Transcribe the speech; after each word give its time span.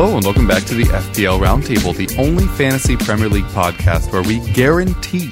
Hello, 0.00 0.14
and 0.14 0.24
welcome 0.24 0.46
back 0.46 0.62
to 0.62 0.76
the 0.76 0.84
FPL 0.84 1.40
Roundtable, 1.40 1.92
the 1.92 2.22
only 2.22 2.46
fantasy 2.46 2.96
Premier 2.96 3.28
League 3.28 3.46
podcast 3.46 4.12
where 4.12 4.22
we 4.22 4.38
guarantee 4.52 5.28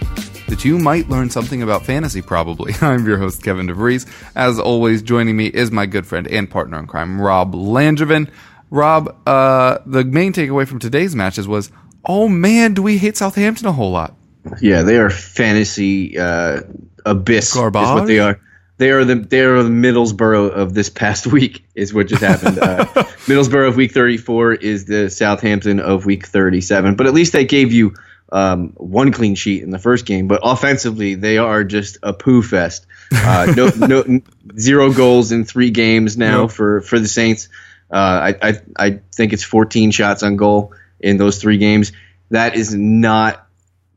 that 0.49 0.65
you 0.65 0.77
might 0.77 1.09
learn 1.09 1.31
something 1.31 1.63
about 1.63 1.87
fantasy, 1.87 2.21
probably. 2.21 2.75
I'm 2.81 3.07
your 3.07 3.17
host, 3.17 3.45
Kevin 3.45 3.69
DeVries. 3.69 4.13
As 4.35 4.59
always, 4.59 5.03
joining 5.03 5.37
me 5.37 5.47
is 5.47 5.71
my 5.71 5.87
good 5.87 6.05
friend 6.05 6.27
and 6.27 6.51
partner 6.51 6.81
in 6.81 6.89
crime, 6.89 7.21
Rob 7.21 7.55
Langevin. 7.55 8.29
Rob, 8.71 9.17
uh, 9.25 9.79
the 9.87 10.05
main 10.05 10.33
takeaway 10.33 10.67
from 10.67 10.81
today's 10.81 11.15
matches 11.15 11.47
was, 11.47 11.71
oh 12.05 12.27
man, 12.27 12.75
do 12.75 12.83
we 12.83 12.99
hate 12.99 13.17
Southampton 13.17 13.69
a 13.69 13.73
whole 13.73 13.93
lot? 13.93 14.17
Yeah, 14.61 14.83
they 14.83 14.97
are 14.97 15.11
fantasy 15.11 16.19
uh, 16.19 16.63
abyss. 17.05 17.55
Garbage? 17.55 17.83
Is 17.83 17.89
what 17.91 18.07
they 18.09 18.19
are. 18.19 18.41
They 18.79 18.91
are 18.91 19.05
the 19.05 19.15
they 19.15 19.41
are 19.41 19.63
the 19.63 19.71
Middlesbrough 19.71 20.51
of 20.51 20.75
this 20.75 20.91
past 20.91 21.27
week. 21.37 21.65
Is 21.75 21.95
what 21.95 22.09
just 22.09 22.23
happened. 22.23 22.59
uh, 22.59 22.85
Middlesbrough 23.27 23.69
of 23.69 23.77
week 23.77 23.93
thirty 23.93 24.17
four 24.19 24.53
is 24.55 24.85
the 24.85 25.09
Southampton 25.11 25.81
of 25.81 26.05
week 26.07 26.27
thirty 26.27 26.61
seven. 26.61 26.95
But 26.97 27.07
at 27.07 27.15
least 27.15 27.33
they 27.33 27.45
gave 27.45 27.73
you 27.73 27.95
um, 28.33 28.71
one 28.77 29.13
clean 29.13 29.35
sheet 29.35 29.63
in 29.63 29.71
the 29.71 29.79
first 29.79 30.05
game. 30.05 30.29
But 30.29 30.41
offensively, 30.43 31.15
they 31.15 31.39
are 31.39 31.65
just 31.65 31.99
a 32.03 32.13
poo 32.13 32.43
fest. 32.43 32.87
Uh, 33.15 33.55
no, 33.57 33.69
no, 33.87 34.21
zero 34.59 34.93
goals 34.93 35.33
in 35.33 35.45
three 35.45 35.71
games 35.71 36.17
now 36.19 36.43
Nope. 36.43 36.53
for 36.53 36.81
for 36.83 36.99
the 36.99 37.09
Saints. 37.09 37.49
Uh, 37.91 38.33
I, 38.43 38.49
I 38.51 38.61
I 38.79 39.01
think 39.15 39.33
it's 39.33 39.45
fourteen 39.45 39.91
shots 39.91 40.23
on 40.23 40.37
goal 40.37 40.75
in 41.01 41.17
those 41.17 41.41
three 41.41 41.59
games. 41.59 41.93
That 42.31 42.57
is 42.57 42.75
not 42.75 43.47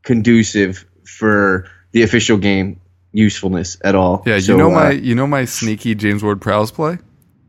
conducive 0.04 0.86
for 1.04 1.68
the 1.92 2.02
official 2.02 2.38
game 2.38 2.80
usefulness 3.12 3.76
at 3.82 3.94
all. 3.94 4.22
Yeah, 4.26 4.36
you 4.36 4.56
know 4.56 4.70
uh, 4.70 4.74
my 4.74 4.90
you 4.92 5.14
know 5.14 5.26
my 5.26 5.44
sneaky 5.44 5.94
James 5.94 6.22
Ward 6.22 6.40
Prowse 6.40 6.70
play? 6.70 6.98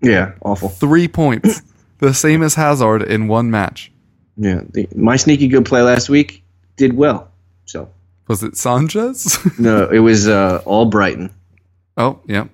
yeah 0.02 0.34
awful. 0.42 0.70
Three 0.70 1.08
points. 1.08 1.62
the 2.00 2.14
same 2.14 2.42
as 2.42 2.56
Hazard 2.56 3.04
in 3.04 3.28
one 3.28 3.52
match. 3.52 3.92
Yeah, 4.38 4.62
the, 4.70 4.88
my 4.95 5.17
sneaky 5.17 5.48
good 5.48 5.66
play 5.66 5.82
last 5.82 6.09
week 6.09 6.44
did 6.78 6.94
well. 6.94 7.30
So 7.66 7.89
Was 8.28 8.42
it 8.44 8.58
Sanchez? 8.58 9.38
no, 9.59 9.88
it 9.89 10.00
was 10.00 10.28
uh, 10.28 10.62
Albrighton. 10.66 11.30
oh, 11.98 12.20
yeah. 12.28 12.45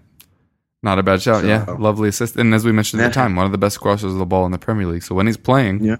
Not 0.83 0.99
a 0.99 1.03
bad 1.03 1.21
shout. 1.21 1.41
So- 1.41 1.47
yeah, 1.47 1.65
lovely 1.79 2.09
assist. 2.09 2.35
And 2.35 2.53
as 2.53 2.65
we 2.65 2.71
mentioned 2.71 3.01
at 3.01 3.07
the 3.09 3.13
time, 3.13 3.35
one 3.35 3.45
of 3.45 3.51
the 3.51 3.57
best 3.57 3.79
crossers 3.79 4.11
of 4.11 4.17
the 4.17 4.25
ball 4.25 4.45
in 4.45 4.51
the 4.51 4.57
Premier 4.59 4.85
League. 4.87 5.03
So 5.03 5.15
when 5.15 5.25
he's 5.27 5.37
playing, 5.37 5.83
Yeah. 5.83 5.95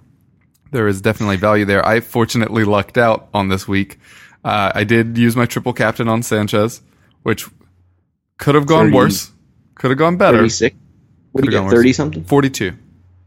there 0.70 0.86
is 0.86 1.00
definitely 1.00 1.36
value 1.36 1.64
there. 1.64 1.84
I 1.86 2.00
fortunately 2.00 2.64
lucked 2.64 2.98
out 2.98 3.28
on 3.34 3.48
this 3.48 3.66
week. 3.66 3.98
Uh, 4.44 4.70
I 4.74 4.84
did 4.84 5.16
use 5.18 5.34
my 5.36 5.46
triple 5.46 5.72
captain 5.72 6.08
on 6.08 6.22
Sanchez, 6.22 6.80
which 7.28 7.46
could 8.38 8.54
have 8.54 8.66
gone 8.66 8.86
30 8.86 8.96
worse, 8.96 9.30
could 9.74 9.90
have 9.90 9.98
gone 9.98 10.16
better. 10.16 10.38
Thirty 10.38 10.48
six. 10.48 10.76
What 11.32 11.44
do 11.44 11.46
you 11.50 11.52
get? 11.52 11.62
worse. 11.64 11.72
Thirty 11.72 11.92
something. 11.92 12.24
42 12.24 12.72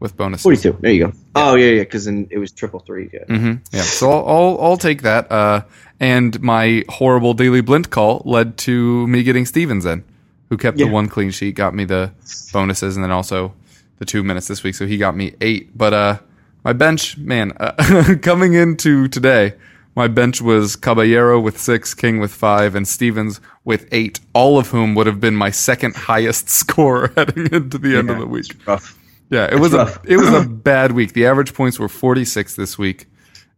with 0.00 0.16
bonuses. 0.16 0.42
Forty 0.42 0.58
two. 0.58 0.76
There 0.80 0.92
you 0.92 1.06
go. 1.06 1.12
Oh 1.34 1.54
yeah, 1.54 1.70
yeah. 1.70 1.82
Because 1.82 2.04
then 2.06 2.26
it 2.30 2.38
was 2.38 2.50
triple 2.52 2.80
three. 2.80 3.08
Yeah. 3.12 3.24
hmm 3.26 3.52
Yeah, 3.72 3.82
so 3.82 4.10
I'll, 4.10 4.26
I'll 4.28 4.58
I'll 4.60 4.76
take 4.76 5.02
that. 5.02 5.30
Uh, 5.30 5.62
and 6.00 6.40
my 6.42 6.84
horrible 6.88 7.34
Daley 7.34 7.60
Blind 7.60 7.90
call 7.90 8.22
led 8.24 8.56
to 8.58 9.06
me 9.06 9.22
getting 9.22 9.46
Stevens 9.46 9.86
in, 9.86 10.02
who 10.50 10.56
kept 10.56 10.76
the 10.78 10.84
one 10.88 11.08
clean 11.08 11.30
sheet, 11.30 11.54
got 11.54 11.74
me 11.74 11.84
the 11.84 12.10
bonuses, 12.52 12.96
and 12.96 13.04
then 13.04 13.12
also 13.12 13.54
the 13.98 14.04
two 14.04 14.24
minutes 14.24 14.48
this 14.48 14.64
week. 14.64 14.74
So 14.74 14.86
he 14.86 14.98
got 14.98 15.14
me 15.16 15.34
eight. 15.40 15.78
But 15.78 15.92
uh, 15.94 16.18
my 16.64 16.72
bench, 16.72 17.16
man, 17.16 17.52
uh, 17.60 18.16
coming 18.22 18.54
into 18.54 19.06
today, 19.06 19.54
my 19.94 20.08
bench 20.08 20.40
was 20.40 20.76
Caballero 20.76 21.38
with 21.40 21.58
six, 21.58 21.94
King 21.94 22.18
with 22.20 22.32
five, 22.32 22.74
and 22.74 22.86
Stevens 22.88 23.40
with 23.64 23.86
eight. 23.92 24.20
All 24.32 24.58
of 24.58 24.68
whom 24.68 24.94
would 24.94 25.06
have 25.06 25.20
been 25.20 25.34
my 25.36 25.50
second 25.50 25.94
highest 25.96 26.48
score 26.60 27.12
heading 27.16 27.52
into 27.52 27.78
the 27.78 27.96
end 27.96 28.10
of 28.10 28.18
the 28.18 28.26
week. 28.26 28.54
Rough. 28.66 28.98
Yeah, 29.30 29.48
it 29.50 29.58
was 29.60 29.72
rough. 29.72 30.04
a 30.04 30.12
it 30.12 30.16
was 30.16 30.28
a 30.28 30.46
bad 30.48 30.92
week. 30.92 31.12
The 31.14 31.26
average 31.26 31.54
points 31.54 31.78
were 31.78 31.88
46 31.88 32.54
this 32.56 32.76
week, 32.78 33.06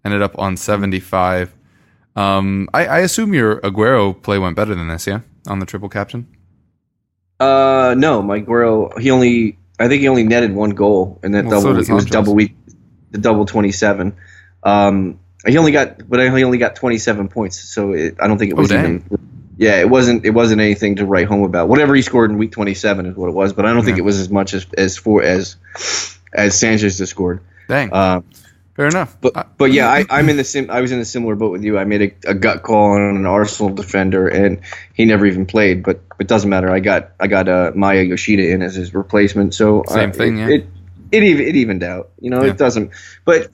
ended 0.04 0.22
up 0.22 0.38
on 0.38 0.56
75. 0.56 1.52
Um, 2.16 2.68
I, 2.72 2.86
I 2.86 2.98
assume 3.00 3.34
your 3.34 3.60
Aguero 3.60 4.20
play 4.22 4.38
went 4.38 4.54
better 4.54 4.74
than 4.74 4.86
this, 4.86 5.06
yeah, 5.06 5.20
on 5.48 5.58
the 5.58 5.66
triple 5.66 5.88
captain. 5.88 6.28
Uh, 7.40 7.94
no, 7.98 8.22
my 8.22 8.38
Guerrero. 8.38 8.96
He 8.98 9.10
only. 9.10 9.58
I 9.80 9.88
think 9.88 10.02
he 10.02 10.08
only 10.08 10.22
netted 10.22 10.54
one 10.54 10.70
goal 10.70 11.18
and 11.24 11.34
that 11.34 11.46
Well, 11.46 11.60
so 11.60 11.72
double. 11.72 11.80
it 11.82 11.92
was 11.92 12.04
double 12.04 12.34
week. 12.36 12.54
The 13.10 13.18
double 13.18 13.44
twenty 13.44 13.72
seven. 13.72 14.16
Um, 14.62 15.18
he 15.46 15.58
only 15.58 15.72
got, 15.72 16.08
but 16.08 16.20
he 16.20 16.44
only 16.44 16.58
got 16.58 16.76
twenty 16.76 16.98
seven 16.98 17.28
points. 17.28 17.60
So 17.60 17.92
it, 17.92 18.16
I 18.20 18.26
don't 18.28 18.38
think 18.38 18.52
it 18.52 18.54
Oh, 18.58 18.62
was 18.62 18.70
dang. 18.70 19.04
even. 19.06 19.28
Yeah, 19.56 19.78
it 19.80 19.88
wasn't. 19.88 20.24
It 20.24 20.30
wasn't 20.30 20.60
anything 20.60 20.96
to 20.96 21.06
write 21.06 21.26
home 21.28 21.44
about. 21.44 21.68
Whatever 21.68 21.94
he 21.94 22.02
scored 22.02 22.30
in 22.30 22.38
week 22.38 22.52
twenty 22.52 22.74
seven 22.74 23.06
is 23.06 23.16
what 23.16 23.28
it 23.28 23.34
was. 23.34 23.52
But 23.52 23.66
I 23.66 23.72
don't 23.72 23.84
think 23.84 23.98
it 23.98 24.04
was 24.04 24.18
as 24.18 24.28
much 24.30 24.52
as 24.54 24.66
as 24.76 24.96
for 24.96 25.22
as 25.22 25.56
as 26.32 26.58
Sanchez 26.58 26.98
just 26.98 27.10
scored. 27.10 27.40
Dang, 27.68 27.90
Uh, 27.92 28.20
fair 28.74 28.88
enough. 28.88 29.16
but 29.20 29.56
but 29.56 29.70
yeah, 29.72 29.88
I, 29.88 30.04
I'm 30.10 30.28
in 30.28 30.36
the 30.36 30.44
sim. 30.44 30.70
I 30.70 30.80
was 30.80 30.90
in 30.90 30.98
a 30.98 31.04
similar 31.04 31.36
boat 31.36 31.52
with 31.52 31.62
you. 31.62 31.78
I 31.78 31.84
made 31.84 32.02
a, 32.26 32.30
a 32.30 32.34
gut 32.34 32.62
call 32.62 32.94
on 32.94 33.00
an 33.16 33.26
Arsenal 33.26 33.72
defender, 33.72 34.26
and 34.26 34.60
he 34.92 35.04
never 35.04 35.24
even 35.24 35.46
played. 35.46 35.84
But 35.84 36.00
it 36.18 36.26
doesn't 36.26 36.50
matter. 36.50 36.68
I 36.70 36.80
got 36.80 37.12
I 37.20 37.28
got 37.28 37.48
uh, 37.48 37.70
Maya 37.76 38.02
Yoshida 38.02 38.50
in 38.50 38.60
as 38.60 38.74
his 38.74 38.92
replacement. 38.92 39.54
So 39.54 39.84
Same 39.86 40.10
uh, 40.10 40.12
thing, 40.14 40.38
It, 40.38 40.40
yeah. 40.48 40.54
it 40.56 40.66
it 41.16 41.22
even 41.22 41.46
it 41.46 41.56
evened 41.56 41.82
out. 41.82 42.10
You 42.20 42.30
know, 42.30 42.42
Yeah. 42.42 42.50
it 42.50 42.58
doesn't. 42.58 42.90
But 43.24 43.50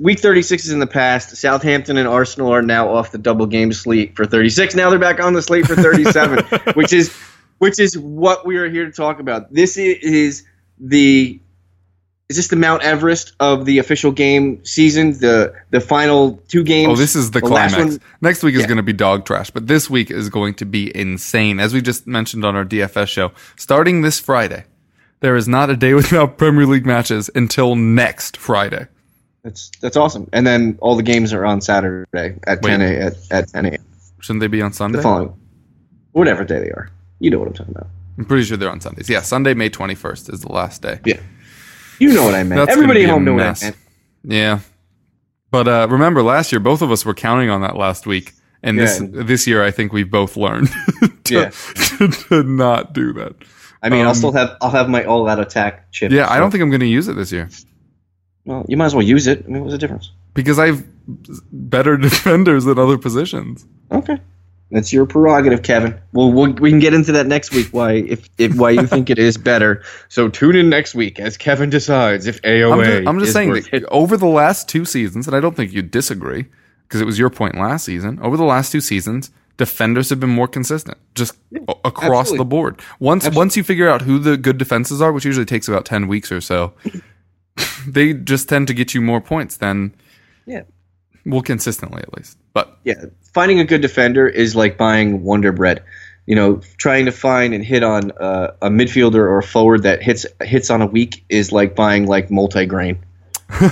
week 0.00 0.18
36 0.20 0.64
is 0.64 0.72
in 0.72 0.78
the 0.78 0.86
past. 0.86 1.36
Southampton 1.36 1.96
and 1.96 2.08
Arsenal 2.08 2.52
are 2.52 2.62
now 2.62 2.88
off 2.88 3.12
the 3.12 3.18
double 3.18 3.46
game 3.46 3.72
slate 3.72 4.16
for 4.16 4.24
36. 4.26 4.74
Now 4.74 4.90
they're 4.90 4.98
back 4.98 5.20
on 5.22 5.32
the 5.34 5.42
slate 5.42 5.66
for 5.66 5.76
37, 5.76 6.44
which 6.74 6.92
is 6.92 7.12
which 7.58 7.78
is 7.78 7.96
what 7.98 8.44
we 8.46 8.56
are 8.56 8.68
here 8.68 8.86
to 8.86 8.92
talk 8.92 9.20
about. 9.20 9.52
This 9.52 9.76
is 9.76 10.44
the 10.80 11.38
is 12.28 12.36
this 12.36 12.48
the 12.48 12.56
Mount 12.56 12.82
Everest 12.82 13.34
of 13.40 13.66
the 13.66 13.78
official 13.78 14.10
game 14.10 14.64
season? 14.64 15.12
The 15.12 15.52
the 15.70 15.80
final 15.80 16.42
two 16.48 16.64
games. 16.64 16.90
oh, 16.90 16.96
this 16.96 17.14
is 17.14 17.30
the, 17.32 17.40
last 17.46 17.74
climax. 17.74 17.98
Next 18.22 18.42
week 18.42 18.54
is 18.54 18.62
Yeah. 18.62 18.68
going 18.68 18.76
to 18.78 18.82
be 18.82 18.94
dog 18.94 19.26
trash, 19.26 19.50
but 19.50 19.66
this 19.66 19.90
week 19.90 20.10
is 20.10 20.30
going 20.30 20.54
to 20.54 20.64
be 20.64 20.96
insane. 20.96 21.60
As 21.60 21.74
we 21.74 21.82
just 21.82 22.06
mentioned 22.06 22.44
on 22.44 22.56
our 22.56 22.64
DFS 22.64 23.08
show, 23.08 23.32
starting 23.56 24.00
this 24.00 24.18
Friday, 24.18 24.64
there 25.22 25.34
is 25.36 25.48
not 25.48 25.70
a 25.70 25.76
day 25.76 25.94
without 26.02 26.36
Premier 26.36 26.66
League 26.66 26.84
matches 26.84 27.30
until 27.34 27.74
next 27.74 28.36
Friday. 28.36 28.86
That's 29.42 29.70
that's 29.80 29.96
awesome. 29.96 30.28
And 30.32 30.46
then 30.46 30.78
all 30.80 30.94
the 30.94 31.02
games 31.02 31.32
are 31.32 31.44
on 31.44 31.60
Saturday 31.60 32.36
at 32.46 32.62
Wait. 32.62 32.70
10 32.70 32.80
a, 32.82 32.84
at, 33.06 33.14
at 33.30 33.48
10 33.48 33.66
a.m. 33.66 33.84
Shouldn't 34.20 34.40
they 34.40 34.46
be 34.46 34.62
on 34.62 34.72
Sunday? 34.72 34.98
The 34.98 35.02
following, 35.02 35.34
whatever 36.12 36.44
day 36.44 36.60
they 36.60 36.70
are. 36.70 36.90
You 37.18 37.30
know 37.30 37.38
what 37.38 37.48
I'm 37.48 37.54
talking 37.54 37.74
about. 37.74 37.88
I'm 38.18 38.24
pretty 38.24 38.44
sure 38.44 38.56
they're 38.56 38.70
on 38.70 38.80
Sundays. 38.80 39.08
Yeah, 39.08 39.22
Sunday, 39.22 39.54
May 39.54 39.70
21st 39.70 40.32
is 40.32 40.42
the 40.42 40.52
last 40.52 40.82
day. 40.82 41.00
Yeah. 41.04 41.18
You 41.98 42.12
know 42.12 42.24
what 42.24 42.34
I 42.34 42.42
meant. 42.42 42.68
Everybody 42.68 43.04
at 43.04 43.10
home 43.10 43.24
knew 43.24 43.34
what 43.34 43.42
I 43.42 43.54
meant. 43.60 43.76
Yeah. 44.22 44.60
But 45.50 45.66
uh, 45.68 45.86
remember, 45.90 46.22
last 46.22 46.52
year, 46.52 46.60
both 46.60 46.82
of 46.82 46.90
us 46.92 47.04
were 47.04 47.14
counting 47.14 47.48
on 47.50 47.62
that 47.62 47.76
last 47.76 48.06
week. 48.06 48.32
And 48.62 48.78
this 48.78 49.00
Yeah. 49.00 49.08
this 49.24 49.46
year, 49.46 49.64
I 49.64 49.70
think 49.72 49.92
we've 49.92 50.10
both 50.10 50.36
learned 50.36 50.68
to, 51.24 51.34
Yeah. 51.34 51.50
to, 51.98 52.08
to 52.28 52.42
not 52.44 52.92
do 52.92 53.12
that. 53.14 53.34
I 53.82 53.88
mean, 53.88 54.02
Um, 54.02 54.08
I'll 54.08 54.14
still 54.14 54.32
have 54.32 54.56
I'll 54.60 54.70
have 54.70 54.88
my 54.88 55.04
all 55.04 55.28
out 55.28 55.40
attack 55.40 55.90
chip. 55.90 56.12
Yeah, 56.12 56.30
I 56.30 56.38
don't 56.38 56.50
think 56.50 56.62
I'm 56.62 56.70
going 56.70 56.80
to 56.80 56.86
use 56.86 57.08
it 57.08 57.14
this 57.14 57.32
year 57.32 57.48
Well, 58.44 58.64
you 58.68 58.76
might 58.76 58.86
as 58.86 58.94
well 58.94 59.04
use 59.04 59.26
it. 59.26 59.44
I 59.46 59.48
mean, 59.50 59.62
what's 59.62 59.72
the 59.72 59.78
difference? 59.78 60.10
because 60.34 60.58
I've 60.58 60.82
better 61.52 61.96
defenders 62.08 62.66
at 62.66 62.78
other 62.78 62.96
positions. 62.96 63.66
Okay, 63.90 64.18
that's 64.70 64.92
your 64.92 65.04
prerogative, 65.04 65.62
Kevin. 65.62 66.00
Well, 66.12 66.32
we'll 66.32 66.52
we 66.52 66.70
can 66.70 66.78
get 66.78 66.94
into 66.94 67.12
that 67.12 67.26
next 67.26 67.52
week. 67.52 67.68
Why 67.72 67.92
if, 67.94 68.28
if 68.38 68.54
why 68.54 68.70
you 68.70 68.86
think 68.86 69.10
it 69.10 69.18
is 69.18 69.36
better? 69.36 69.82
So 70.08 70.28
tune 70.28 70.56
in 70.56 70.70
next 70.70 70.94
week 70.94 71.18
as 71.20 71.36
Kevin 71.36 71.68
decides 71.70 72.26
if 72.26 72.40
AOA. 72.42 72.72
I'm 72.72 72.84
just, 72.84 73.08
I'm 73.08 73.18
just 73.20 73.32
saying 73.32 73.52
that 73.52 73.72
it. 73.74 73.84
over 73.90 74.16
the 74.16 74.26
last 74.26 74.68
two 74.68 74.84
seasons, 74.84 75.26
and 75.26 75.36
I 75.36 75.40
don't 75.40 75.54
think 75.56 75.72
you'd 75.72 75.90
disagree 75.90 76.46
because 76.88 77.00
it 77.00 77.04
was 77.04 77.18
your 77.18 77.30
point 77.30 77.56
last 77.56 77.84
season. 77.84 78.18
Over 78.22 78.36
the 78.36 78.44
last 78.44 78.72
two 78.72 78.80
seasons, 78.80 79.30
defenders 79.64 80.10
have 80.10 80.18
been 80.18 80.34
more 80.40 80.48
consistent, 80.48 80.98
just 81.14 81.34
a- 81.68 81.74
across 81.84 82.26
absolutely. 82.28 82.38
the 82.38 82.44
board. 82.56 82.80
Once 82.98 83.28
once 83.30 83.56
you 83.56 83.62
figure 83.62 83.88
out 83.88 84.02
who 84.02 84.18
the 84.18 84.36
good 84.36 84.58
defenses 84.58 85.00
are, 85.00 85.12
which 85.12 85.24
usually 85.24 85.46
takes 85.46 85.68
about 85.68 85.84
ten 85.84 86.08
weeks 86.08 86.32
or 86.32 86.40
so, 86.40 86.72
they 87.86 88.12
just 88.12 88.48
tend 88.48 88.66
to 88.66 88.74
get 88.74 88.94
you 88.94 89.00
more 89.00 89.20
points 89.20 89.56
than 89.58 89.94
Yeah. 90.46 90.62
Well, 91.24 91.42
consistently 91.42 92.02
at 92.02 92.12
least. 92.16 92.36
But 92.52 92.76
yeah, 92.84 93.04
finding 93.32 93.60
a 93.60 93.64
good 93.64 93.80
defender 93.80 94.26
is 94.26 94.56
like 94.56 94.76
buying 94.76 95.22
Wonder 95.22 95.52
Bread. 95.52 95.82
You 96.26 96.36
know, 96.36 96.60
trying 96.76 97.06
to 97.06 97.12
find 97.12 97.54
and 97.54 97.64
hit 97.64 97.82
on 97.82 98.10
uh, 98.12 98.54
a 98.62 98.68
midfielder 98.68 99.22
or 99.30 99.38
a 99.38 99.42
forward 99.42 99.82
that 99.84 100.02
hits 100.02 100.26
hits 100.40 100.70
on 100.70 100.82
a 100.82 100.86
week 100.86 101.24
is 101.28 101.52
like 101.52 101.74
buying 101.76 102.06
like 102.06 102.28
multigrain, 102.28 102.98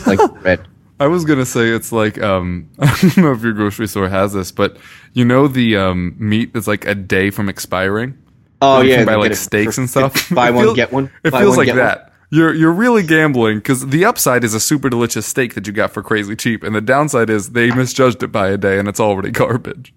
like 0.06 0.20
bread. 0.42 0.60
I 1.00 1.06
was 1.06 1.24
gonna 1.24 1.46
say 1.46 1.70
it's 1.70 1.92
like 1.92 2.22
um, 2.22 2.68
I 2.78 2.96
don't 3.00 3.16
know 3.16 3.32
if 3.32 3.42
your 3.42 3.54
grocery 3.54 3.88
store 3.88 4.08
has 4.08 4.34
this, 4.34 4.52
but 4.52 4.76
you 5.14 5.24
know 5.24 5.48
the 5.48 5.76
um, 5.76 6.14
meat 6.18 6.50
is 6.54 6.68
like 6.68 6.84
a 6.84 6.94
day 6.94 7.30
from 7.30 7.48
expiring. 7.48 8.16
Oh 8.62 8.82
you 8.82 8.90
yeah, 8.90 8.96
can 8.98 9.06
buy 9.06 9.14
like 9.14 9.34
steaks 9.34 9.76
for 9.76 9.80
and 9.80 9.90
stuff. 9.90 10.28
Buy 10.30 10.50
one 10.50 10.64
feels- 10.64 10.76
get 10.76 10.92
one. 10.92 11.10
It 11.24 11.30
feels 11.30 11.56
one, 11.56 11.58
like 11.58 11.66
get 11.66 11.76
one. 11.76 11.84
that. 11.84 12.12
You're 12.28 12.54
you're 12.54 12.72
really 12.72 13.02
gambling 13.02 13.58
because 13.58 13.88
the 13.88 14.04
upside 14.04 14.44
is 14.44 14.54
a 14.54 14.60
super 14.60 14.88
delicious 14.90 15.26
steak 15.26 15.54
that 15.54 15.66
you 15.66 15.72
got 15.72 15.90
for 15.90 16.02
crazy 16.02 16.36
cheap, 16.36 16.62
and 16.62 16.74
the 16.74 16.80
downside 16.80 17.30
is 17.30 17.50
they 17.50 17.70
misjudged 17.70 18.22
it 18.22 18.28
by 18.28 18.48
a 18.48 18.56
day 18.58 18.78
and 18.78 18.86
it's 18.86 19.00
already 19.00 19.30
garbage. 19.30 19.92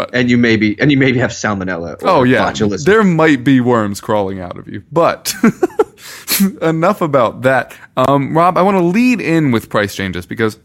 But 0.00 0.14
and 0.14 0.30
you 0.30 0.38
maybe 0.38 0.78
and 0.80 0.90
you 0.90 0.96
maybe 0.96 1.18
have 1.18 1.30
salmonella. 1.30 2.02
Or 2.02 2.08
oh 2.08 2.22
yeah, 2.22 2.50
botulism. 2.50 2.84
there 2.84 3.04
might 3.04 3.44
be 3.44 3.60
worms 3.60 4.00
crawling 4.00 4.40
out 4.40 4.56
of 4.58 4.66
you. 4.68 4.82
But 4.92 5.34
enough 6.62 7.00
about 7.00 7.42
that. 7.42 7.74
Um, 7.96 8.36
Rob, 8.36 8.56
I 8.56 8.62
want 8.62 8.76
to 8.76 8.82
lead 8.84 9.20
in 9.20 9.50
with 9.52 9.68
price 9.68 9.94
changes 9.94 10.26
because 10.26 10.58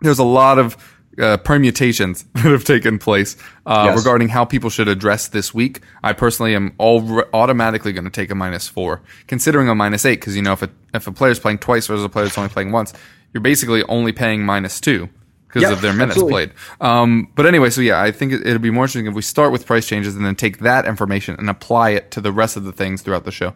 there's 0.00 0.18
a 0.18 0.24
lot 0.24 0.58
of 0.58 0.76
uh, 1.18 1.36
permutations 1.38 2.24
that 2.34 2.44
have 2.44 2.64
taken 2.64 2.98
place 2.98 3.36
uh, 3.66 3.84
Yes. 3.88 3.98
regarding 3.98 4.28
how 4.28 4.44
people 4.44 4.70
should 4.70 4.88
address 4.88 5.28
this 5.28 5.52
week. 5.54 5.80
I 6.02 6.12
personally 6.12 6.54
am 6.54 6.72
all 6.78 7.22
automatically 7.34 7.92
going 7.92 8.04
to 8.04 8.10
take 8.10 8.30
a 8.30 8.34
minus 8.34 8.66
four, 8.68 9.02
considering 9.26 9.68
a 9.68 9.74
minus 9.74 10.04
eight, 10.04 10.20
because 10.20 10.34
you 10.36 10.42
know 10.42 10.52
if 10.54 10.62
a 10.62 10.70
if 10.94 11.06
a 11.06 11.12
player's 11.12 11.38
playing 11.38 11.58
twice 11.58 11.86
versus 11.86 12.04
a 12.04 12.08
player 12.08 12.24
that's 12.26 12.38
only 12.38 12.50
playing 12.50 12.72
once, 12.72 12.92
you're 13.32 13.40
basically 13.42 13.82
only 13.84 14.12
paying 14.12 14.44
minus 14.44 14.80
two 14.80 15.08
because 15.52 15.70
of 15.70 15.80
their 15.80 15.92
minutes 15.92 16.16
absolutely. 16.16 16.46
played. 16.46 16.58
Um, 16.80 17.28
but 17.34 17.46
anyway, 17.46 17.70
so 17.70 17.80
yeah, 17.80 18.00
I 18.00 18.10
think 18.10 18.32
it, 18.32 18.46
it'll 18.46 18.58
be 18.58 18.70
more 18.70 18.84
interesting 18.84 19.06
if 19.06 19.14
we 19.14 19.22
start 19.22 19.52
with 19.52 19.66
price 19.66 19.86
changes 19.86 20.16
and 20.16 20.24
then 20.24 20.34
take 20.34 20.58
that 20.58 20.86
information 20.86 21.36
and 21.38 21.50
apply 21.50 21.90
it 21.90 22.10
to 22.12 22.20
the 22.20 22.32
rest 22.32 22.56
of 22.56 22.64
the 22.64 22.72
things 22.72 23.02
throughout 23.02 23.24
the 23.24 23.32
show. 23.32 23.54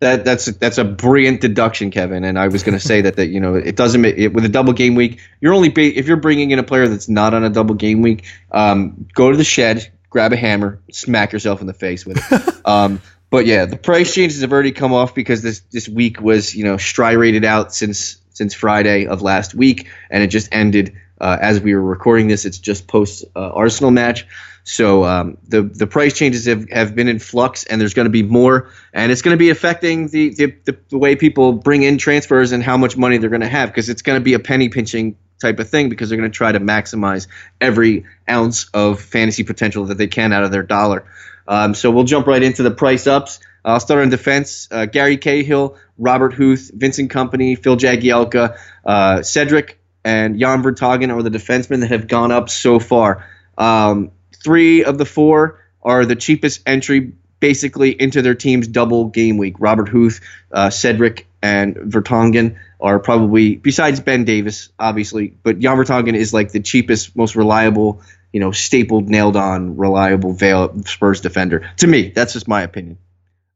That 0.00 0.26
that's 0.26 0.46
that's 0.46 0.76
a 0.76 0.84
brilliant 0.84 1.40
deduction, 1.40 1.90
Kevin. 1.90 2.24
And 2.24 2.38
I 2.38 2.48
was 2.48 2.62
going 2.62 2.78
to 2.78 2.84
say 2.84 3.00
that 3.02 3.16
that 3.16 3.28
you 3.28 3.40
know 3.40 3.54
it 3.54 3.76
doesn't 3.76 4.00
make 4.00 4.18
it, 4.18 4.28
with 4.28 4.44
a 4.44 4.48
double 4.48 4.74
game 4.74 4.94
week. 4.94 5.20
You're 5.40 5.54
only 5.54 5.70
ba- 5.70 5.98
if 5.98 6.06
you're 6.06 6.18
bringing 6.18 6.50
in 6.50 6.58
a 6.58 6.62
player 6.62 6.86
that's 6.86 7.08
not 7.08 7.32
on 7.32 7.44
a 7.44 7.50
double 7.50 7.74
game 7.74 8.02
week. 8.02 8.24
Um, 8.52 9.06
go 9.14 9.30
to 9.30 9.36
the 9.36 9.44
shed, 9.44 9.90
grab 10.10 10.34
a 10.34 10.36
hammer, 10.36 10.80
smack 10.90 11.32
yourself 11.32 11.62
in 11.62 11.66
the 11.66 11.72
face 11.72 12.04
with 12.04 12.18
it. 12.30 12.66
um, 12.66 13.00
but 13.30 13.46
yeah, 13.46 13.64
the 13.64 13.78
price 13.78 14.14
changes 14.14 14.42
have 14.42 14.52
already 14.52 14.72
come 14.72 14.92
off 14.92 15.14
because 15.14 15.40
this 15.40 15.60
this 15.72 15.88
week 15.88 16.20
was 16.20 16.54
you 16.54 16.64
know 16.64 16.76
striated 16.76 17.46
out 17.46 17.74
since 17.74 18.18
since 18.36 18.52
Friday 18.52 19.06
of 19.06 19.22
last 19.22 19.54
week, 19.54 19.88
and 20.10 20.22
it 20.22 20.26
just 20.26 20.48
ended 20.52 20.94
uh, 21.20 21.38
as 21.40 21.58
we 21.60 21.74
were 21.74 21.82
recording 21.82 22.28
this. 22.28 22.44
It's 22.44 22.58
just 22.58 22.86
post 22.86 23.24
uh, 23.34 23.48
Arsenal 23.48 23.90
match. 23.90 24.26
So 24.64 25.04
um, 25.04 25.38
the 25.48 25.62
the 25.62 25.86
price 25.86 26.14
changes 26.14 26.44
have, 26.44 26.68
have 26.70 26.94
been 26.94 27.08
in 27.08 27.18
flux, 27.18 27.64
and 27.64 27.80
there's 27.80 27.94
going 27.94 28.04
to 28.04 28.10
be 28.10 28.22
more, 28.22 28.68
and 28.92 29.10
it's 29.10 29.22
going 29.22 29.34
to 29.34 29.38
be 29.38 29.48
affecting 29.50 30.08
the, 30.08 30.34
the, 30.34 30.76
the, 30.90 30.98
way 30.98 31.16
people 31.16 31.52
bring 31.52 31.82
in 31.82 31.96
transfers 31.98 32.52
and 32.52 32.62
how 32.62 32.76
much 32.76 32.96
money 32.96 33.16
they're 33.16 33.30
going 33.30 33.40
to 33.40 33.48
have, 33.48 33.70
because 33.70 33.88
it's 33.88 34.02
going 34.02 34.20
to 34.20 34.24
be 34.24 34.34
a 34.34 34.38
penny 34.38 34.68
pinching 34.68 35.16
type 35.40 35.58
of 35.60 35.70
thing, 35.70 35.88
because 35.88 36.08
they're 36.08 36.18
going 36.18 36.30
to 36.30 36.36
try 36.36 36.52
to 36.52 36.60
maximize 36.60 37.28
every 37.60 38.04
ounce 38.28 38.68
of 38.74 39.00
fantasy 39.00 39.44
potential 39.44 39.86
that 39.86 39.98
they 39.98 40.08
can 40.08 40.32
out 40.32 40.44
of 40.44 40.50
their 40.50 40.64
dollar. 40.64 41.06
Um, 41.48 41.74
so 41.74 41.90
we'll 41.90 42.04
jump 42.04 42.26
right 42.26 42.42
into 42.42 42.62
the 42.62 42.72
price 42.72 43.06
ups. 43.06 43.40
I'll 43.66 43.80
start 43.80 44.02
on 44.02 44.10
defense. 44.10 44.68
Uh, 44.70 44.86
Gary 44.86 45.16
Cahill, 45.16 45.76
Robert 45.98 46.32
Huth, 46.34 46.70
Vincent 46.72 47.10
Kompany, 47.10 47.60
Phil 47.60 47.76
Jagielka, 47.76 48.56
uh, 48.84 49.22
Cedric, 49.22 49.78
and 50.04 50.38
Jan 50.38 50.62
Vertonghen 50.62 51.12
are 51.12 51.22
the 51.22 51.30
defensemen 51.30 51.80
that 51.80 51.90
have 51.90 52.06
gone 52.06 52.30
up 52.30 52.48
so 52.48 52.78
far. 52.78 53.26
Um, 53.58 54.12
three 54.42 54.84
of 54.84 54.98
the 54.98 55.04
four 55.04 55.60
are 55.82 56.04
the 56.04 56.14
cheapest 56.14 56.62
entry 56.64 57.12
basically 57.40 57.90
into 57.90 58.22
their 58.22 58.34
team's 58.34 58.68
double 58.68 59.06
game 59.06 59.36
week. 59.36 59.56
Robert 59.58 59.88
Huth, 59.88 60.20
uh, 60.52 60.70
Cedric, 60.70 61.26
and 61.42 61.74
Vertonghen 61.76 62.58
are 62.80 62.98
probably 62.98 63.56
besides 63.56 64.00
Ben 64.00 64.24
Davies, 64.24 64.70
obviously, 64.78 65.34
but 65.42 65.58
Jan 65.58 65.76
Vertonghen 65.76 66.14
is 66.14 66.32
like 66.32 66.52
the 66.52 66.60
cheapest, 66.60 67.16
most 67.16 67.36
reliable, 67.36 68.00
you 68.32 68.40
know, 68.40 68.52
stapled, 68.52 69.08
nailed 69.08 69.36
on, 69.36 69.76
reliable 69.76 70.32
Vale 70.32 70.82
Spurs 70.84 71.20
defender. 71.20 71.70
To 71.78 71.86
me, 71.86 72.10
that's 72.10 72.32
just 72.32 72.48
my 72.48 72.62
opinion. 72.62 72.98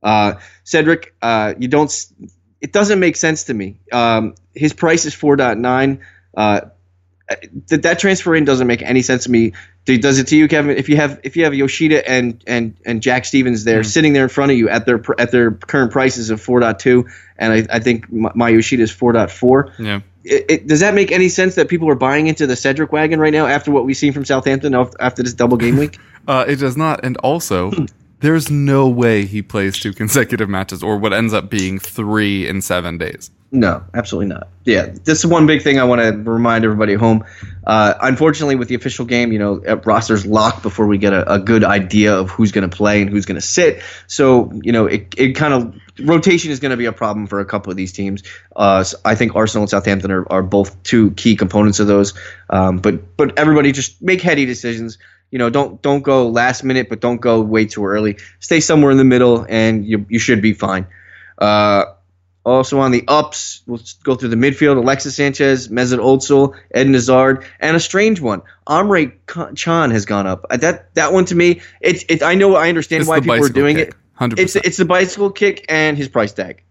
Uh, 0.03 0.35
Cedric, 0.65 1.15
uh, 1.23 1.55
you 1.59 1.69
don't. 1.69 1.93
It 2.61 2.73
doesn't 2.73 3.01
make 3.01 3.17
sense 3.17 3.45
to 3.45 3.55
me. 3.55 3.81
Um, 3.91 4.35
his 4.55 4.73
price 4.73 5.05
is 5.05 5.15
four 5.15 5.37
point 5.37 5.61
nine. 5.61 6.01
Uh, 6.37 6.61
that 7.69 7.83
that 7.83 7.99
transfer 7.99 8.35
in 8.35 8.45
doesn't 8.45 8.67
make 8.67 8.83
any 8.83 9.03
sense 9.03 9.25
to 9.25 9.31
me. 9.31 9.53
Does 9.85 10.19
it 10.19 10.29
to 10.29 10.37
you, 10.37 10.47
Kevin? 10.49 10.77
If 10.77 10.89
you 10.89 10.97
have 10.97 11.21
if 11.23 11.37
you 11.37 11.45
have 11.45 11.55
Yoshida 11.55 12.09
and 12.09 12.43
and 12.47 12.77
and 12.85 13.03
Jack 13.03 13.25
Stevens 13.25 13.65
there 13.65 13.83
sitting 13.83 14.13
there 14.13 14.25
in 14.25 14.29
front 14.29 14.53
of 14.53 14.59
you 14.59 14.69
at 14.69 14.87
their 14.87 15.03
at 15.19 15.31
their 15.31 15.53
current 15.53 15.91
prices 15.91 16.31
of 16.31 16.45
4.2, 16.45 17.11
and 17.39 17.53
I, 17.53 17.77
I 17.77 17.79
think 17.81 18.13
my, 18.13 18.31
my 18.35 18.49
Yoshida 18.51 18.83
is 18.83 18.93
4.4. 18.93 19.73
Yeah. 19.79 20.01
It, 20.23 20.45
it, 20.51 20.67
does 20.67 20.81
that 20.81 20.95
make 20.95 21.13
any 21.13 21.31
sense 21.31 21.55
that 21.55 21.69
people 21.69 21.89
are 21.89 21.95
buying 21.95 22.27
into 22.27 22.47
the 22.47 22.55
Cedric 22.55 22.93
wagon 22.93 23.19
right 23.19 23.33
now 23.33 23.47
after 23.47 23.71
what 23.71 23.87
we've 23.87 23.97
seen 23.97 24.13
from 24.13 24.27
Southampton 24.27 24.75
after 24.75 25.23
this 25.23 25.35
double 25.35 25.57
game 25.57 25.77
week? 25.77 25.99
Uh, 26.29 26.45
it 26.47 26.57
does 26.57 26.77
not. 26.77 27.03
And 27.03 27.17
also, 27.17 27.73
there's 28.21 28.51
no 28.51 28.89
way 28.89 29.25
he 29.27 29.43
plays 29.43 29.79
two 29.79 29.93
consecutive 29.93 30.49
matches 30.49 30.83
or 30.83 30.99
what 30.99 31.13
ends 31.13 31.35
up 31.35 31.51
being 31.51 31.79
three 31.79 32.47
in 32.47 32.63
seven 32.63 32.99
days. 32.99 33.31
No, 33.53 33.83
absolutely 33.95 34.33
not. 34.33 34.47
Yeah, 34.65 34.87
this 34.87 35.19
is 35.19 35.27
one 35.27 35.47
big 35.47 35.63
thing 35.63 35.81
I 35.81 35.85
want 35.85 36.01
to 36.01 36.31
remind 36.31 36.65
everybody 36.65 36.93
at 36.93 37.01
home. 37.01 37.25
Uh, 37.67 37.95
unfortunately, 38.01 38.55
with 38.55 38.69
the 38.69 38.77
official 38.77 39.05
game, 39.05 39.33
you 39.33 39.41
know, 39.41 39.61
uh, 39.67 39.77
rosters 39.79 40.25
locked 40.25 40.63
before 40.63 40.87
we 40.87 40.99
get 40.99 41.13
a, 41.13 41.33
a 41.33 41.39
good 41.41 41.65
idea 41.65 42.15
of 42.15 42.31
who's 42.31 42.53
going 42.53 42.69
to 42.69 42.75
play 42.75 43.03
and 43.03 43.11
who's 43.11 43.27
going 43.27 43.41
to 43.41 43.47
sit. 43.47 43.83
So, 44.07 44.53
you 44.63 44.71
know, 44.71 44.87
it, 44.87 45.13
it 45.17 45.33
kind 45.33 45.53
of 45.53 45.75
rotation 45.99 46.53
is 46.53 46.61
going 46.61 46.71
to 46.71 46.77
be 46.77 46.85
a 46.85 46.93
problem 46.93 47.27
for 47.27 47.41
a 47.41 47.45
couple 47.45 47.73
of 47.73 47.77
these 47.77 47.93
teams. 47.93 48.23
Uh, 48.55 48.85
so 48.85 48.99
I 49.05 49.17
think 49.17 49.35
Arsenal 49.35 49.65
and 49.65 49.71
Southampton 49.71 50.13
are, 50.13 50.31
are 50.31 50.45
both 50.45 50.81
two 50.85 51.11
key 51.13 51.35
components 51.35 51.81
of 51.81 51.89
those. 51.89 52.15
Um, 52.51 52.79
but 52.79 53.17
but 53.17 53.37
everybody 53.37 53.73
just 53.73 54.01
make 54.01 54.23
heady 54.23 54.47
decisions. 54.47 54.97
You 55.31 55.39
know, 55.39 55.49
don't 55.51 55.81
don't 55.81 56.03
go 56.03 56.29
last 56.29 56.65
minute, 56.65 56.89
but 56.89 57.01
don't 57.01 57.21
go 57.21 57.41
way 57.41 57.67
too 57.67 57.85
early. 57.87 58.19
Stay 58.41 58.61
somewhere 58.61 58.91
in 58.91 58.99
the 58.99 59.05
middle, 59.05 59.47
and 59.49 59.85
you 59.85 60.07
you 60.09 60.19
should 60.19 60.43
be 60.43 60.55
fine. 60.55 60.87
Uh, 61.39 61.85
also 62.45 62.81
on 62.81 62.91
the 62.91 63.05
ups, 63.07 63.61
we'll 63.67 63.81
go 64.03 64.15
through 64.17 64.31
the 64.31 64.37
midfield: 64.37 64.77
Alexis 64.77 65.15
Sanchez, 65.15 65.69
Mesut 65.69 65.99
Ozil, 65.99 66.57
Eden 66.75 66.95
Hazard, 66.95 67.45
and 67.61 67.77
a 67.77 67.81
strange 67.81 68.21
one, 68.21 68.43
Emre 68.67 69.13
Can 69.27 69.91
has 69.91 70.05
gone 70.07 70.27
up. 70.27 70.47
Uh, 70.51 70.57
That 70.57 70.95
that 70.95 71.13
one 71.13 71.27
to 71.27 71.35
me, 71.35 71.61
it's 71.81 72.05
it. 72.09 72.23
I 72.23 72.35
know 72.35 72.57
I 72.57 72.69
understand 72.69 73.03
It's 73.03 73.09
why 73.09 73.21
people 73.21 73.45
are 73.45 73.49
doing 73.49 73.77
kick, 73.77 73.91
it. 73.91 73.95
100%. 74.19 74.39
It's 74.39 74.57
it's 74.57 74.77
the 74.79 74.85
bicycle 74.85 75.31
kick 75.31 75.67
and 75.69 75.97
his 75.97 76.09
price 76.09 76.33
tag. 76.33 76.63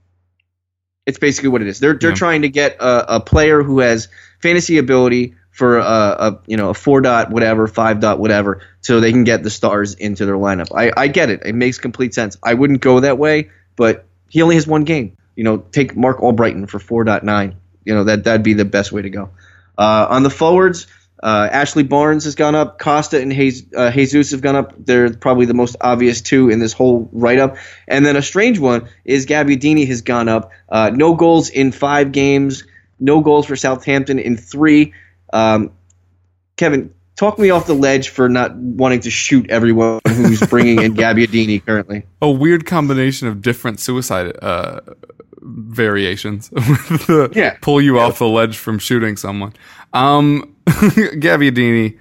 It's 1.06 1.18
basically 1.18 1.50
what 1.50 1.62
it 1.62 1.68
is. 1.68 1.80
They're 1.80 1.94
they're 1.94 2.10
Yeah. 2.12 2.16
trying 2.16 2.42
to 2.42 2.50
get 2.50 2.78
a, 2.82 3.16
a 3.16 3.20
player 3.20 3.64
who 3.64 3.80
has 3.80 4.10
fantasy 4.42 4.78
ability 4.80 5.36
for 5.60 5.78
a, 5.78 5.84
a 5.84 6.40
you 6.48 6.56
know 6.58 6.70
a 6.70 6.74
four 6.74 7.02
dot 7.02 7.30
whatever 7.30 7.68
five 7.68 8.00
dot 8.00 8.18
whatever 8.18 8.62
so 8.80 9.02
they 9.02 9.12
can 9.12 9.26
get 9.26 9.44
the 9.44 9.50
stars 9.50 9.94
into 9.94 10.26
their 10.26 10.38
lineup. 10.38 10.76
I, 10.76 10.92
I 10.96 11.08
get 11.10 11.30
it. 11.30 11.42
It 11.46 11.54
makes 11.54 11.78
complete 11.78 12.14
sense. 12.14 12.38
I 12.42 12.54
wouldn't 12.54 12.80
go 12.80 13.02
that 13.02 13.18
way, 13.18 13.52
but 13.76 14.06
he 14.30 14.42
only 14.42 14.56
has 14.56 14.66
one 14.66 14.86
game. 14.86 15.18
You 15.36 15.44
know, 15.44 15.58
take 15.58 15.98
Marc 15.98 16.20
Albrighton 16.20 16.70
for 16.70 16.80
four 16.80 17.04
point 17.04 17.24
nine. 17.24 17.58
You 17.84 17.94
know 17.94 18.06
that 18.06 18.24
that'd 18.24 18.42
be 18.42 18.54
the 18.54 18.66
best 18.66 18.92
way 18.92 19.02
to 19.02 19.10
go. 19.10 19.32
Uh, 19.78 20.08
on 20.10 20.24
the 20.24 20.30
forwards, 20.30 20.88
uh, 21.22 21.50
Ashley 21.52 21.84
Barnes 21.84 22.24
has 22.24 22.36
gone 22.36 22.56
up. 22.56 22.80
Costa 22.80 23.22
and 23.22 23.32
Jesus, 23.32 23.66
uh, 23.76 23.92
Jesus 23.92 24.32
have 24.32 24.42
gone 24.42 24.56
up. 24.56 24.74
They're 24.78 25.14
probably 25.14 25.46
the 25.46 25.54
most 25.54 25.76
obvious 25.82 26.22
two 26.22 26.50
in 26.50 26.60
this 26.60 26.72
whole 26.72 27.10
write 27.12 27.40
up. 27.40 27.58
And 27.88 28.06
then 28.06 28.16
a 28.16 28.22
strange 28.22 28.60
one 28.60 28.88
is 29.04 29.26
Gabbiadini 29.26 29.88
has 29.88 30.02
gone 30.02 30.30
up. 30.30 30.52
Uh, 30.70 30.90
no 30.94 31.16
goals 31.16 31.50
in 31.50 31.74
five 31.74 32.14
games. 32.14 32.64
No 33.00 33.22
goals 33.22 33.46
for 33.46 33.56
Southampton 33.56 34.20
in 34.20 34.38
three. 34.38 34.94
Um, 35.34 35.72
Kevin, 36.58 36.94
talk 37.16 37.38
me 37.40 37.50
off 37.50 37.68
the 37.68 37.74
ledge 37.74 38.10
for 38.10 38.28
not 38.30 38.56
wanting 38.56 39.00
to 39.02 39.10
shoot 39.10 39.50
everyone 39.50 40.00
who's 40.08 40.46
bringing 40.48 40.82
in 40.82 40.94
Gabbiadini 41.02 41.66
currently. 41.66 42.04
a 42.22 42.30
weird 42.32 42.66
combination 42.66 43.28
of 43.28 43.42
different 43.42 43.80
suicide 43.80 44.36
uh, 44.42 44.82
variations 45.42 46.52
Yeah. 47.34 47.58
pull 47.62 47.82
you 47.82 48.00
off 48.00 48.20
the 48.20 48.28
ledge 48.28 48.58
from 48.58 48.80
shooting 48.80 49.16
someone. 49.18 49.54
Um, 49.94 50.56
Gabbiadini 50.68 51.98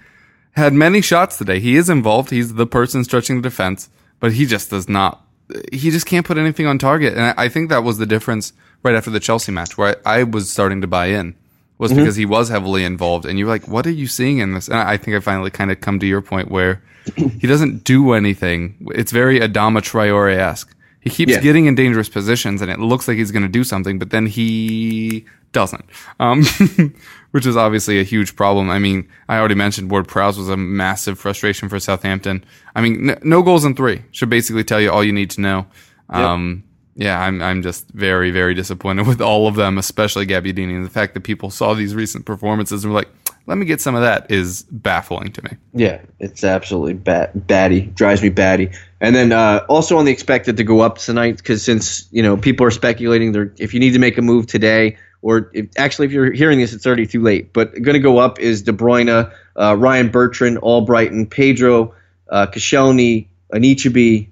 had 0.53 0.73
many 0.73 1.01
shots 1.01 1.39
today. 1.39 1.61
He 1.61 1.77
is 1.77 1.89
involved. 1.89 2.31
He's 2.31 2.55
the 2.55 2.67
person 2.67 3.05
stretching 3.05 3.37
the 3.37 3.43
defense, 3.49 3.89
but 4.21 4.33
he 4.33 4.45
just 4.47 4.71
does 4.71 4.89
not. 4.89 5.25
He 5.73 5.91
just 5.91 6.05
can't 6.07 6.27
put 6.27 6.37
anything 6.37 6.67
on 6.67 6.79
target. 6.79 7.15
And 7.15 7.23
I 7.23 7.35
I 7.45 7.49
think 7.49 7.71
that 7.71 7.83
was 7.85 7.99
the 7.99 8.07
difference 8.07 8.53
right 8.83 8.95
after 8.95 9.11
the 9.11 9.21
Chelsea 9.21 9.51
match, 9.53 9.79
where 9.79 9.97
I, 10.07 10.19
I 10.21 10.23
was 10.25 10.51
starting 10.51 10.81
to 10.83 10.87
buy 10.87 11.07
in, 11.07 11.35
was 11.79 11.93
because 11.93 12.17
he 12.17 12.27
was 12.27 12.49
heavily 12.49 12.85
involved. 12.85 13.25
And 13.25 13.39
you're 13.39 13.49
like, 13.49 13.69
what 13.69 13.87
are 13.87 13.91
you 13.93 14.07
seeing 14.07 14.39
in 14.39 14.53
this? 14.55 14.69
And 14.69 14.77
I 14.79 14.97
think 14.97 15.17
I 15.17 15.21
finally 15.21 15.51
kind 15.51 15.71
of 15.71 15.81
come 15.81 15.99
to 16.01 16.07
your 16.07 16.21
point 16.21 16.51
where 16.51 16.83
he 17.17 17.47
doesn't 17.47 17.85
do 17.85 18.13
anything. 18.13 18.75
It's 18.95 19.13
very 19.13 19.39
Adama 19.41 19.81
Traore 19.81 20.35
esque. 20.37 20.75
He 21.01 21.11
keeps 21.11 21.33
Yeah. 21.33 21.41
getting 21.41 21.67
in 21.67 21.75
dangerous 21.77 22.09
positions, 22.09 22.61
and 22.61 22.71
it 22.71 22.81
looks 22.81 23.07
like 23.07 23.17
he's 23.17 23.31
going 23.31 23.45
to 23.45 23.49
do 23.49 23.63
something, 23.65 23.99
but 24.01 24.11
then 24.11 24.27
he 24.27 25.25
doesn't, 25.53 25.85
um, 26.21 26.43
which 27.31 27.47
is 27.47 27.57
obviously 27.57 28.01
a 28.01 28.03
huge 28.03 28.35
problem. 28.37 28.69
I 28.69 28.79
mean, 28.81 29.09
I 29.29 29.39
already 29.39 29.55
mentioned 29.55 29.91
Ward 29.91 30.09
Prowse 30.09 30.37
was 30.37 30.49
a 30.49 30.57
massive 30.57 31.19
frustration 31.19 31.69
for 31.69 31.79
Southampton. 31.79 32.45
I 32.75 32.83
mean, 32.83 33.11
n- 33.11 33.19
no 33.23 33.43
goals 33.43 33.65
in 33.65 33.75
three 33.77 34.03
should 34.11 34.29
basically 34.29 34.65
tell 34.65 34.81
you 34.81 34.91
all 34.91 35.05
you 35.05 35.13
need 35.13 35.31
to 35.31 35.41
know. 35.41 35.67
Um, 36.11 36.65
yeah, 36.99 37.21
I'm 37.21 37.41
I'm 37.41 37.63
just 37.63 37.89
very 37.91 38.33
very 38.33 38.55
disappointed 38.55 39.07
with 39.07 39.21
all 39.21 39.47
of 39.47 39.55
them, 39.55 39.79
especially 39.79 40.27
Gabbiadini. 40.27 40.75
And 40.75 40.85
the 40.85 40.91
fact 40.91 41.15
that 41.15 41.21
people 41.21 41.49
saw 41.49 41.73
these 41.73 41.95
recent 41.95 42.27
performances 42.27 42.85
and 42.85 42.93
were 42.93 42.99
like, 42.99 43.09
"Let 43.47 43.57
me 43.57 43.67
get 43.67 43.81
some 43.81 43.95
of 43.95 44.03
that," 44.03 44.31
is 44.33 44.65
baffling 44.65 45.31
to 45.33 45.45
me. 45.45 45.51
Yeah, 45.73 46.01
it's 46.19 46.43
absolutely 46.43 46.95
bad, 46.95 47.47
batty. 47.47 47.83
Drives 47.83 48.21
me 48.21 48.31
batty. 48.31 48.71
And 49.01 49.15
then 49.15 49.31
uh, 49.31 49.65
also 49.69 49.97
on 49.97 50.07
the 50.07 50.11
expected 50.11 50.57
to 50.57 50.65
go 50.65 50.81
up 50.81 50.99
tonight 50.99 51.37
because 51.37 51.65
since 51.65 52.09
you 52.11 52.23
know 52.23 52.37
people 52.37 52.67
are 52.67 52.73
speculating, 52.73 53.31
they're 53.31 53.53
if 53.59 53.73
you 53.73 53.79
need 53.79 53.93
to 53.93 54.01
make 54.01 54.19
a 54.19 54.23
move 54.23 54.49
today, 54.49 54.99
or 55.23 55.53
if, 55.55 55.69
actually 55.79 56.07
if 56.07 56.13
you're 56.13 56.33
hearing 56.33 56.59
this, 56.59 56.73
it's 56.73 56.85
already 56.85 57.07
too 57.07 57.23
late. 57.23 57.53
But 57.53 57.81
going 57.81 57.95
to 57.95 58.01
go 58.01 58.19
up 58.19 58.41
is 58.41 58.63
De 58.63 58.73
Bruyne, 58.73 59.33
uh, 59.55 59.77
Ryan 59.77 60.09
Bertrand, 60.09 60.59
Albrighton, 60.63 61.31
Pedro, 61.31 61.95
uh, 62.29 62.49
Koscielny, 62.49 63.29
Anichebe, 63.53 64.27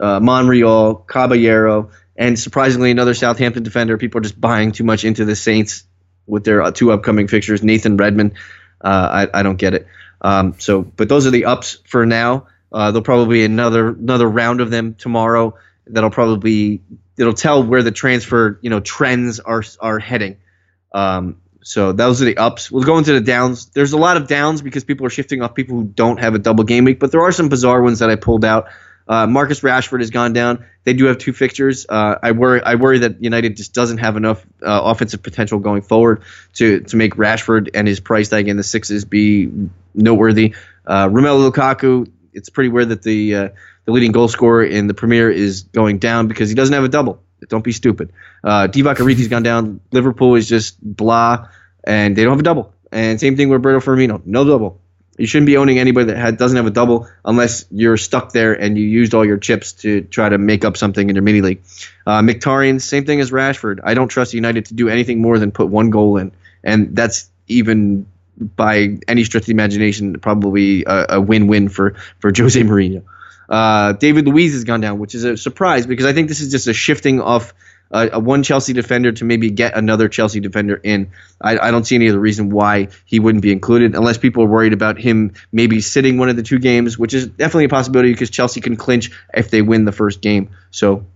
uh, 0.00 0.20
Monreal, 0.20 0.96
Caballero, 0.96 1.90
and 2.16 2.38
surprisingly 2.38 2.90
another 2.90 3.14
Southampton 3.14 3.62
defender. 3.62 3.98
People 3.98 4.18
are 4.18 4.22
just 4.22 4.40
buying 4.40 4.72
too 4.72 4.84
much 4.84 5.04
into 5.04 5.24
the 5.24 5.36
Saints 5.36 5.84
with 6.26 6.44
their 6.44 6.62
uh, 6.62 6.70
two 6.70 6.92
upcoming 6.92 7.28
fixtures. 7.28 7.62
Nathan 7.62 7.96
Redmond, 7.96 8.34
uh, 8.80 9.26
I, 9.32 9.40
I 9.40 9.42
don't 9.42 9.56
get 9.56 9.74
it. 9.74 9.86
Um, 10.20 10.54
so, 10.58 10.82
but 10.82 11.08
those 11.08 11.26
are 11.26 11.30
the 11.30 11.46
ups 11.46 11.78
for 11.86 12.06
now. 12.06 12.46
Uh, 12.72 12.90
there'll 12.90 13.04
probably 13.04 13.38
be 13.38 13.44
another 13.44 13.88
another 13.88 14.28
round 14.28 14.60
of 14.60 14.70
them 14.70 14.94
tomorrow. 14.94 15.56
That'll 15.86 16.10
probably 16.10 16.80
it'll 17.16 17.34
tell 17.34 17.62
where 17.62 17.82
the 17.82 17.92
transfer 17.92 18.58
you 18.62 18.70
know 18.70 18.80
trends 18.80 19.38
are 19.38 19.62
are 19.80 19.98
heading. 19.98 20.38
Um, 20.92 21.36
so 21.62 21.92
those 21.92 22.20
are 22.20 22.24
the 22.24 22.36
ups. 22.36 22.70
We'll 22.70 22.84
go 22.84 22.98
into 22.98 23.12
the 23.12 23.20
downs. 23.20 23.66
There's 23.66 23.92
a 23.92 23.98
lot 23.98 24.16
of 24.16 24.28
downs 24.28 24.60
because 24.60 24.84
people 24.84 25.06
are 25.06 25.10
shifting 25.10 25.40
off 25.40 25.54
people 25.54 25.76
who 25.76 25.84
don't 25.84 26.18
have 26.18 26.34
a 26.34 26.38
double 26.38 26.64
game 26.64 26.84
week, 26.84 26.98
but 26.98 27.10
there 27.10 27.22
are 27.22 27.32
some 27.32 27.48
bizarre 27.48 27.82
ones 27.82 28.00
that 28.00 28.10
I 28.10 28.16
pulled 28.16 28.44
out. 28.44 28.68
Uh, 29.06 29.26
Marcus 29.26 29.60
Rashford 29.60 30.00
has 30.00 30.10
gone 30.10 30.32
down. 30.32 30.64
They 30.84 30.94
do 30.94 31.06
have 31.06 31.18
two 31.18 31.32
fixtures. 31.32 31.86
Uh, 31.88 32.16
I 32.22 32.32
worry. 32.32 32.62
I 32.62 32.76
worry 32.76 33.00
that 33.00 33.22
United 33.22 33.56
just 33.56 33.74
doesn't 33.74 33.98
have 33.98 34.16
enough 34.16 34.44
uh, 34.62 34.80
offensive 34.84 35.22
potential 35.22 35.58
going 35.58 35.82
forward 35.82 36.22
to 36.54 36.80
to 36.80 36.96
make 36.96 37.14
Rashford 37.14 37.70
and 37.74 37.86
his 37.86 38.00
price 38.00 38.28
tag 38.28 38.48
in 38.48 38.56
the 38.56 38.62
sixes 38.62 39.04
be 39.04 39.50
noteworthy. 39.94 40.54
Uh, 40.86 41.08
Romelu 41.08 41.50
Lukaku. 41.50 42.10
It's 42.32 42.48
pretty 42.48 42.70
weird 42.70 42.88
that 42.88 43.02
the 43.02 43.34
uh, 43.34 43.48
the 43.84 43.92
leading 43.92 44.12
goal 44.12 44.28
scorer 44.28 44.64
in 44.64 44.86
the 44.86 44.94
Premier 44.94 45.30
is 45.30 45.62
going 45.62 45.98
down 45.98 46.26
because 46.26 46.48
he 46.48 46.54
doesn't 46.54 46.74
have 46.74 46.84
a 46.84 46.88
double. 46.88 47.22
Don't 47.48 47.64
be 47.64 47.72
stupid. 47.72 48.12
Uh, 48.42 48.68
Divock 48.68 48.96
Origi's 48.96 49.28
gone 49.28 49.42
down. 49.42 49.80
Liverpool 49.92 50.34
is 50.34 50.48
just 50.48 50.80
blah, 50.82 51.48
and 51.84 52.16
they 52.16 52.24
don't 52.24 52.32
have 52.32 52.40
a 52.40 52.44
double. 52.44 52.72
And 52.90 53.20
same 53.20 53.36
thing 53.36 53.48
with 53.48 53.56
Roberto 53.56 53.80
Firmino. 53.84 54.24
No 54.24 54.44
double. 54.44 54.80
You 55.16 55.26
shouldn't 55.26 55.46
be 55.46 55.56
owning 55.56 55.78
anybody 55.78 56.06
that 56.06 56.16
had, 56.16 56.36
doesn't 56.36 56.56
have 56.56 56.66
a 56.66 56.70
double 56.70 57.08
unless 57.24 57.66
you're 57.70 57.96
stuck 57.96 58.32
there 58.32 58.52
and 58.52 58.76
you 58.76 58.84
used 58.84 59.14
all 59.14 59.24
your 59.24 59.38
chips 59.38 59.72
to 59.72 60.02
try 60.02 60.28
to 60.28 60.38
make 60.38 60.64
up 60.64 60.76
something 60.76 61.08
in 61.08 61.14
your 61.14 61.22
mini 61.22 61.40
league. 61.40 61.62
Uh, 62.06 62.20
same 62.78 63.04
thing 63.04 63.20
as 63.20 63.30
Rashford. 63.30 63.80
I 63.84 63.94
don't 63.94 64.08
trust 64.08 64.34
United 64.34 64.66
to 64.66 64.74
do 64.74 64.88
anything 64.88 65.22
more 65.22 65.38
than 65.38 65.52
put 65.52 65.68
one 65.68 65.90
goal 65.90 66.16
in, 66.16 66.32
and 66.62 66.96
that's 66.96 67.30
even 67.46 68.06
by 68.36 68.98
any 69.06 69.24
stretch 69.24 69.42
of 69.42 69.46
the 69.46 69.52
imagination 69.52 70.18
probably 70.18 70.84
a, 70.84 71.06
a 71.10 71.20
win-win 71.20 71.68
for 71.68 71.94
for 72.18 72.32
Jose 72.36 72.60
Mourinho. 72.60 73.02
Uh, 73.48 73.92
David 73.92 74.26
Luiz 74.26 74.52
has 74.54 74.64
gone 74.64 74.80
down, 74.80 74.98
which 74.98 75.14
is 75.14 75.24
a 75.24 75.36
surprise 75.36 75.86
because 75.86 76.06
I 76.06 76.12
think 76.12 76.28
this 76.28 76.40
is 76.40 76.50
just 76.50 76.66
a 76.66 76.72
shifting 76.72 77.20
off 77.20 77.54
uh, 77.90 78.08
a 78.12 78.20
one 78.20 78.42
Chelsea 78.42 78.72
defender 78.72 79.12
to 79.12 79.24
maybe 79.24 79.50
get 79.50 79.76
another 79.76 80.08
Chelsea 80.08 80.40
defender 80.40 80.80
in. 80.82 81.10
I, 81.40 81.58
I 81.58 81.70
don't 81.70 81.84
see 81.84 81.94
any 81.94 82.08
other 82.08 82.18
reason 82.18 82.50
why 82.50 82.88
he 83.04 83.20
wouldn't 83.20 83.42
be 83.42 83.52
included, 83.52 83.94
unless 83.94 84.18
people 84.18 84.42
are 84.44 84.48
worried 84.48 84.72
about 84.72 84.98
him 84.98 85.34
maybe 85.52 85.80
sitting 85.80 86.18
one 86.18 86.28
of 86.28 86.36
the 86.36 86.42
two 86.42 86.58
games, 86.58 86.98
which 86.98 87.14
is 87.14 87.26
definitely 87.26 87.64
a 87.64 87.68
possibility 87.68 88.12
because 88.12 88.30
Chelsea 88.30 88.60
can 88.60 88.76
clinch 88.76 89.10
if 89.32 89.50
they 89.50 89.62
win 89.62 89.84
the 89.84 89.92
first 89.92 90.20
game. 90.20 90.50
So 90.70 91.06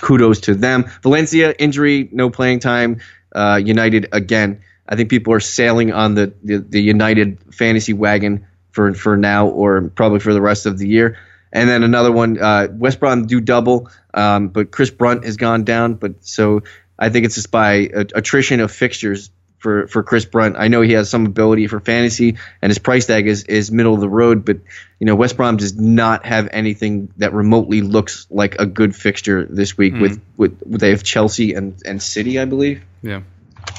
kudos 0.00 0.40
to 0.40 0.54
them. 0.54 0.90
Valencia 1.02 1.54
injury, 1.58 2.08
no 2.12 2.30
playing 2.30 2.60
time. 2.60 3.00
Uh, 3.32 3.60
United 3.62 4.08
again. 4.12 4.62
I 4.88 4.96
think 4.96 5.08
people 5.08 5.32
are 5.32 5.40
sailing 5.40 5.92
on 5.92 6.14
the, 6.14 6.32
the, 6.42 6.58
the 6.58 6.82
United 6.82 7.38
fantasy 7.54 7.92
wagon 7.92 8.46
for 8.72 8.92
for 8.94 9.16
now 9.16 9.46
or 9.46 9.88
probably 9.90 10.18
for 10.18 10.32
the 10.34 10.40
rest 10.40 10.66
of 10.66 10.78
the 10.78 10.88
year. 10.88 11.16
And 11.52 11.68
then 11.68 11.82
another 11.82 12.12
one, 12.12 12.38
uh, 12.40 12.68
West 12.70 13.00
Brom 13.00 13.26
do 13.26 13.40
double, 13.40 13.90
um, 14.14 14.48
but 14.48 14.70
Chris 14.70 14.90
Brunt 14.90 15.24
has 15.24 15.36
gone 15.36 15.64
down. 15.64 15.94
But 15.94 16.24
so 16.24 16.62
I 16.98 17.08
think 17.08 17.26
it's 17.26 17.34
just 17.34 17.50
by 17.50 17.88
a- 17.92 18.06
attrition 18.14 18.60
of 18.60 18.70
fixtures 18.70 19.30
for, 19.58 19.86
for 19.88 20.02
Chris 20.02 20.24
Brunt. 20.24 20.56
I 20.58 20.68
know 20.68 20.80
he 20.80 20.92
has 20.92 21.10
some 21.10 21.26
ability 21.26 21.66
for 21.66 21.80
fantasy, 21.80 22.36
and 22.62 22.70
his 22.70 22.78
price 22.78 23.06
tag 23.06 23.26
is, 23.26 23.44
is 23.44 23.70
middle 23.70 23.94
of 23.94 24.00
the 24.00 24.08
road. 24.08 24.44
But 24.44 24.58
you 24.98 25.06
know, 25.06 25.14
West 25.14 25.36
Brom 25.36 25.56
does 25.56 25.76
not 25.76 26.24
have 26.24 26.48
anything 26.52 27.12
that 27.18 27.32
remotely 27.32 27.82
looks 27.82 28.26
like 28.30 28.56
a 28.58 28.66
good 28.66 28.94
fixture 28.96 29.44
this 29.44 29.76
week. 29.76 29.94
With, 30.02 30.20
with 30.36 30.78
they 30.80 30.90
have 30.90 31.02
Chelsea 31.02 31.54
and, 31.54 31.80
and 31.84 32.02
City, 32.02 32.38
I 32.38 32.44
believe. 32.44 32.82
Yeah. 33.02 33.22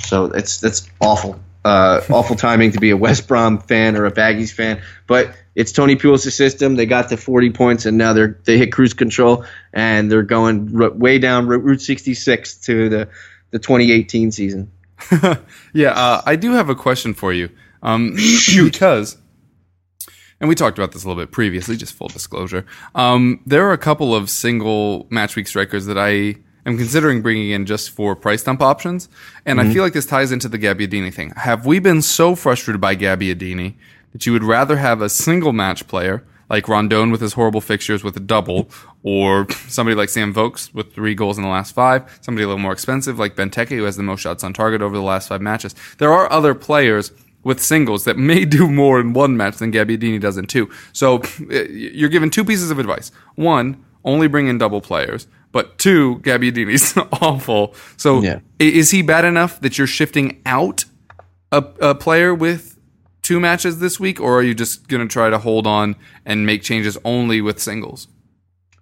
So 0.04 0.26
it's 0.26 0.60
that's 0.60 0.90
awful. 1.00 1.40
Uh, 1.64 2.02
awful 2.10 2.36
timing 2.36 2.72
to 2.72 2.80
be 2.80 2.90
a 2.90 2.98
West 2.98 3.28
Brom 3.28 3.60
fan 3.60 3.96
or 3.96 4.06
a 4.06 4.12
Baggies 4.12 4.52
fan, 4.52 4.82
but 5.06 5.36
it's 5.54 5.72
Tony 5.72 5.96
Pulis' 5.96 6.32
system. 6.32 6.76
They 6.76 6.88
got 6.88 7.10
to 7.10 7.18
40 7.18 7.52
points, 7.52 7.86
and 7.86 7.98
now 7.98 8.14
they're 8.14 8.40
they 8.46 8.58
hit 8.58 8.72
cruise 8.72 8.94
control, 8.94 9.46
and 9.72 10.12
they're 10.12 10.24
going 10.24 10.82
r- 10.82 10.90
way 10.90 11.20
down 11.20 11.46
Route 11.46 11.64
Route 11.64 11.82
66 11.82 12.56
to 12.62 12.90
the 12.90 13.10
the 13.52 13.60
2018 13.60 14.32
season. 14.32 14.72
yeah, 15.74 15.92
uh, 15.92 16.22
I 16.26 16.36
do 16.36 16.52
have 16.54 16.70
a 16.70 16.76
question 16.76 17.14
for 17.14 17.34
you. 17.34 17.50
Um, 17.84 18.16
because, 18.64 19.18
and 20.40 20.50
we 20.50 20.56
talked 20.56 20.78
about 20.78 20.94
this 20.94 21.04
a 21.04 21.08
little 21.08 21.22
bit 21.22 21.32
previously, 21.32 21.76
just 21.76 21.94
full 21.94 22.08
disclosure. 22.08 22.66
Um, 22.96 23.42
there 23.46 23.68
are 23.68 23.74
a 23.74 23.78
couple 23.78 24.16
of 24.16 24.30
single 24.30 25.08
match 25.10 25.36
week 25.36 25.48
strikers 25.48 25.86
that 25.86 25.98
I 25.98 26.38
am 26.66 26.78
considering 26.78 27.22
bringing 27.22 27.52
in 27.52 27.66
just 27.66 27.90
for 27.92 28.16
price 28.16 28.44
dump 28.44 28.62
options. 28.62 29.10
And 29.46 29.60
I 29.60 29.72
feel 29.72 29.84
like 29.84 29.94
this 29.94 30.06
ties 30.06 30.32
into 30.32 30.48
the 30.48 30.60
Gabbiadini 30.60 31.14
thing. 31.14 31.32
Have 31.36 31.66
we 31.66 31.80
been 31.80 32.02
so 32.02 32.36
frustrated 32.36 32.80
by 32.80 32.96
Gabbiadini 32.96 33.74
that 34.12 34.26
you 34.26 34.34
would 34.34 34.44
rather 34.44 34.78
have 34.78 35.02
a 35.02 35.10
single 35.10 35.54
match 35.54 35.88
player 35.88 36.24
like 36.52 36.68
Rondon 36.68 37.12
with 37.12 37.22
his 37.22 37.34
horrible 37.34 37.62
fixtures 37.62 38.04
with 38.04 38.18
a 38.18 38.20
double, 38.20 38.70
or 39.04 39.50
somebody 39.70 39.96
like 39.96 40.10
Sam 40.10 40.34
Vokes 40.34 40.74
with 40.74 40.94
three 40.94 41.16
goals 41.16 41.38
in 41.38 41.46
the 41.46 41.50
last 41.50 41.74
five, 41.74 42.20
somebody 42.20 42.44
a 42.44 42.48
little 42.48 42.62
more 42.62 42.74
expensive 42.74 43.18
like 43.18 43.38
Benteke 43.38 43.70
who 43.70 43.84
has 43.84 43.96
the 43.96 44.04
most 44.04 44.20
shots 44.20 44.44
on 44.44 44.52
target 44.52 44.82
over 44.82 44.94
the 44.94 45.02
last 45.02 45.30
five 45.30 45.42
matches. 45.42 45.74
There 45.98 46.12
are 46.12 46.30
other 46.30 46.54
players 46.54 47.14
with 47.44 47.62
singles 47.62 48.04
that 48.04 48.18
may 48.18 48.44
do 48.58 48.70
more 48.70 49.00
in 49.00 49.14
one 49.14 49.38
match 49.38 49.58
than 49.58 49.72
Gabbiadini 49.72 50.20
does 50.20 50.38
in 50.38 50.46
two. 50.46 50.70
So 50.92 51.20
uh, 51.20 51.64
you're 51.70 52.10
given 52.10 52.30
two 52.30 52.44
pieces 52.44 52.70
of 52.70 52.80
advice. 52.80 53.14
One, 53.36 53.84
only 54.04 54.28
bring 54.28 54.48
in 54.48 54.58
double 54.58 54.82
players. 54.82 55.28
But 55.52 55.78
two, 55.78 56.20
Gabbiadini's 56.20 56.96
awful. 57.22 57.76
So 57.98 58.22
Yeah. 58.22 58.40
is 58.60 58.92
he 58.92 59.02
bad 59.02 59.26
enough 59.26 59.60
that 59.62 59.78
you're 59.78 59.88
shifting 59.88 60.42
out 60.46 60.86
a, 61.52 61.64
a 61.82 61.96
player 61.96 62.34
with 62.34 62.78
two 63.22 63.40
matches 63.40 63.80
this 63.80 64.00
week, 64.00 64.20
or 64.20 64.40
are 64.40 64.44
you 64.44 64.54
just 64.54 64.88
going 64.88 65.06
to 65.06 65.12
try 65.12 65.30
to 65.30 65.38
hold 65.38 65.68
on 65.68 65.96
and 66.26 66.46
make 66.46 66.64
changes 66.64 66.98
only 67.04 67.42
with 67.42 67.60
singles? 67.60 68.08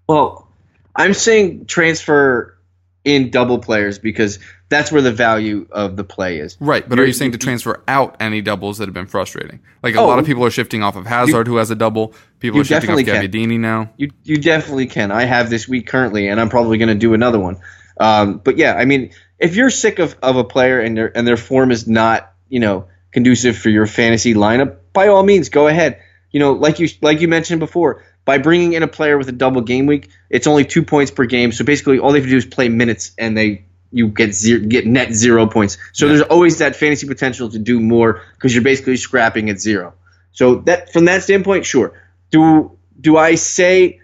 Well, 0.08 0.48
I'm 0.96 1.14
saying 1.14 1.66
transfer 1.66 2.58
in 3.06 3.30
double 3.32 3.60
players 3.60 3.98
because 3.98 4.40
that's 4.68 4.92
where 4.92 5.02
the 5.02 5.12
value 5.12 5.68
of 5.72 5.96
the 5.96 6.04
play 6.04 6.40
is. 6.40 6.58
Right, 6.60 6.88
but 6.88 7.00
are 7.00 7.02
You're- 7.04 7.10
you 7.10 7.14
saying 7.14 7.32
to 7.32 7.38
transfer 7.38 7.82
out 7.88 8.18
any 8.20 8.42
doubles 8.42 8.78
that 8.78 8.88
have 8.88 8.94
been 8.94 9.08
frustrating? 9.08 9.60
Like 9.82 9.96
a 9.96 10.00
Oh. 10.00 10.08
lot 10.08 10.20
of 10.20 10.26
people 10.26 10.46
are 10.46 10.52
shifting 10.52 10.84
off 10.84 10.96
of 10.96 11.06
Hazard, 11.08 11.48
who 11.48 11.56
has 11.58 11.72
a 11.72 11.76
double. 11.76 12.14
People 12.40 12.60
are 12.60 12.64
shifting 12.64 12.90
off 12.92 13.04
can. 13.06 13.62
Now. 13.62 13.90
You 13.98 14.10
you 14.24 14.38
definitely 14.38 14.88
can. 14.88 15.12
I 15.12 15.24
have 15.24 15.50
this 15.50 15.68
week 15.68 15.88
currently, 15.88 16.28
and 16.28 16.40
I'm 16.40 16.50
probably 16.50 16.78
going 16.78 16.90
to 16.90 16.96
do 16.96 17.14
another 17.14 17.40
one. 17.40 17.58
Um, 18.00 18.42
but 18.44 18.58
yeah, 18.58 18.74
I 18.76 18.86
mean, 18.86 19.12
if 19.40 19.56
you're 19.56 19.70
sick 19.70 20.00
of, 20.00 20.16
of 20.22 20.36
a 20.36 20.44
player 20.44 20.80
and 20.80 20.96
their 20.96 21.18
and 21.18 21.28
their 21.28 21.38
form 21.38 21.72
is 21.72 21.88
not 21.88 22.32
you 22.50 22.60
know 22.60 22.88
conducive 23.12 23.58
for 23.58 23.70
your 23.70 23.88
fantasy 23.88 24.34
lineup, 24.36 24.76
by 24.94 25.08
all 25.08 25.24
means, 25.24 25.50
go 25.50 25.68
ahead. 25.68 26.00
You 26.32 26.40
know, 26.40 26.54
like 26.54 26.80
you 26.80 26.90
like 27.02 27.22
you 27.22 27.28
mentioned 27.28 27.60
before, 27.60 28.04
by 28.30 28.38
bringing 28.38 28.74
in 28.74 28.84
a 28.84 28.88
player 28.88 29.18
with 29.18 29.28
a 29.28 29.32
double 29.32 29.62
game 29.62 29.88
week, 29.88 30.12
it's 30.30 30.46
only 30.46 30.64
two 30.64 30.84
points 30.84 31.10
per 31.10 31.26
game. 31.26 31.52
So 31.52 31.66
basically, 31.66 31.98
all 31.98 32.12
they 32.12 32.20
have 32.20 32.28
to 32.28 32.30
do 32.30 32.38
is 32.38 32.46
play 32.46 32.70
minutes, 32.70 33.12
and 33.18 33.36
they 33.36 33.66
you 33.92 34.08
get 34.08 34.36
zero, 34.36 34.64
get 34.64 34.86
net 34.86 35.14
zero 35.14 35.48
points. 35.48 35.80
So 35.94 36.08
there's 36.08 36.22
always 36.22 36.60
that 36.60 36.76
fantasy 36.76 37.08
potential 37.08 37.50
to 37.50 37.58
do 37.58 37.80
more 37.80 38.22
because 38.36 38.54
you're 38.54 38.64
basically 38.64 38.98
scrapping 38.98 39.50
at 39.50 39.60
zero. 39.60 39.96
So 40.32 40.58
that 40.68 40.94
from 40.94 41.06
that 41.06 41.24
standpoint, 41.24 41.66
sure. 41.66 42.00
Do 42.30 42.78
do 43.02 43.18
I 43.18 43.34
say 43.34 44.00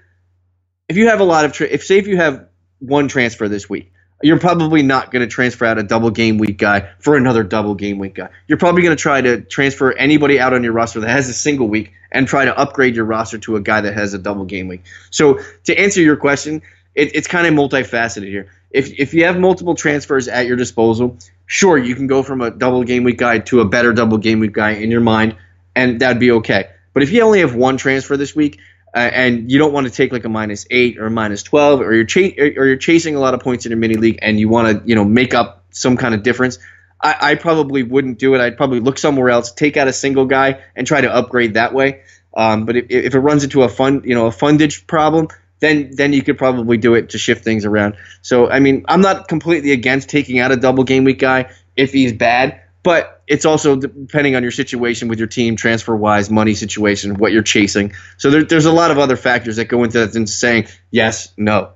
if 0.89 0.97
you 0.97 1.09
have 1.09 1.19
a 1.19 1.23
lot 1.23 1.45
of 1.45 1.53
tra- 1.53 1.67
if 1.67 1.85
say 1.85 1.99
if 1.99 2.07
you 2.07 2.17
have 2.17 2.47
one 2.79 3.07
transfer 3.07 3.47
this 3.47 3.69
week, 3.69 3.93
you're 4.23 4.39
probably 4.39 4.81
not 4.81 5.11
going 5.11 5.21
to 5.21 5.27
transfer 5.27 5.65
out 5.65 5.77
a 5.77 5.83
double 5.83 6.09
game 6.09 6.39
week 6.39 6.57
guy 6.57 6.89
for 6.97 7.15
another 7.15 7.43
double 7.43 7.75
game 7.75 7.99
week 7.99 8.15
guy. 8.15 8.29
You're 8.47 8.57
probably 8.57 8.81
going 8.81 8.97
to 8.97 9.01
try 9.01 9.21
to 9.21 9.41
transfer 9.41 9.91
anybody 9.91 10.39
out 10.39 10.51
on 10.51 10.63
your 10.63 10.73
roster 10.73 11.01
that 11.01 11.11
has 11.11 11.29
a 11.29 11.33
single 11.33 11.67
week 11.67 11.93
and 12.15 12.27
try 12.27 12.45
to 12.45 12.57
upgrade 12.57 12.95
your 12.95 13.05
roster 13.05 13.37
to 13.37 13.57
a 13.57 13.61
guy 13.61 13.81
that 13.81 13.93
has 13.93 14.13
a 14.13 14.17
double 14.17 14.45
game 14.45 14.69
week. 14.69 14.83
So 15.11 15.41
to 15.65 15.77
answer 15.77 16.01
your 16.01 16.15
question, 16.15 16.61
it, 16.95 17.13
it's 17.13 17.27
kind 17.27 17.45
of 17.45 17.53
multifaceted 17.53 18.27
here. 18.27 18.49
If 18.71 18.99
if 18.99 19.13
you 19.13 19.25
have 19.25 19.37
multiple 19.37 19.75
transfers 19.75 20.27
at 20.27 20.47
your 20.47 20.55
disposal, 20.55 21.17
sure 21.45 21.77
you 21.77 21.93
can 21.93 22.07
go 22.07 22.23
from 22.23 22.41
a 22.41 22.49
double 22.49 22.83
game 22.83 23.03
week 23.03 23.17
guy 23.17 23.39
to 23.39 23.59
a 23.59 23.65
better 23.65 23.93
double 23.93 24.17
game 24.17 24.39
week 24.39 24.53
guy 24.53 24.71
in 24.71 24.91
your 24.91 25.01
mind, 25.01 25.35
and 25.75 25.99
that'd 25.99 26.19
be 26.19 26.31
okay. 26.31 26.69
But 26.93 27.03
if 27.03 27.11
you 27.11 27.21
only 27.21 27.41
have 27.41 27.53
one 27.53 27.77
transfer 27.77 28.15
this 28.15 28.33
week, 28.33 28.59
uh, 28.93 28.99
and 28.99 29.51
you 29.51 29.59
don't 29.59 29.73
want 29.73 29.87
to 29.87 29.93
take 29.93 30.13
like 30.13 30.23
a 30.23 30.29
minus 30.29 30.65
eight 30.71 30.97
or 30.97 31.05
a 31.05 31.11
minus 31.11 31.43
twelve, 31.43 31.81
or 31.81 31.93
you're 31.93 32.05
cha- 32.05 32.35
or 32.37 32.65
you're 32.65 32.77
chasing 32.77 33.15
a 33.15 33.19
lot 33.19 33.33
of 33.33 33.41
points 33.41 33.65
in 33.65 33.71
your 33.71 33.79
mini 33.79 33.95
league, 33.95 34.19
and 34.21 34.39
you 34.39 34.47
want 34.47 34.67
to 34.67 34.87
you 34.87 34.95
know 34.95 35.05
make 35.05 35.33
up 35.33 35.65
some 35.71 35.97
kind 35.97 36.15
of 36.15 36.23
difference, 36.23 36.59
I, 37.01 37.31
I, 37.31 37.35
probably 37.35 37.83
wouldn't 37.83 38.17
do 38.17 38.33
it. 38.35 38.41
I'd 38.41 38.57
probably 38.57 38.79
look 38.79 38.97
somewhere 38.97 39.29
else, 39.29 39.51
take 39.51 39.75
out 39.77 39.87
a 39.87 39.93
single 39.93 40.25
guy, 40.25 40.61
and 40.75 40.87
try 40.87 41.01
to 41.01 41.13
upgrade 41.13 41.55
that 41.55 41.73
way. 41.73 42.01
Um, 42.35 42.65
but 42.65 42.75
if, 42.75 42.85
if 42.89 43.15
it 43.15 43.19
runs 43.19 43.43
into 43.43 43.63
a 43.63 43.69
fund 43.69 44.05
you 44.05 44.15
know 44.15 44.27
a 44.27 44.31
fundage 44.31 44.87
problem, 44.87 45.29
then 45.59 45.91
then 45.93 46.13
you 46.13 46.23
could 46.23 46.37
probably 46.37 46.77
do 46.77 46.93
it 46.93 47.09
to 47.09 47.17
shift 47.17 47.43
things 47.43 47.65
around. 47.65 47.95
So 48.21 48.49
I 48.49 48.59
mean, 48.59 48.85
I'm 48.87 49.01
not 49.01 49.27
completely 49.27 49.71
against 49.71 50.09
taking 50.09 50.39
out 50.39 50.51
a 50.51 50.57
double 50.57 50.83
game 50.83 51.03
week 51.03 51.19
guy 51.19 51.51
if 51.75 51.91
he's 51.91 52.13
bad, 52.13 52.61
but 52.83 53.23
it's 53.27 53.45
also 53.45 53.75
depending 53.75 54.35
on 54.35 54.43
your 54.43 54.51
situation 54.51 55.07
with 55.07 55.17
your 55.19 55.27
team, 55.27 55.55
transfer 55.55 55.95
wise, 55.95 56.29
money 56.29 56.53
situation, 56.53 57.15
what 57.15 57.31
you're 57.31 57.43
chasing. 57.43 57.93
So 58.17 58.29
there, 58.29 58.43
there's 58.43 58.65
a 58.65 58.71
lot 58.71 58.91
of 58.91 58.99
other 58.99 59.17
factors 59.17 59.55
that 59.55 59.65
go 59.65 59.83
into 59.83 59.99
that 59.99 60.13
than 60.13 60.27
saying 60.27 60.67
yes, 60.91 61.33
no. 61.37 61.71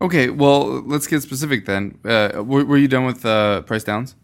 Okay, 0.00 0.28
well, 0.28 0.82
let's 0.82 1.06
get 1.06 1.22
specific 1.22 1.66
then. 1.66 1.98
Uh, 2.04 2.42
were, 2.44 2.64
were, 2.64 2.76
you 2.76 2.88
done 2.88 3.06
with 3.06 3.24
uh, 3.24 3.62
price 3.62 3.84
downs? 3.84 4.16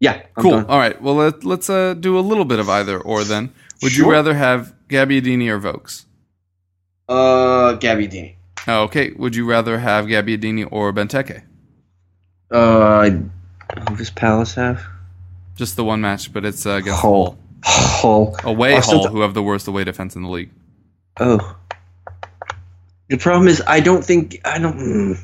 Yeah. 0.00 0.22
I'm 0.36 0.42
cool. 0.42 0.50
Done. 0.52 0.66
All 0.66 0.78
right. 0.78 1.00
Well, 1.02 1.14
let, 1.14 1.44
us 1.44 1.70
uh, 1.70 1.94
do 1.94 2.18
a 2.18 2.20
little 2.20 2.44
bit 2.44 2.58
of 2.58 2.68
either 2.68 2.98
or 2.98 3.24
then. 3.24 3.52
Would 3.82 3.92
sure. 3.92 4.06
you 4.06 4.12
rather 4.12 4.34
have 4.34 4.74
Gabbiadini 4.88 5.48
or 5.48 5.58
Vokes? 5.58 6.06
Uh, 7.08 7.76
Gabbiadini. 7.78 8.34
Oh, 8.66 8.82
okay. 8.84 9.12
Would 9.12 9.36
you 9.36 9.48
rather 9.48 9.78
have 9.78 10.06
Gabbiadini 10.06 10.68
or 10.70 10.92
Benteke? 10.92 11.42
Uh, 12.50 13.10
who 13.88 13.96
does 13.96 14.10
Palace 14.10 14.54
have? 14.54 14.82
Just 15.54 15.76
the 15.76 15.84
one 15.84 16.00
match, 16.00 16.32
but 16.32 16.44
it's 16.44 16.66
uh, 16.66 16.70
against 16.70 17.00
Hull. 17.00 17.38
Hull. 17.64 18.36
Away 18.44 18.74
Hull, 18.74 19.00
th- 19.00 19.10
who 19.10 19.20
have 19.20 19.34
the 19.34 19.42
worst 19.42 19.68
away 19.68 19.84
defense 19.84 20.16
in 20.16 20.22
the 20.22 20.28
league. 20.28 20.50
Oh. 21.18 21.56
The 23.08 23.18
problem 23.18 23.48
is, 23.48 23.62
I 23.66 23.80
don't 23.80 24.04
think 24.04 24.40
I 24.44 24.58
don't. 24.58 24.78
Mm. 24.78 25.18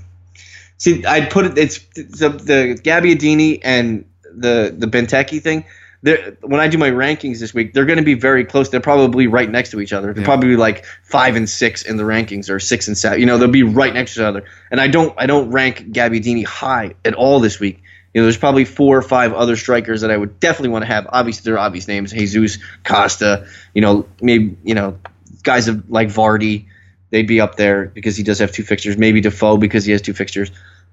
See, 0.78 1.04
I'd 1.04 1.30
put 1.30 1.46
it. 1.46 1.58
It's 1.58 1.78
the 1.94 2.28
the 2.28 2.80
Gabbiadini 2.82 3.60
and 3.62 4.04
the 4.24 4.74
the 4.76 4.86
Benteke 4.86 5.42
thing. 5.42 5.64
They're, 6.02 6.36
when 6.40 6.60
I 6.60 6.68
do 6.68 6.78
my 6.78 6.90
rankings 6.90 7.38
this 7.38 7.54
week, 7.54 7.72
they're 7.72 7.84
going 7.84 7.98
to 7.98 8.04
be 8.04 8.14
very 8.14 8.44
close. 8.44 8.68
They're 8.68 8.80
probably 8.80 9.28
right 9.28 9.48
next 9.48 9.70
to 9.70 9.80
each 9.80 9.92
other. 9.92 10.12
They're 10.12 10.22
yeah. 10.22 10.26
probably 10.26 10.56
like 10.56 10.84
five 11.04 11.36
and 11.36 11.48
six 11.48 11.82
in 11.82 11.96
the 11.96 12.02
rankings, 12.02 12.50
or 12.50 12.58
six 12.58 12.88
and 12.88 12.98
seven. 12.98 13.20
You 13.20 13.26
know, 13.26 13.38
they'll 13.38 13.48
be 13.48 13.62
right 13.62 13.94
next 13.94 14.14
to 14.14 14.20
each 14.20 14.24
other. 14.24 14.44
And 14.70 14.80
I 14.80 14.88
don't, 14.88 15.14
I 15.16 15.26
don't 15.26 15.50
rank 15.50 15.92
Gabbiadini 15.92 16.44
high 16.44 16.94
at 17.04 17.14
all 17.14 17.38
this 17.38 17.60
week. 17.60 17.82
You 18.12 18.20
know, 18.20 18.26
there's 18.26 18.36
probably 18.36 18.64
four 18.64 18.98
or 18.98 19.02
five 19.02 19.32
other 19.32 19.56
strikers 19.56 20.02
that 20.02 20.10
I 20.10 20.16
would 20.16 20.38
definitely 20.38 20.68
want 20.68 20.82
to 20.82 20.86
have. 20.86 21.06
Obviously, 21.08 21.48
there 21.48 21.54
are 21.54 21.66
obvious 21.66 21.88
names: 21.88 22.12
Jesus, 22.12 22.58
Costa. 22.84 23.46
You 23.72 23.80
know, 23.80 24.06
maybe 24.20 24.56
you 24.64 24.74
know 24.74 24.98
guys 25.42 25.68
of, 25.68 25.88
like 25.90 26.08
Vardy. 26.08 26.66
They'd 27.10 27.26
be 27.26 27.40
up 27.40 27.56
there 27.56 27.86
because 27.86 28.16
he 28.16 28.22
does 28.22 28.38
have 28.38 28.52
two 28.52 28.64
fixtures. 28.64 28.96
Maybe 28.96 29.20
Defoe 29.20 29.56
because 29.56 29.84
he 29.84 29.92
has 29.92 30.02
two 30.02 30.14
fixtures. 30.14 30.50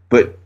But 0.09 0.37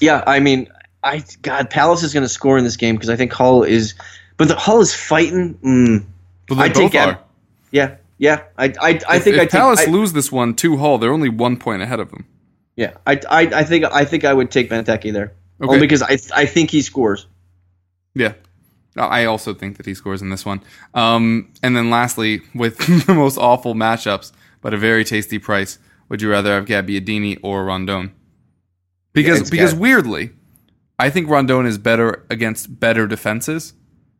yeah, 0.00 0.22
I 0.26 0.40
mean, 0.40 0.68
I 1.02 1.24
God, 1.42 1.70
Palace 1.70 2.02
is 2.02 2.12
going 2.12 2.24
to 2.24 2.28
score 2.28 2.58
in 2.58 2.64
this 2.64 2.76
game 2.76 2.96
because 2.96 3.08
I 3.08 3.16
think 3.16 3.32
Hull 3.32 3.62
is, 3.62 3.94
but 4.36 4.48
the 4.48 4.56
Hull 4.56 4.80
is 4.80 4.94
fighting. 4.94 5.54
Mm, 5.64 6.04
but 6.48 6.56
they 6.56 6.62
I 6.62 6.68
both 6.68 6.94
are. 6.94 7.20
yeah, 7.70 7.96
yeah. 8.18 8.42
I 8.58 8.66
I, 8.80 9.00
I 9.08 9.16
if, 9.16 9.24
think 9.24 9.36
if 9.36 9.42
I 9.42 9.46
Palace 9.46 9.86
I, 9.86 9.90
lose 9.90 10.12
this 10.12 10.30
one 10.30 10.54
to 10.56 10.76
Hull, 10.76 10.98
they're 10.98 11.12
only 11.12 11.28
one 11.28 11.56
point 11.56 11.82
ahead 11.82 12.00
of 12.00 12.10
them. 12.10 12.26
Yeah, 12.76 12.94
I, 13.06 13.20
I, 13.30 13.40
I 13.46 13.64
think 13.64 13.84
I 13.84 14.04
think 14.04 14.24
I 14.24 14.32
would 14.32 14.50
take 14.50 14.70
Benteke 14.70 15.12
there. 15.12 15.32
Okay. 15.60 15.74
Only 15.74 15.80
because 15.80 16.02
I 16.02 16.18
I 16.34 16.46
think 16.46 16.70
he 16.70 16.82
scores. 16.82 17.26
Yeah. 18.14 18.34
I 18.96 19.24
also 19.24 19.54
think 19.54 19.76
that 19.76 19.86
he 19.86 19.94
scores 19.94 20.20
in 20.20 20.30
this 20.30 20.44
one. 20.44 20.62
Um, 20.94 21.52
and 21.62 21.76
then 21.76 21.90
lastly, 21.90 22.42
with 22.54 22.78
the 23.06 23.14
most 23.14 23.38
awful 23.38 23.74
matchups, 23.74 24.32
but 24.60 24.74
a 24.74 24.76
very 24.76 25.04
tasty 25.04 25.38
price, 25.38 25.78
would 26.08 26.20
you 26.20 26.30
rather 26.30 26.52
have 26.52 26.66
Gabbiadini 26.66 27.38
or 27.42 27.64
Rondon? 27.64 28.12
Because 29.12 29.40
yeah, 29.42 29.50
because 29.50 29.72
Gab- 29.72 29.80
weirdly, 29.80 30.30
I 31.00 31.08
think 31.08 31.30
Rondon 31.30 31.64
is 31.64 31.78
better 31.78 32.26
against 32.28 32.78
better 32.78 33.06
defenses 33.06 33.72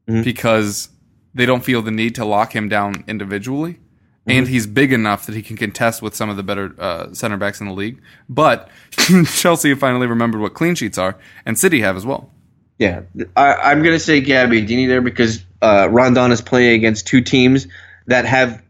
mm-hmm. 0.09 0.23
because 0.23 0.89
they 1.35 1.45
don't 1.45 1.63
feel 1.63 1.83
the 1.83 1.91
need 1.91 2.15
to 2.15 2.25
lock 2.25 2.57
him 2.57 2.71
down 2.71 3.05
individually. 3.07 3.75
Mm-hmm. 3.75 4.31
And 4.31 4.49
he's 4.49 4.67
big 4.67 4.93
enough 4.93 5.27
that 5.27 5.35
he 5.35 5.43
can 5.43 5.59
contest 5.59 6.01
with 6.01 6.15
some 6.15 6.31
of 6.31 6.39
the 6.39 6.43
better 6.43 6.75
uh, 6.79 7.13
center 7.13 7.37
backs 7.37 7.61
in 7.61 7.67
the 7.67 7.75
league. 7.75 8.01
But 8.31 8.71
Chelsea 9.27 9.75
finally 9.75 10.07
remembered 10.07 10.41
what 10.41 10.55
clean 10.55 10.75
sheets 10.75 10.97
are, 10.97 11.19
and 11.45 11.59
City 11.59 11.81
have 11.81 11.97
as 11.97 12.07
well. 12.07 12.31
Yeah, 12.79 13.03
I, 13.37 13.73
am 13.73 13.83
going 13.83 13.95
to 13.95 14.01
say 14.01 14.23
Gabbiadini 14.23 14.89
there 14.89 15.03
because 15.03 15.45
uh, 15.61 15.87
Rondon 15.91 16.33
is 16.33 16.41
playing 16.41 16.77
against 16.77 17.07
two 17.07 17.21
teams 17.21 17.67
that 18.07 18.25
have 18.25 18.63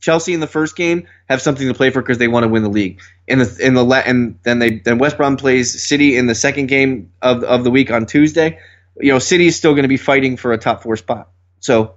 Chelsea 0.00 0.32
in 0.32 0.40
the 0.40 0.46
first 0.46 0.76
game 0.76 1.06
have 1.28 1.42
something 1.42 1.68
to 1.68 1.74
play 1.74 1.90
for 1.90 2.00
because 2.00 2.18
they 2.18 2.28
want 2.28 2.44
to 2.44 2.48
win 2.48 2.62
the 2.62 2.70
league. 2.70 3.00
In 3.26 3.38
the 3.38 3.58
in 3.60 3.74
the 3.74 3.84
and 4.06 4.38
then 4.42 4.58
they 4.58 4.78
then 4.78 4.98
West 4.98 5.16
Brom 5.16 5.36
plays 5.36 5.82
City 5.82 6.16
in 6.16 6.26
the 6.26 6.34
second 6.34 6.66
game 6.66 7.12
of 7.22 7.44
of 7.44 7.64
the 7.64 7.70
week 7.70 7.90
on 7.90 8.06
Tuesday. 8.06 8.58
You 8.98 9.12
know, 9.12 9.18
City 9.18 9.46
is 9.46 9.56
still 9.56 9.72
going 9.72 9.84
to 9.84 9.88
be 9.88 9.96
fighting 9.96 10.36
for 10.36 10.52
a 10.52 10.58
top 10.58 10.82
four 10.82 10.96
spot. 10.96 11.30
So 11.60 11.94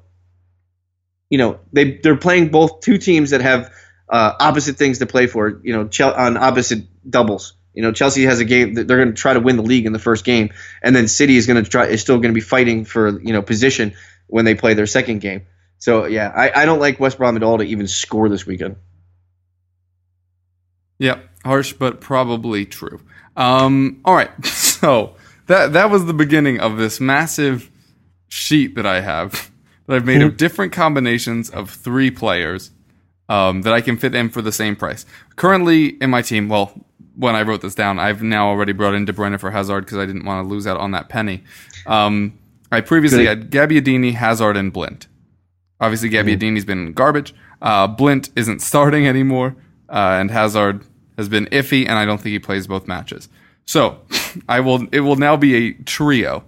you 1.29 1.37
know 1.37 1.59
they 1.71 1.97
they're 1.97 2.17
playing 2.17 2.49
both 2.49 2.81
two 2.81 2.97
teams 2.97 3.31
that 3.31 3.41
have 3.41 3.71
uh, 4.09 4.33
opposite 4.39 4.75
things 4.75 4.99
to 4.99 5.05
play 5.05 5.27
for. 5.27 5.61
You 5.63 5.73
know, 5.73 6.13
on 6.13 6.37
opposite 6.37 6.83
doubles. 7.09 7.53
You 7.73 7.81
know, 7.81 7.91
Chelsea 7.91 8.25
has 8.25 8.39
a 8.39 8.45
game 8.45 8.73
they're 8.75 8.85
going 8.85 9.07
to 9.07 9.13
try 9.13 9.33
to 9.33 9.39
win 9.39 9.55
the 9.55 9.63
league 9.63 9.85
in 9.85 9.93
the 9.93 9.99
first 9.99 10.25
game, 10.25 10.53
and 10.83 10.95
then 10.95 11.07
City 11.07 11.37
is 11.37 11.47
going 11.47 11.63
to 11.63 11.69
try 11.69 11.87
is 11.87 12.01
still 12.01 12.17
going 12.17 12.29
to 12.29 12.35
be 12.35 12.41
fighting 12.41 12.85
for 12.85 13.19
you 13.19 13.33
know 13.33 13.41
position 13.41 13.93
when 14.27 14.45
they 14.45 14.55
play 14.55 14.73
their 14.73 14.85
second 14.85 15.19
game. 15.21 15.47
So 15.83 16.05
yeah, 16.05 16.31
I, 16.33 16.61
I 16.61 16.65
don't 16.65 16.79
like 16.79 16.97
West 17.01 17.17
Brom 17.17 17.35
at 17.35 17.43
all 17.43 17.57
to 17.57 17.63
even 17.65 17.87
score 17.87 18.29
this 18.29 18.45
weekend. 18.45 18.77
Yeah, 20.97 21.19
harsh 21.43 21.73
but 21.73 21.99
probably 21.99 22.65
true. 22.65 23.01
Um, 23.35 23.99
all 24.05 24.15
right, 24.15 24.31
so 24.45 25.17
that 25.47 25.73
that 25.73 25.91
was 25.91 26.05
the 26.05 26.13
beginning 26.13 26.61
of 26.61 26.77
this 26.77 27.01
massive 27.01 27.69
sheet 28.29 28.75
that 28.75 28.85
I 28.85 29.01
have 29.01 29.51
that 29.87 29.95
I've 29.97 30.05
made 30.05 30.21
of 30.21 30.29
mm-hmm. 30.29 30.37
different 30.37 30.71
combinations 30.71 31.49
of 31.49 31.69
three 31.69 32.09
players 32.09 32.71
um, 33.27 33.63
that 33.63 33.73
I 33.73 33.81
can 33.81 33.97
fit 33.97 34.15
in 34.15 34.29
for 34.29 34.41
the 34.41 34.53
same 34.53 34.77
price. 34.77 35.05
Currently 35.35 35.97
in 36.01 36.09
my 36.09 36.21
team, 36.21 36.47
well, 36.47 36.71
when 37.17 37.35
I 37.35 37.41
wrote 37.41 37.59
this 37.59 37.75
down, 37.75 37.99
I've 37.99 38.23
now 38.23 38.47
already 38.47 38.71
brought 38.71 38.93
in 38.93 39.03
De 39.03 39.11
Bruyne 39.11 39.37
for 39.37 39.51
Hazard 39.51 39.83
because 39.83 39.97
I 39.97 40.05
didn't 40.05 40.23
want 40.23 40.45
to 40.45 40.49
lose 40.49 40.65
out 40.65 40.77
on 40.77 40.91
that 40.91 41.09
penny. 41.09 41.43
Um, 41.85 42.39
I 42.71 42.79
previously 42.79 43.25
Good. 43.25 43.51
had 43.51 43.51
Gabbiadini, 43.51 44.13
Hazard, 44.13 44.55
and 44.55 44.71
Blind. 44.71 45.07
Obviously, 45.83 46.09
Gabbiadini's 46.09 46.61
mm-hmm. 46.61 46.85
been 46.85 46.93
garbage. 46.93 47.35
Uh, 47.61 47.87
Blind 47.87 48.29
isn't 48.35 48.61
starting 48.71 49.07
anymore, 49.07 49.55
uh, 49.89 50.17
and 50.19 50.31
Hazard 50.31 50.85
has 51.17 51.29
been 51.29 51.45
iffy, 51.47 51.81
and 51.81 51.93
I 51.93 52.05
don't 52.05 52.19
think 52.19 52.31
he 52.31 52.39
plays 52.39 52.67
both 52.67 52.87
matches. 52.87 53.29
So 53.65 54.01
I 54.49 54.61
will. 54.61 54.87
It 54.91 55.01
will 55.01 55.17
now 55.17 55.37
be 55.37 55.55
a 55.55 55.73
trio 55.83 56.43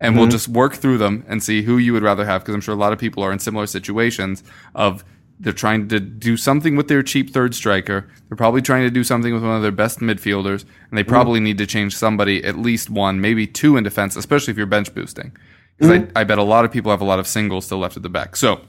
and 0.00 0.12
mm-hmm. 0.12 0.20
we'll 0.20 0.28
just 0.28 0.48
work 0.48 0.74
through 0.74 0.98
them 0.98 1.24
and 1.28 1.42
see 1.42 1.62
who 1.62 1.78
you 1.78 1.92
would 1.92 2.02
rather 2.02 2.24
have 2.24 2.42
because 2.42 2.54
I'm 2.54 2.60
sure 2.60 2.74
a 2.74 2.78
lot 2.78 2.92
of 2.92 2.98
people 2.98 3.22
are 3.22 3.32
in 3.32 3.38
similar 3.38 3.66
situations 3.66 4.44
of 4.74 5.04
they're 5.40 5.52
trying 5.52 5.88
to 5.88 6.00
do 6.00 6.36
something 6.36 6.76
with 6.76 6.88
their 6.88 7.02
cheap 7.02 7.30
third 7.30 7.54
striker. 7.54 8.08
They're 8.28 8.36
probably 8.36 8.62
trying 8.62 8.82
to 8.82 8.90
do 8.90 9.04
something 9.04 9.32
with 9.32 9.42
one 9.42 9.54
of 9.54 9.62
their 9.62 9.70
best 9.72 10.00
midfielders, 10.00 10.62
and 10.62 10.98
they 10.98 11.02
mm-hmm. 11.02 11.10
probably 11.10 11.38
mm-hmm. 11.38 11.44
need 11.44 11.58
to 11.58 11.66
change 11.66 11.96
somebody, 11.96 12.42
at 12.44 12.58
least 12.58 12.90
one, 12.90 13.20
maybe 13.20 13.46
two 13.46 13.76
in 13.76 13.84
defense, 13.84 14.16
especially 14.16 14.50
if 14.50 14.56
you're 14.56 14.66
bench 14.66 14.92
boosting. 14.94 15.36
Because 15.78 15.96
mm-hmm. 15.96 16.16
I, 16.16 16.22
I, 16.22 16.24
bet 16.24 16.38
a 16.38 16.42
lot 16.42 16.64
of 16.64 16.72
people 16.72 16.90
have 16.90 17.00
a 17.00 17.04
lot 17.04 17.18
of 17.18 17.26
singles 17.26 17.66
still 17.66 17.78
left 17.78 17.96
at 17.96 18.02
the 18.02 18.08
back. 18.08 18.34
So, 18.34 18.60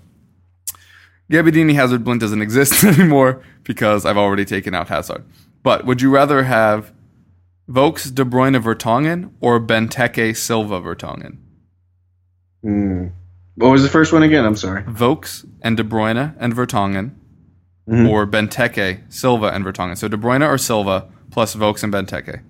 Gabbiadini 1.31 1.73
Hazard 1.73 2.03
Blind 2.03 2.21
doesn't 2.21 2.41
exist 2.47 2.83
anymore 2.83 3.43
because 3.63 4.05
I've 4.05 4.17
already 4.17 4.45
taken 4.45 4.75
out 4.75 4.89
Hazard. 4.89 5.25
But 5.63 5.85
would 5.85 6.01
you 6.01 6.09
rather 6.09 6.43
have 6.43 6.93
Vokes 7.67 8.09
De 8.11 8.23
Bruyne 8.23 8.61
Vertonghen 8.61 9.31
or 9.41 9.59
Benteke 9.59 10.35
Silva 10.35 10.81
Vertonghen? 10.81 11.37
Hmm. 12.63 13.07
What 13.55 13.71
was 13.71 13.83
the 13.83 13.89
first 13.89 14.13
one 14.13 14.23
again? 14.23 14.45
I'm 14.45 14.55
sorry. 14.55 14.83
Vokes 14.87 15.45
and 15.61 15.75
De 15.75 15.83
Bruyne 15.83 16.33
and 16.39 16.53
Vertonghen, 16.53 17.11
mm-hmm. 17.89 18.07
or 18.07 18.25
Benteke 18.25 19.11
Silva 19.11 19.47
and 19.47 19.65
Vertonghen. 19.65 19.97
So 19.97 20.07
De 20.07 20.17
Bruyne 20.17 20.47
or 20.47 20.57
Silva 20.57 21.09
plus 21.31 21.53
Vokes 21.55 21.83
and 21.83 21.93
Benteke. 21.93 22.41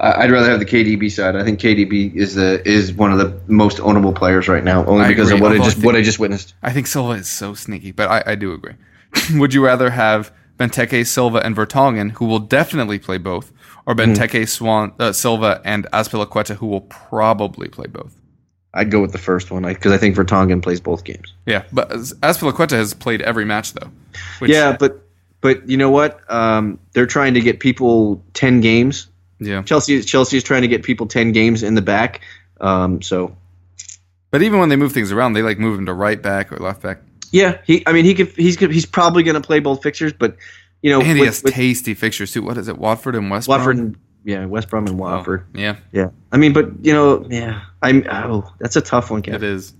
I'd 0.00 0.30
rather 0.30 0.50
have 0.50 0.60
the 0.60 0.66
KDB 0.66 1.10
side. 1.10 1.34
I 1.34 1.42
think 1.42 1.58
KDB 1.58 2.14
is 2.14 2.36
the 2.36 2.66
is 2.66 2.92
one 2.92 3.12
of 3.12 3.18
the 3.18 3.40
most 3.52 3.78
ownable 3.78 4.14
players 4.14 4.46
right 4.46 4.62
now, 4.62 4.84
only 4.86 5.04
I 5.04 5.08
because 5.08 5.28
agree. 5.28 5.38
of 5.38 5.42
what 5.42 5.52
Although 5.52 5.62
I 5.62 5.64
just 5.64 5.70
I 5.70 5.80
think, 5.80 5.86
what 5.86 5.96
I 5.96 6.02
just 6.02 6.18
witnessed. 6.18 6.54
I 6.62 6.72
think 6.72 6.86
Silva 6.86 7.12
is 7.14 7.28
so 7.28 7.54
sneaky, 7.54 7.90
but 7.90 8.08
I, 8.08 8.32
I 8.32 8.34
do 8.36 8.52
agree. 8.52 8.74
Would 9.34 9.54
you 9.54 9.64
rather 9.64 9.90
have 9.90 10.32
Benteke, 10.56 11.06
Silva, 11.06 11.38
and 11.38 11.56
Vertonghen, 11.56 12.12
who 12.12 12.26
will 12.26 12.38
definitely 12.38 12.98
play 12.98 13.18
both, 13.18 13.52
or 13.86 13.94
mm-hmm. 13.94 14.12
Benteke, 14.12 14.42
mm. 14.42 14.48
Swan, 14.48 14.92
uh, 14.98 15.12
Silva, 15.12 15.60
and 15.64 15.86
Azpilicueta, 15.92 16.56
who 16.56 16.66
will 16.66 16.82
probably 16.82 17.68
play 17.68 17.86
both. 17.86 18.14
I'd 18.74 18.90
go 18.90 19.00
with 19.00 19.12
the 19.12 19.18
first 19.18 19.50
one 19.50 19.62
because 19.62 19.92
I, 19.92 19.96
I, 19.96 19.98
think 19.98 20.14
Vertonghen 20.14 20.62
plays 20.62 20.80
both 20.80 21.04
games. 21.04 21.32
Yeah, 21.46 21.64
but 21.72 21.90
Azpilicueta 21.90 22.72
has 22.72 22.94
played 22.94 23.22
every 23.22 23.44
match 23.44 23.72
though. 23.72 23.90
Which, 24.40 24.50
yeah, 24.50 24.76
but 24.78 25.02
but 25.40 25.68
you 25.68 25.76
know 25.76 25.90
what? 25.90 26.20
Um, 26.30 26.78
they're 26.92 27.06
trying 27.06 27.34
to 27.34 27.40
get 27.40 27.60
people 27.60 28.22
ten 28.34 28.60
games. 28.60 29.08
Yeah. 29.40 29.62
Chelsea 29.62 30.02
Chelsea 30.02 30.36
is 30.36 30.44
trying 30.44 30.62
to 30.62 30.68
get 30.68 30.82
people 30.82 31.06
ten 31.06 31.32
games 31.32 31.62
in 31.62 31.74
the 31.74 31.82
back. 31.82 32.20
Um, 32.60 33.00
so 33.02 33.36
But 34.30 34.42
even 34.42 34.58
when 34.60 34.68
they 34.68 34.76
move 34.76 34.92
things 34.92 35.12
around, 35.12 35.32
they 35.34 35.42
like 35.42 35.58
move 35.58 35.78
him 35.78 35.86
to 35.86 35.92
right 35.94 36.20
back 36.20 36.52
or 36.52 36.56
left 36.56 36.82
back. 36.82 36.98
yeah, 37.30 37.58
he. 37.66 37.82
I 37.86 37.92
mean, 37.92 38.04
he 38.04 38.14
could. 38.14 38.28
He's 38.28 38.58
he's 38.58 38.86
probably 38.86 39.22
going 39.22 39.34
to 39.40 39.40
play 39.46 39.60
both 39.60 39.82
fixtures, 39.82 40.12
but 40.12 40.36
you 40.82 40.90
know, 40.90 40.98
And 41.00 41.08
he 41.16 41.20
with- 41.20 41.26
has 41.28 41.42
with 41.42 41.54
tasty 41.54 41.94
fixtures 41.94 42.32
too. 42.32 42.42
What 42.42 42.56
is 42.58 42.68
it? 42.68 42.78
Watford 42.78 43.14
and 43.14 43.30
West 43.30 43.48
Watford 43.48 43.76
Brom? 43.76 43.86
and 43.86 43.96
yeah, 44.24 44.44
West 44.46 44.68
Brom 44.70 44.86
and 44.86 44.96
Oh, 45.00 45.02
Watford. 45.04 45.44
yeah, 45.54 45.76
Yeah, 45.92 46.10
I 46.32 46.36
mean, 46.36 46.52
but 46.52 46.84
you 46.84 46.92
know, 46.92 47.24
yeah, 47.30 47.62
I'm. 47.82 48.04
Oh, 48.10 48.50
that's 48.58 48.76
a 48.76 48.80
tough 48.80 49.10
one, 49.10 49.20
it 49.20 49.24
Kevin. 49.26 49.48
is. 49.56 49.72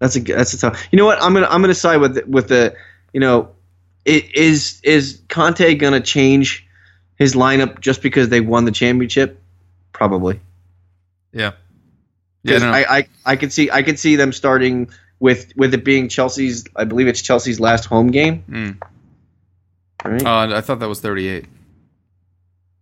That's 0.00 0.16
a 0.16 0.20
that's 0.20 0.52
a 0.54 0.58
tough. 0.58 0.82
You 0.90 0.96
know 0.98 1.04
what? 1.06 1.22
I'm 1.22 1.32
gonna 1.34 1.46
I'm 1.48 1.60
gonna 1.60 1.74
side 1.74 1.98
with 2.00 2.24
with 2.26 2.48
the. 2.48 2.74
You 3.12 3.20
know, 3.20 3.50
it 4.04 4.34
is 4.34 4.80
is 4.82 5.20
Conte 5.28 5.74
gonna 5.76 6.00
change 6.00 6.66
his 7.20 7.34
lineup 7.34 7.80
just 7.80 8.02
because 8.02 8.30
they 8.30 8.40
won 8.40 8.64
the 8.64 8.72
championship? 8.72 9.40
Probably. 9.92 10.40
Yeah. 11.32 11.52
Yeah. 12.42 12.58
no, 12.58 12.70
I, 12.70 12.98
I 12.98 13.08
I 13.26 13.36
could 13.36 13.52
see 13.52 13.70
I 13.70 13.82
could 13.82 13.98
see 13.98 14.16
them 14.16 14.32
starting 14.32 14.88
with 15.20 15.52
with 15.54 15.74
it 15.74 15.84
being 15.84 16.08
Chelsea's. 16.08 16.64
I 16.74 16.84
believe 16.84 17.06
it's 17.06 17.20
Chelsea's 17.20 17.60
last 17.60 17.84
home 17.84 18.10
game. 18.10 18.42
Mm. 18.48 18.82
Right. 20.02 20.24
Uh, 20.24 20.56
I 20.56 20.62
thought 20.62 20.80
that 20.80 20.88
was 20.88 21.00
38. 21.02 21.44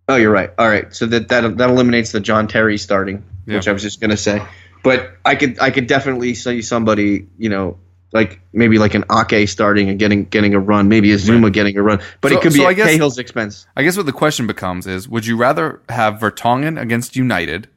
Oh, 0.08 0.14
you're 0.14 0.30
right. 0.30 0.50
All 0.56 0.68
right, 0.68 0.94
so 0.94 1.04
that 1.06 1.28
that 1.28 1.58
that 1.58 1.68
eliminates 1.68 2.12
the 2.12 2.20
John 2.20 2.46
Terry 2.46 2.78
starting, 2.78 3.24
which 3.44 3.66
I 3.66 3.72
was 3.72 3.82
just 3.82 4.00
gonna 4.00 4.16
say. 4.16 4.40
But 4.84 5.16
I 5.24 5.34
could 5.34 5.58
I 5.58 5.70
could 5.72 5.88
definitely 5.88 6.34
see 6.34 6.62
somebody, 6.62 7.26
you 7.36 7.48
know, 7.48 7.78
like 8.12 8.40
maybe 8.52 8.78
like 8.78 8.94
an 8.94 9.04
Ake 9.10 9.48
starting 9.48 9.88
and 9.90 9.98
getting 9.98 10.24
getting 10.24 10.54
a 10.54 10.60
run, 10.60 10.88
maybe 10.88 11.12
a 11.12 11.16
Zouma 11.16 11.52
getting 11.52 11.76
a 11.76 11.82
run, 11.82 12.00
but 12.20 12.30
So- 12.30 12.38
it 12.38 12.42
could 12.42 12.52
be 12.52 12.60
so 12.60 12.66
I 12.66 12.70
at 12.70 12.76
guess- 12.76 12.90
Cahill's 12.92 13.18
expense. 13.18 13.66
I 13.76 13.82
guess 13.82 13.96
what 13.96 14.06
the 14.06 14.12
question 14.12 14.46
becomes 14.46 14.86
is: 14.86 15.08
Would 15.08 15.26
you 15.26 15.36
rather 15.36 15.80
have 15.88 16.14
Vertonghen 16.14 16.80
against 16.80 17.16
United, 17.16 17.68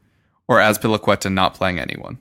or 0.48 0.58
Azpilicueta 0.58 1.32
not 1.32 1.54
playing 1.54 1.80
anyone? 1.80 2.18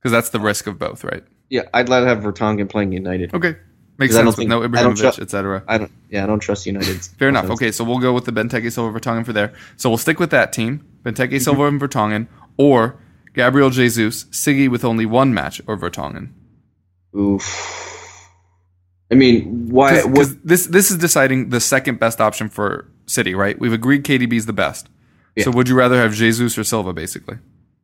Because 0.00 0.12
that's 0.12 0.30
the 0.30 0.40
risk 0.40 0.66
of 0.66 0.78
both, 0.78 1.04
right? 1.04 1.22
Yeah, 1.50 1.62
I'd 1.74 1.88
rather 1.88 2.06
have 2.08 2.18
Vertonghen 2.18 2.68
playing 2.68 2.92
United. 2.92 3.32
Okay, 3.34 3.54
makes 3.98 4.12
'Cause 4.12 4.18
I 4.18 4.22
don't 4.24 4.32
sense 4.32 4.38
with 4.38 4.48
think- 4.48 4.50
no 4.50 4.60
Ibrahimovic, 4.68 5.14
tru- 5.14 5.22
etc. 5.22 5.62
I 5.68 5.78
don't. 5.78 5.90
Yeah, 6.10 6.24
I 6.24 6.26
don't 6.26 6.40
trust 6.40 6.66
United. 6.66 7.00
Fair 7.18 7.28
enough. 7.28 7.48
Okay, 7.50 7.70
so 7.70 7.84
we'll 7.84 7.98
go 8.00 8.12
with 8.12 8.24
the 8.24 8.32
Benteke 8.32 8.72
Silva 8.72 8.98
Vertonghen 8.98 9.24
for 9.24 9.32
there. 9.32 9.52
So 9.76 9.88
we'll 9.88 9.98
stick 9.98 10.18
with 10.18 10.30
that 10.30 10.52
team: 10.52 10.84
Benteke 11.04 11.28
mm-hmm. 11.28 11.38
Silva 11.38 11.66
and 11.66 11.80
Vertonghen, 11.80 12.26
or 12.56 12.96
Gabriel 13.34 13.70
Jesus, 13.70 14.24
Siggy 14.32 14.68
with 14.68 14.84
only 14.84 15.06
one 15.06 15.32
match, 15.32 15.60
or 15.68 15.76
Vertonghen. 15.76 16.30
Oof. 17.16 18.28
I 19.10 19.14
mean, 19.14 19.68
why? 19.68 20.02
What, 20.02 20.12
Because 20.12 20.36
this 20.38 20.66
this 20.66 20.90
is 20.90 20.98
deciding 20.98 21.50
the 21.50 21.60
second 21.60 22.00
best 22.00 22.20
option 22.20 22.48
for 22.48 22.88
City, 23.06 23.34
right? 23.34 23.58
We've 23.58 23.72
agreed 23.72 24.04
KDB 24.04 24.34
is 24.34 24.46
the 24.46 24.52
best. 24.54 24.88
Yeah. 25.36 25.44
So 25.44 25.50
would 25.52 25.68
you 25.68 25.74
rather 25.74 25.96
have 25.96 26.14
Jesus 26.14 26.56
or 26.56 26.64
Silva, 26.64 26.92
basically? 26.92 27.38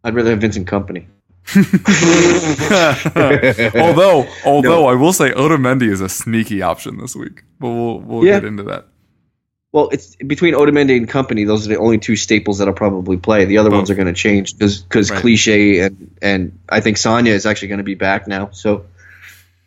I'd 0.05 0.14
rather 0.14 0.31
have 0.31 0.41
Vincent 0.41 0.67
Kompany. 0.69 1.07
although, 3.75 4.27
although 4.45 4.87
I 4.87 4.95
will 4.95 5.12
say 5.12 5.31
Otamendi 5.33 5.91
is 5.91 6.01
a 6.01 6.09
sneaky 6.09 6.62
option 6.62 6.99
this 6.99 7.14
week, 7.17 7.43
but 7.61 7.69
we'll 7.71 8.01
we'll 8.01 8.25
Yeah. 8.25 8.35
get 8.41 8.45
into 8.45 8.62
that. 8.64 8.87
Well, 9.73 9.88
it's 9.91 10.17
between 10.17 10.55
Otamendi 10.55 10.97
and 10.97 11.09
Kompany. 11.09 11.47
Those 11.47 11.67
are 11.67 11.69
the 11.69 11.79
only 11.79 11.99
two 11.99 12.17
staples 12.17 12.59
that 12.59 12.69
I'll 12.69 12.75
probably 12.75 13.19
play. 13.19 13.45
The 13.45 13.59
other 13.59 13.69
Both. 13.71 13.77
ones 13.79 13.91
are 13.91 13.95
going 13.95 14.07
to 14.07 14.14
change 14.14 14.57
because 14.57 15.11
Right. 15.11 15.21
Clichy 15.21 15.81
and 15.81 16.11
and 16.23 16.59
I 16.71 16.81
think 16.81 16.97
Sagna 16.97 17.29
is 17.29 17.45
actually 17.45 17.69
going 17.69 17.79
to 17.79 17.85
be 17.85 17.95
back 17.95 18.27
now. 18.27 18.49
So, 18.53 18.85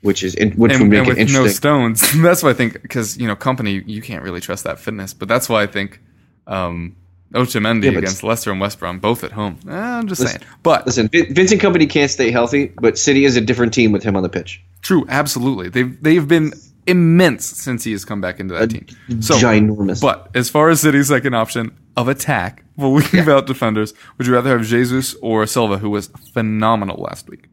which 0.01 0.23
is 0.23 0.35
in, 0.35 0.51
which 0.53 0.71
And, 0.73 0.81
would 0.81 0.89
make 0.89 0.99
and 0.99 1.07
it 1.07 1.09
with 1.09 1.17
interesting. 1.19 1.43
no 1.43 1.49
stones, 1.51 2.13
that's 2.21 2.43
why 2.43 2.49
I 2.49 2.53
think 2.53 2.81
because 2.81 3.17
you 3.17 3.27
know 3.27 3.35
Kompany 3.35 3.83
you 3.87 4.01
can't 4.01 4.23
really 4.23 4.41
trust 4.41 4.63
that 4.65 4.79
fitness, 4.79 5.13
but 5.13 5.27
that's 5.27 5.47
why 5.49 5.63
I 5.63 5.67
think 5.67 5.99
um, 6.47 6.95
Otamendi 7.33 7.91
Yeah, 7.91 7.97
against 7.99 8.23
Leicester 8.23 8.51
and 8.51 8.59
West 8.59 8.79
Brom 8.79 8.99
both 8.99 9.23
at 9.23 9.31
home. 9.31 9.57
Eh, 9.69 9.71
I'm 9.73 10.07
just 10.07 10.21
Listen- 10.21 10.41
saying, 10.41 10.51
but 10.63 10.85
Listen, 10.85 11.07
Vincent 11.09 11.61
Kompany 11.61 11.89
can't 11.89 12.11
stay 12.11 12.29
healthy, 12.31 12.71
but 12.81 12.97
City 12.97 13.25
is 13.25 13.35
a 13.37 13.41
different 13.41 13.73
team 13.73 13.91
with 13.91 14.03
him 14.03 14.15
on 14.15 14.23
the 14.23 14.29
pitch. 14.29 14.61
true, 14.81 15.05
absolutely. 15.07 15.69
They've 15.69 16.01
they've 16.03 16.27
been 16.27 16.53
immense 16.87 17.45
since 17.45 17.83
he 17.83 17.91
has 17.91 18.03
come 18.03 18.19
back 18.21 18.39
into 18.39 18.55
that 18.55 18.71
team. 18.71 18.87
So 19.21 19.35
Ginormous. 19.35 20.01
But 20.01 20.31
as 20.33 20.49
far 20.49 20.69
as 20.69 20.81
City's 20.81 21.09
second 21.09 21.35
option 21.35 21.77
of 21.95 22.07
attack, 22.07 22.63
we'll 22.75 22.93
leave 22.95 23.29
out 23.29 23.45
defenders. 23.45 23.93
Would 24.17 24.25
you 24.25 24.33
rather 24.33 24.49
have 24.57 24.65
Jesus 24.65 25.13
or 25.21 25.45
Silva, 25.45 25.77
who 25.77 25.91
was 25.91 26.07
phenomenal 26.33 26.97
last 27.03 27.29
week? 27.29 27.45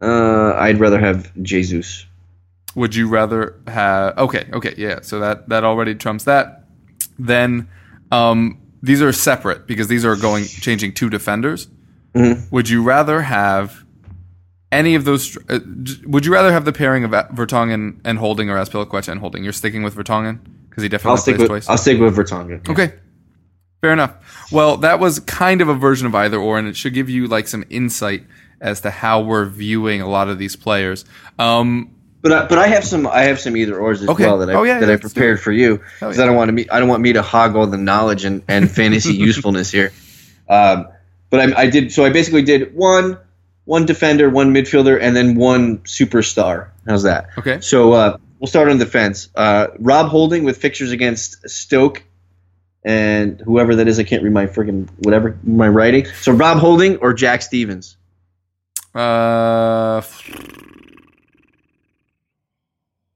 Uh, 0.00 0.54
I'd 0.56 0.78
rather 0.78 0.98
have 0.98 1.32
Jesus. 1.42 2.06
Would 2.74 2.94
you 2.94 3.08
rather 3.08 3.56
have? 3.66 4.16
Okay, 4.18 4.46
okay, 4.52 4.74
yeah. 4.76 5.00
So 5.02 5.18
that 5.20 5.48
that 5.48 5.64
already 5.64 5.94
trumps 5.94 6.24
that. 6.24 6.64
Then 7.18 7.68
um, 8.12 8.60
these 8.82 9.02
are 9.02 9.12
separate 9.12 9.66
because 9.66 9.88
these 9.88 10.04
are 10.04 10.14
going 10.16 10.44
changing 10.44 10.94
two 10.94 11.10
defenders. 11.10 11.68
Mhm. 12.14 12.50
Would 12.52 12.68
you 12.68 12.82
rather 12.82 13.22
have 13.22 13.84
any 14.70 14.94
of 14.94 15.04
those? 15.04 15.36
Uh, 15.48 15.58
would 16.06 16.24
you 16.24 16.32
rather 16.32 16.52
have 16.52 16.64
the 16.64 16.72
pairing 16.72 17.04
of 17.04 17.10
Vertonghen 17.10 17.98
and 18.04 18.18
Holding 18.18 18.50
or 18.50 18.56
Azpilicueta 18.56 19.08
and 19.08 19.20
Holding? 19.20 19.42
You're 19.42 19.52
sticking 19.52 19.82
with 19.82 19.96
Vertonghen 19.96 20.38
because 20.68 20.82
he 20.82 20.86
I'll 20.86 20.90
definitely 20.90 21.18
stick 21.20 21.36
plays 21.36 21.40
with 21.40 21.48
twice. 21.48 21.68
I'll 21.68 21.78
stick 21.78 21.98
with 21.98 22.16
Vertonghen. 22.16 22.68
Okay. 22.68 22.92
Fair 23.80 23.92
enough. 23.92 24.50
Well, 24.52 24.76
that 24.78 24.98
was 24.98 25.20
kind 25.20 25.60
of 25.60 25.68
a 25.68 25.74
version 25.74 26.06
of 26.06 26.14
either 26.14 26.36
or, 26.38 26.58
and 26.58 26.66
it 26.66 26.76
should 26.76 26.94
give 26.94 27.08
you 27.08 27.28
like 27.28 27.46
some 27.46 27.64
insight 27.70 28.24
as 28.60 28.80
to 28.82 28.90
how 28.90 29.20
we're 29.22 29.44
viewing 29.46 30.00
a 30.00 30.08
lot 30.08 30.28
of 30.28 30.38
these 30.38 30.56
players. 30.56 31.04
Um, 31.38 31.94
But 32.22 32.32
I, 32.32 32.46
but 32.46 32.58
I 32.58 32.66
have 32.68 32.84
some 32.84 33.06
I 33.06 33.22
have 33.22 33.38
some 33.38 33.56
either 33.56 33.78
ors 33.78 34.02
as 34.02 34.08
Okay. 34.08 34.24
well 34.26 34.38
that 34.38 34.50
I 34.50 34.54
Oh, 34.54 34.62
yeah, 34.64 34.80
that 34.80 34.88
yeah, 34.88 34.94
I 34.94 34.96
prepared 34.96 35.40
for 35.40 35.52
you 35.52 35.80
because 36.00 36.18
I 36.18 36.26
don't 36.26 36.34
want 36.36 36.48
to 36.48 36.52
me 36.52 36.66
I 36.70 36.80
don't 36.80 36.88
want 36.88 37.02
me 37.02 37.12
to 37.12 37.22
hog 37.22 37.54
all 37.56 37.66
the 37.66 37.78
knowledge 37.78 38.24
and, 38.24 38.42
and 38.48 38.70
fantasy 38.80 39.14
usefulness 39.14 39.70
here. 39.70 39.92
Um, 40.48 40.88
but 41.30 41.40
I, 41.40 41.62
I 41.62 41.70
did 41.70 41.92
so 41.92 42.04
I 42.04 42.10
basically 42.10 42.42
did 42.42 42.74
one 42.74 43.18
one 43.66 43.84
defender, 43.84 44.30
one 44.30 44.54
midfielder, 44.54 44.98
and 45.00 45.14
then 45.14 45.34
one 45.34 45.78
superstar. 45.80 46.70
How's 46.86 47.02
that? 47.02 47.28
okay. 47.36 47.60
So 47.60 47.92
uh, 47.92 48.16
we'll 48.40 48.48
start 48.48 48.70
on 48.70 48.78
defense. 48.78 49.28
Uh, 49.34 49.66
Rob 49.78 50.08
Holding 50.08 50.44
with 50.44 50.56
fixtures 50.56 50.90
against 50.90 51.46
Stoke 51.50 52.02
and 52.82 53.38
whoever 53.42 53.76
that 53.76 53.86
is. 53.86 53.98
I 53.98 54.04
can't 54.04 54.22
read 54.22 54.32
my 54.32 54.46
freaking 54.46 54.88
whatever 55.04 55.38
my 55.44 55.68
writing. 55.68 56.06
So 56.22 56.32
Rob 56.32 56.56
Holding 56.58 56.96
or 56.96 57.12
Jack 57.12 57.42
Stevens. 57.42 57.97
Uh, 58.94 60.02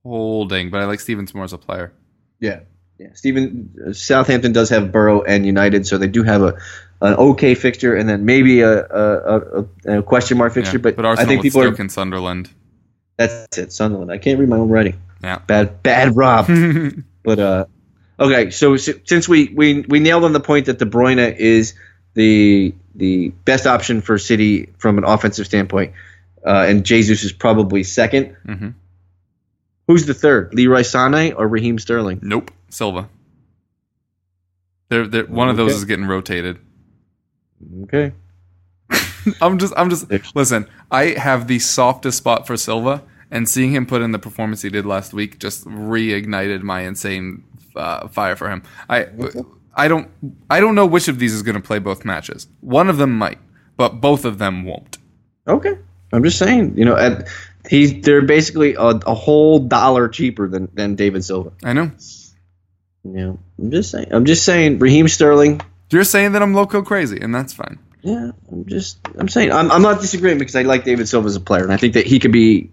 holding, 0.05 0.71
but 0.71 0.81
I 0.81 0.85
like 0.85 1.01
Stevens 1.01 1.35
more 1.35 1.45
as 1.45 1.53
a 1.53 1.59
player. 1.59 1.93
Yeah, 2.41 2.61
yeah. 2.99 3.09
Stephen 3.15 3.75
uh, 3.89 3.93
Southampton 3.93 4.53
does 4.53 4.69
have 4.71 4.93
Borough 4.93 5.23
and 5.23 5.47
United, 5.47 5.87
so 5.87 5.99
they 5.99 6.09
do 6.09 6.23
have 6.23 6.43
a 6.43 6.59
an 7.01 7.15
okay 7.15 7.55
fixture, 7.55 7.97
and 7.97 8.09
then 8.09 8.25
maybe 8.25 8.61
a 8.61 8.85
a, 8.85 9.65
a, 9.87 9.99
a 9.99 10.03
question 10.03 10.39
mark 10.39 10.53
fixture. 10.53 10.77
Yeah, 10.77 10.83
but, 10.83 10.97
but 10.97 11.05
Arsenal 11.05 11.27
I 11.27 11.29
think 11.29 11.43
people 11.43 11.63
are. 11.63 11.75
and 11.75 11.91
Sunderland. 11.91 12.51
That's 13.17 13.59
it. 13.59 13.73
Sunderland. 13.73 14.11
I 14.11 14.19
can't 14.19 14.39
read 14.39 14.49
my 14.49 14.57
own 14.57 14.69
writing. 14.69 15.01
Yeah. 15.23 15.39
Bad, 15.39 15.83
bad 15.83 16.17
Rob. 16.17 16.47
but 17.23 17.39
uh, 17.39 17.67
okay. 18.19 18.51
So, 18.51 18.77
si- 18.77 19.01
since 19.05 19.29
we, 19.29 19.53
we 19.55 19.83
we 19.83 20.01
nailed 20.01 20.25
on 20.25 20.33
the 20.33 20.41
point 20.41 20.67
that 20.67 20.79
De 20.79 20.85
Bruyne 20.85 21.37
is 21.37 21.75
the 22.15 22.75
the 22.95 23.29
best 23.45 23.67
option 23.67 24.01
for 24.01 24.19
City 24.19 24.69
from 24.79 24.99
an 24.99 25.05
offensive 25.05 25.47
standpoint, 25.47 25.93
uh, 26.47 26.67
and 26.69 26.85
Jesus 26.85 27.25
is 27.25 27.33
probably 27.33 27.83
2nd 27.83 28.35
hmm 28.45 28.69
Who's 29.89 30.07
the 30.07 30.15
third? 30.15 30.55
Leroy 30.55 30.83
Sané 30.83 31.35
or 31.37 31.49
Raheem 31.49 31.79
Sterling? 31.79 32.21
Nope. 32.23 32.53
Silva. 32.71 33.09
They're, 34.89 35.07
they're, 35.09 35.27
one 35.27 35.49
of 35.49 35.57
those 35.57 35.71
Okay. 35.73 35.77
is 35.79 35.85
getting 35.85 36.07
rotated. 36.07 36.59
Okay. 37.85 38.13
I'm 39.41 39.59
just, 39.59 39.75
I'm 39.77 39.91
just. 39.91 40.07
Listen, 40.35 40.69
I 40.91 41.07
have 41.19 41.49
the 41.49 41.59
softest 41.59 42.19
spot 42.19 42.47
for 42.47 42.57
Silva, 42.57 43.03
and 43.31 43.49
seeing 43.49 43.73
him 43.73 43.87
put 43.87 44.03
in 44.03 44.13
the 44.13 44.19
performance 44.19 44.63
he 44.63 44.71
did 44.71 44.87
last 44.87 45.13
week 45.13 45.39
just 45.39 45.65
reignited 45.65 46.63
my 46.63 46.83
insane 46.83 47.45
uh, 47.75 48.07
fire 48.09 48.37
for 48.37 48.51
him. 48.51 48.63
I, 48.89 49.07
I 49.75 49.89
don't, 49.89 50.09
I 50.51 50.61
don't 50.61 50.75
know 50.75 50.87
which 50.87 51.09
of 51.09 51.19
these 51.19 51.33
is 51.33 51.43
going 51.43 51.55
to 51.55 51.61
play 51.61 51.79
both 51.79 52.05
matches. 52.05 52.47
One 52.61 52.91
of 52.91 52.97
them 52.99 53.17
might, 53.17 53.39
but 53.77 54.01
both 54.01 54.25
of 54.25 54.39
them 54.39 54.65
won't. 54.65 54.99
Okay. 55.47 55.79
I'm 56.13 56.23
just 56.23 56.39
saying, 56.39 56.77
you 56.77 56.85
know, 56.85 56.97
at, 56.97 57.29
he's 57.69 58.03
they're 58.03 58.23
basically 58.23 58.75
a, 58.75 58.87
a 58.87 59.15
whole 59.15 59.61
dollar 59.61 60.09
cheaper 60.09 60.49
than, 60.49 60.69
than 60.75 60.95
David 60.95 61.25
Silva. 61.25 61.53
I 61.65 61.73
know. 61.73 61.91
You 63.05 63.11
know, 63.11 63.39
I'm 63.59 63.71
just 63.71 63.91
saying. 63.91 64.09
I'm 64.13 64.25
just 64.25 64.45
saying. 64.45 64.79
Raheem 64.79 65.09
Sterling. 65.09 65.61
You're 65.91 66.05
saying 66.05 66.33
that 66.33 66.43
I'm 66.43 66.55
loco 66.55 66.83
crazy, 66.83 67.19
and 67.21 67.35
that's 67.35 67.53
fine. 67.53 67.79
Yeah, 68.03 68.31
I'm 68.51 68.67
just. 68.67 68.99
I'm 69.19 69.29
saying. 69.29 69.53
I'm, 69.53 69.73
I'm 69.73 69.83
not 69.83 70.01
disagreeing 70.01 70.39
because 70.39 70.55
I 70.55 70.63
like 70.63 70.85
David 70.85 71.09
Silva 71.09 71.27
as 71.27 71.37
a 71.37 71.41
player, 71.41 71.65
and 71.65 71.73
I 71.73 71.77
think 71.77 71.95
that 71.95 72.07
he 72.07 72.19
could 72.19 72.33
be. 72.33 72.71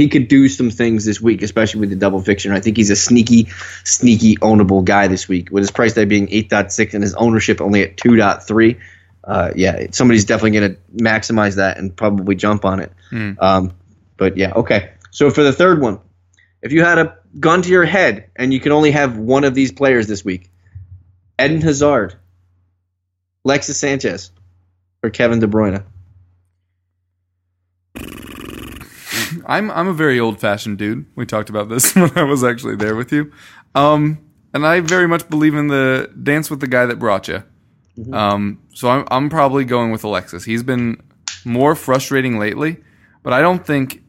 He 0.00 0.08
could 0.08 0.28
do 0.28 0.48
some 0.48 0.70
things 0.70 1.04
this 1.04 1.20
week, 1.20 1.42
especially 1.42 1.80
with 1.80 1.90
the 1.90 1.96
double 1.96 2.22
fiction. 2.22 2.52
I 2.52 2.60
think 2.60 2.78
he's 2.78 2.88
a 2.88 2.96
sneaky, 2.96 3.48
sneaky 3.84 4.36
ownable 4.36 4.82
guy 4.82 5.08
this 5.08 5.28
week 5.28 5.50
with 5.52 5.62
his 5.62 5.70
price 5.70 5.92
tag 5.92 6.08
being 6.08 6.26
8.6 6.28 6.94
and 6.94 7.02
his 7.02 7.14
ownership 7.16 7.60
only 7.60 7.82
at 7.82 7.98
2.3. 7.98 8.80
Uh, 9.22 9.50
yeah, 9.54 9.88
somebody's 9.90 10.24
definitely 10.24 10.58
going 10.58 10.74
to 10.74 10.80
maximize 11.04 11.56
that 11.56 11.76
and 11.76 11.94
probably 11.94 12.34
jump 12.34 12.64
on 12.64 12.80
it. 12.80 12.90
Hmm. 13.10 13.32
Um, 13.38 13.74
but 14.16 14.38
yeah, 14.38 14.52
okay. 14.52 14.92
So 15.10 15.28
for 15.28 15.42
the 15.42 15.52
third 15.52 15.82
one, 15.82 16.00
if 16.62 16.72
you 16.72 16.82
had 16.82 16.96
a 16.96 17.18
gun 17.38 17.60
to 17.60 17.68
your 17.68 17.84
head 17.84 18.30
and 18.34 18.54
you 18.54 18.60
can 18.60 18.72
only 18.72 18.92
have 18.92 19.18
one 19.18 19.44
of 19.44 19.52
these 19.52 19.70
players 19.70 20.06
this 20.06 20.24
week, 20.24 20.50
Eden 21.38 21.60
Hazard, 21.60 22.14
Alexis 23.44 23.78
Sanchez, 23.78 24.30
or 25.02 25.10
Kevin 25.10 25.40
De 25.40 25.46
Bruyne. 25.46 25.84
I'm 29.50 29.70
I'm 29.72 29.88
a 29.88 29.92
very 29.92 30.20
old 30.20 30.40
fashioned 30.40 30.78
dude. 30.78 31.06
We 31.16 31.26
talked 31.26 31.50
about 31.50 31.68
this 31.68 31.94
when 31.96 32.16
I 32.16 32.22
was 32.22 32.44
actually 32.44 32.76
there 32.76 32.94
with 32.94 33.12
you, 33.12 33.32
um, 33.74 34.18
and 34.54 34.64
I 34.64 34.80
very 34.80 35.08
much 35.08 35.28
believe 35.28 35.54
in 35.54 35.66
the 35.66 36.10
dance 36.22 36.50
with 36.50 36.60
the 36.60 36.68
guy 36.68 36.86
that 36.86 36.98
brought 36.98 37.28
you. 37.28 37.42
Um, 38.12 38.62
so 38.72 38.88
I'm 38.88 39.06
I'm 39.10 39.28
probably 39.28 39.64
going 39.64 39.90
with 39.90 40.04
Alexis. 40.04 40.44
He's 40.44 40.62
been 40.62 41.02
more 41.44 41.74
frustrating 41.74 42.38
lately, 42.38 42.78
but 43.22 43.32
I 43.32 43.42
don't 43.42 43.66
think 43.66 44.02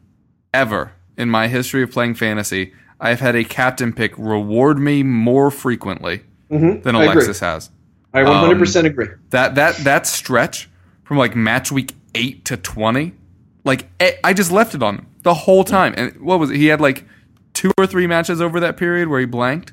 ever 0.54 0.92
in 1.18 1.28
my 1.28 1.48
history 1.48 1.82
of 1.82 1.90
playing 1.90 2.14
fantasy 2.14 2.72
I've 3.02 3.20
had 3.20 3.34
a 3.34 3.42
captain 3.42 3.92
pick 3.92 4.16
reward 4.16 4.78
me 4.78 5.02
more 5.02 5.50
frequently 5.50 6.22
than 6.82 6.94
I 6.94 7.04
agree. 7.04 7.14
Alexis 7.14 7.40
has. 7.40 7.70
I 8.14 8.20
100% 8.20 8.84
agree. 8.84 9.08
That 9.30 9.56
that 9.56 9.76
that 9.78 10.06
stretch 10.06 10.70
from 11.02 11.16
like 11.16 11.34
match 11.34 11.72
week 11.72 11.94
eight 12.14 12.44
to 12.44 12.56
twenty, 12.56 13.14
like 13.64 13.88
eh, 13.98 14.12
I 14.22 14.34
just 14.34 14.52
left 14.52 14.76
it 14.76 14.84
on 14.84 14.98
him 14.98 15.06
the 15.22 15.34
whole 15.34 15.64
time. 15.64 15.94
And 15.96 16.20
what 16.20 16.38
was 16.38 16.50
it? 16.50 16.56
He 16.56 16.66
had 16.66 16.80
like 16.80 17.04
two 17.54 17.72
or 17.78 17.86
three 17.86 18.06
matches 18.06 18.40
over 18.40 18.60
that 18.60 18.76
period 18.76 19.08
where 19.08 19.20
he 19.20 19.26
blanked. 19.26 19.72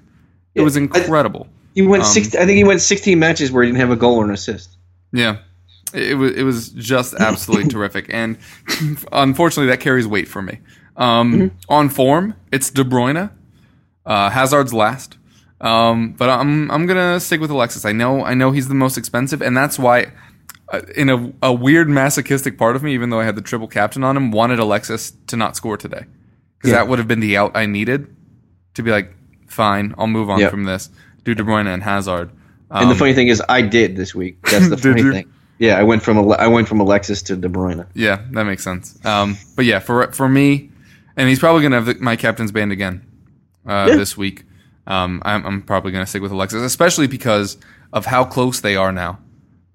It 0.55 0.61
was 0.61 0.75
incredible. 0.75 1.47
He 1.75 1.83
went 1.83 2.05
six. 2.05 2.35
I 2.35 2.45
think 2.45 2.57
he 2.57 2.63
went 2.63 2.81
16 2.81 3.17
matches 3.17 3.51
where 3.51 3.63
he 3.63 3.69
didn't 3.69 3.79
have 3.79 3.91
a 3.91 3.95
goal 3.95 4.17
or 4.17 4.25
an 4.25 4.31
assist. 4.31 4.77
Yeah. 5.11 5.37
It, 5.93 6.11
it 6.11 6.15
was 6.15 6.31
it 6.35 6.43
was 6.43 6.69
just 6.69 7.13
absolutely 7.15 7.69
terrific, 7.71 8.07
and 8.09 8.37
unfortunately, 9.11 9.71
that 9.71 9.79
carries 9.79 10.07
weight 10.07 10.27
for 10.27 10.41
me. 10.41 10.59
Um, 10.97 11.51
On 11.67 11.89
form, 11.89 12.35
it's 12.51 12.69
De 12.69 12.83
Bruyne. 12.83 13.31
Uh, 14.05 14.29
Hazard's 14.29 14.73
last, 14.73 15.17
um, 15.61 16.13
but 16.13 16.29
I'm 16.29 16.69
I'm 16.71 16.85
gonna 16.85 17.19
stick 17.19 17.41
with 17.41 17.49
Alexis. 17.49 17.85
I 17.85 17.91
know 17.91 18.23
I 18.23 18.33
know 18.33 18.51
he's 18.51 18.67
the 18.67 18.75
most 18.75 18.97
expensive, 18.97 19.41
and 19.41 19.55
that's 19.55 19.79
why, 19.79 20.11
in 20.95 21.09
a 21.09 21.31
a 21.41 21.53
weird 21.53 21.89
masochistic 21.89 22.57
part 22.57 22.75
of 22.75 22.83
me, 22.83 22.93
even 22.93 23.09
though 23.09 23.19
I 23.19 23.25
had 23.25 23.35
the 23.35 23.41
triple 23.41 23.67
captain 23.67 24.03
on 24.03 24.15
him, 24.17 24.31
wanted 24.31 24.59
Alexis 24.59 25.11
to 25.27 25.35
not 25.37 25.55
score 25.55 25.77
today 25.77 26.05
because 26.57 26.71
Yeah. 26.71 26.77
that 26.77 26.87
would 26.87 26.99
have 26.99 27.07
been 27.07 27.19
the 27.21 27.37
out 27.37 27.51
I 27.55 27.65
needed 27.65 28.07
to 28.75 28.83
be 28.83 28.91
like, 28.91 29.13
fine, 29.47 29.95
I'll 29.97 30.07
move 30.07 30.29
on 30.29 30.39
Yeah. 30.39 30.49
from 30.49 30.65
this. 30.65 30.89
Do 31.23 31.33
De 31.33 31.43
Bruyne 31.43 31.67
and 31.67 31.81
Hazard. 31.83 32.29
And 32.71 32.89
the 32.91 32.95
funny 32.95 33.13
thing 33.13 33.29
is, 33.29 33.41
I 33.49 33.61
did 33.61 33.95
this 33.95 34.13
week. 34.13 34.37
That's 34.51 34.69
the 34.69 34.77
funny 34.77 35.01
you? 35.01 35.11
thing. 35.11 35.25
Yeah, 35.57 35.77
I 35.79 35.83
went 35.83 36.03
from 36.03 36.31
I 36.33 36.47
went 36.47 36.67
from 36.67 36.79
Alexis 36.79 37.21
to 37.23 37.35
De 37.35 37.49
Bruyne. 37.49 37.85
Yeah, 37.93 38.21
that 38.31 38.43
makes 38.45 38.63
sense. 38.63 38.97
Um, 39.05 39.37
but 39.55 39.65
yeah, 39.65 39.79
for 39.79 40.11
for 40.11 40.29
me, 40.29 40.69
and 41.17 41.27
he's 41.27 41.39
probably 41.39 41.63
gonna 41.63 41.75
have 41.75 41.85
the, 41.87 41.95
my 41.95 42.15
captain's 42.15 42.51
band 42.51 42.71
again 42.71 43.01
uh, 43.67 43.87
Yeah. 43.89 43.95
this 43.97 44.15
week. 44.15 44.43
Um, 44.87 45.21
I'm, 45.25 45.45
I'm 45.45 45.61
probably 45.61 45.91
gonna 45.91 46.05
stick 46.05 46.21
with 46.21 46.31
Alexis, 46.31 46.61
especially 46.61 47.07
because 47.07 47.57
of 47.91 48.05
how 48.05 48.23
close 48.23 48.61
they 48.61 48.75
are 48.75 48.91
now. 48.91 49.19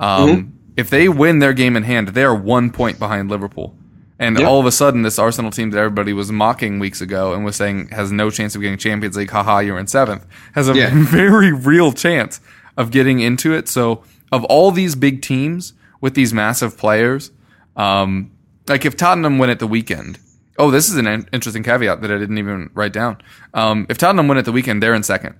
Um, 0.00 0.28
Mm-hmm. 0.28 0.50
If 0.76 0.90
they 0.90 1.08
win 1.08 1.38
their 1.38 1.52
game 1.52 1.76
in 1.76 1.84
hand, 1.84 2.08
they 2.08 2.24
are 2.24 2.34
one 2.34 2.70
point 2.70 2.98
behind 2.98 3.30
Liverpool. 3.30 3.76
And 4.18 4.38
Yeah. 4.38 4.46
all 4.46 4.60
of 4.60 4.66
a 4.66 4.72
sudden, 4.72 5.02
this 5.02 5.18
Arsenal 5.18 5.50
team 5.50 5.70
that 5.70 5.78
everybody 5.78 6.12
was 6.12 6.30
mocking 6.30 6.78
weeks 6.78 7.00
ago 7.00 7.34
and 7.34 7.44
was 7.44 7.56
saying 7.56 7.88
has 7.92 8.12
no 8.12 8.30
chance 8.30 8.54
of 8.54 8.62
getting 8.62 8.78
Champions 8.78 9.16
League, 9.16 9.30
haha, 9.30 9.58
you're 9.58 9.78
in 9.78 9.87
seventh, 9.87 10.24
has 10.54 10.68
a 10.68 10.74
Yeah. 10.74 10.90
very 10.94 11.52
real 11.52 11.92
chance 11.92 12.40
of 12.76 12.90
getting 12.90 13.20
into 13.20 13.52
it. 13.52 13.68
So, 13.68 14.02
of 14.32 14.44
all 14.44 14.70
these 14.70 14.94
big 14.94 15.20
teams 15.22 15.74
with 16.00 16.14
these 16.14 16.32
massive 16.32 16.76
players, 16.76 17.30
um, 17.76 18.30
like 18.68 18.84
if 18.84 18.96
Tottenham 18.96 19.38
win 19.38 19.50
at 19.50 19.58
the 19.58 19.66
weekend, 19.66 20.18
oh, 20.58 20.70
this 20.70 20.88
is 20.88 20.96
an 20.96 21.26
interesting 21.32 21.62
caveat 21.62 22.00
that 22.00 22.10
I 22.10 22.18
didn't 22.18 22.38
even 22.38 22.70
write 22.74 22.92
down. 22.92 23.18
Um, 23.52 23.87
if 23.88 23.98
Tottenham 23.98 24.28
win 24.28 24.38
at 24.38 24.44
the 24.44 24.52
weekend, 24.52 24.82
they're 24.82 24.94
in 24.94 25.02
second, 25.02 25.34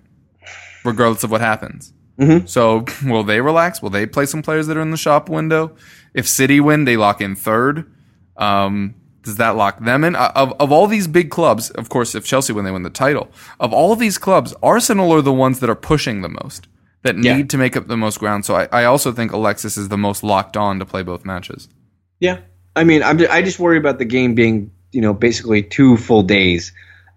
regardless 0.85 1.25
of 1.25 1.31
what 1.31 1.41
happens. 1.41 1.93
So 2.47 2.85
will 3.05 3.25
they 3.25 3.41
relax? 3.41 3.83
Will 3.83 3.91
they 3.91 4.07
play 4.07 4.27
some 4.27 4.43
players 4.43 4.67
that 4.69 4.77
are 4.77 4.83
in 4.83 4.91
the 4.91 4.97
shop 4.97 5.29
window? 5.29 5.75
If 6.15 6.29
City 6.29 6.61
win, 6.61 6.85
they 6.85 6.97
lock 6.97 7.21
in 7.21 7.35
third. 7.37 7.91
Um, 8.37 8.95
does 9.23 9.37
that 9.37 9.57
lock 9.57 9.83
them 9.83 10.05
in? 10.05 10.15
Uh, 10.15 10.31
Of, 10.35 10.53
of 10.61 10.71
all 10.71 10.87
these 10.87 11.07
big 11.07 11.31
clubs, 11.31 11.71
of 11.71 11.89
course, 11.89 12.15
if 12.15 12.25
Chelsea 12.25 12.53
win, 12.53 12.65
they 12.65 12.71
win 12.71 12.83
the 12.83 12.91
title. 12.91 13.31
Of 13.59 13.73
all 13.73 13.97
these 13.97 14.19
clubs, 14.19 14.55
Arsenal 14.63 15.13
are 15.13 15.23
the 15.23 15.33
ones 15.33 15.61
that 15.61 15.71
are 15.71 15.75
pushing 15.75 16.21
the 16.23 16.29
most, 16.29 16.69
that 17.03 17.17
need 17.17 17.27
Yeah. 17.39 17.45
to 17.47 17.59
make 17.59 17.77
up 17.77 17.89
the 17.89 17.97
most 17.97 18.19
ground. 18.21 18.45
So 18.45 18.55
I, 18.55 18.69
I 18.71 18.85
also 18.85 19.13
think 19.13 19.33
Alexis 19.33 19.77
is 19.77 19.89
the 19.89 19.97
most 19.99 20.23
locked 20.23 20.57
on 20.57 20.79
to 20.79 20.85
play 20.85 21.03
both 21.03 21.25
matches. 21.25 21.69
Yeah, 22.21 22.41
I 22.77 22.85
mean, 22.85 23.03
I'm, 23.03 23.19
I 23.31 23.43
just 23.43 23.59
worry 23.59 23.79
about 23.79 23.99
the 23.99 24.05
game 24.05 24.35
being, 24.35 24.71
you 24.93 25.01
know, 25.01 25.15
basically 25.15 25.63
two 25.63 25.97
full 25.97 26.23
days 26.23 26.73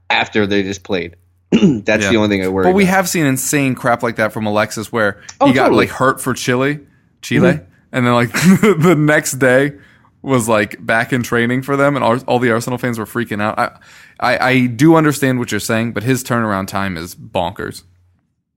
after 0.10 0.47
they 0.47 0.63
just 0.63 0.83
played. 0.83 1.15
That's 1.51 2.03
Yeah. 2.03 2.10
the 2.12 2.17
only 2.17 2.29
thing 2.29 2.43
I 2.43 2.47
worry. 2.49 2.65
But 2.65 2.73
we 2.75 2.83
about. 2.83 2.95
have 2.95 3.10
seen 3.10 3.25
insane 3.25 3.75
crap 3.75 4.03
like 4.03 4.17
that 4.17 4.33
from 4.33 4.45
Alexis, 4.45 4.91
where 4.91 5.21
Oh, 5.39 5.47
he 5.47 5.53
got 5.53 5.65
totally. 5.65 5.86
like 5.88 5.95
hurt 5.95 6.19
for 6.21 6.33
Chile, 6.33 6.79
Chile, 7.21 7.53
mm-hmm. 7.53 7.63
and 7.91 8.05
then 8.05 8.13
like 8.13 8.31
the 8.33 8.95
next 8.97 9.33
day 9.33 9.73
was 10.21 10.49
like 10.49 10.83
back 10.86 11.13
in 11.13 11.23
training 11.23 11.62
for 11.62 11.77
them, 11.77 11.95
and 11.95 12.03
all, 12.03 12.17
all 12.27 12.39
the 12.39 12.51
Arsenal 12.51 12.77
fans 12.77 12.99
were 12.99 13.05
freaking 13.05 13.41
out. 13.41 13.57
I, 13.57 13.79
I, 14.19 14.49
I 14.49 14.65
do 14.67 14.95
understand 14.95 15.39
what 15.39 15.51
you're 15.51 15.60
saying, 15.60 15.93
but 15.93 16.03
his 16.03 16.23
turnaround 16.23 16.67
time 16.67 16.97
is 16.97 17.15
bonkers. 17.15 17.83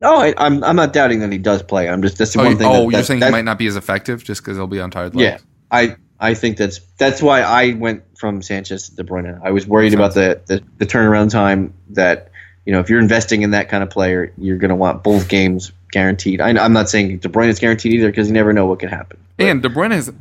Oh, 0.03 0.18
I, 0.20 0.33
I'm 0.38 0.64
I'm 0.64 0.76
not 0.76 0.92
doubting 0.92 1.20
that 1.20 1.31
he 1.31 1.38
does 1.38 1.62
play. 1.62 1.88
I'm 1.88 2.00
just 2.03 2.16
that's 2.18 2.33
the 2.33 2.40
Oh, 2.40 2.44
one 2.44 2.57
thing. 2.57 2.66
oh 2.66 2.72
that, 2.72 2.83
you're 2.83 2.90
that- 2.92 3.05
saying 3.05 3.20
that- 3.20 3.26
he 3.26 3.33
might 3.33 3.44
not 3.44 3.59
be 3.59 3.66
as 3.66 3.76
effective 3.76 4.24
just 4.24 4.42
because 4.42 4.57
he'll 4.57 4.66
be 4.66 4.81
on 4.81 4.90
tired 4.90 5.14
legs. 5.14 5.42
Yeah. 5.42 5.46
I 5.70 5.96
I 6.18 6.35
think 6.35 6.57
that's 6.57 6.81
that's 6.98 7.22
why 7.22 7.42
I 7.42 7.74
went 7.74 8.03
from 8.18 8.42
Sanchez 8.42 8.88
to 8.88 8.96
De 8.96 9.05
Bruyne. 9.05 9.38
I 9.44 9.50
was 9.53 9.66
worried 9.66 9.94
about 9.94 10.14
the, 10.14 10.40
the 10.46 10.62
the 10.79 10.87
turnaround 10.87 11.31
time. 11.31 11.74
That 11.90 12.30
you 12.66 12.73
know, 12.73 12.81
if 12.81 12.88
you're 12.90 13.01
investing 13.01 13.42
in 13.42 13.51
that 13.53 13.68
kind 13.68 13.83
of 13.83 13.90
player, 13.90 14.33
you're 14.38 14.59
going 14.59 14.68
to 14.68 14.75
want 14.77 15.03
both 15.03 15.29
games 15.29 15.73
guaranteed. 15.92 16.40
I, 16.40 16.51
I'm 16.51 16.73
not 16.73 16.88
saying 16.88 17.18
De 17.18 17.29
Bruyne 17.29 17.49
is 17.49 17.59
guaranteed 17.59 17.92
either 17.94 18.09
because 18.11 18.29
you 18.29 18.35
never 18.35 18.53
know 18.53 18.66
what 18.66 18.79
can 18.81 18.88
happen. 18.88 19.18
And 19.38 19.62
De 19.62 19.68
Bruyne 19.68 19.92
has 19.92 20.12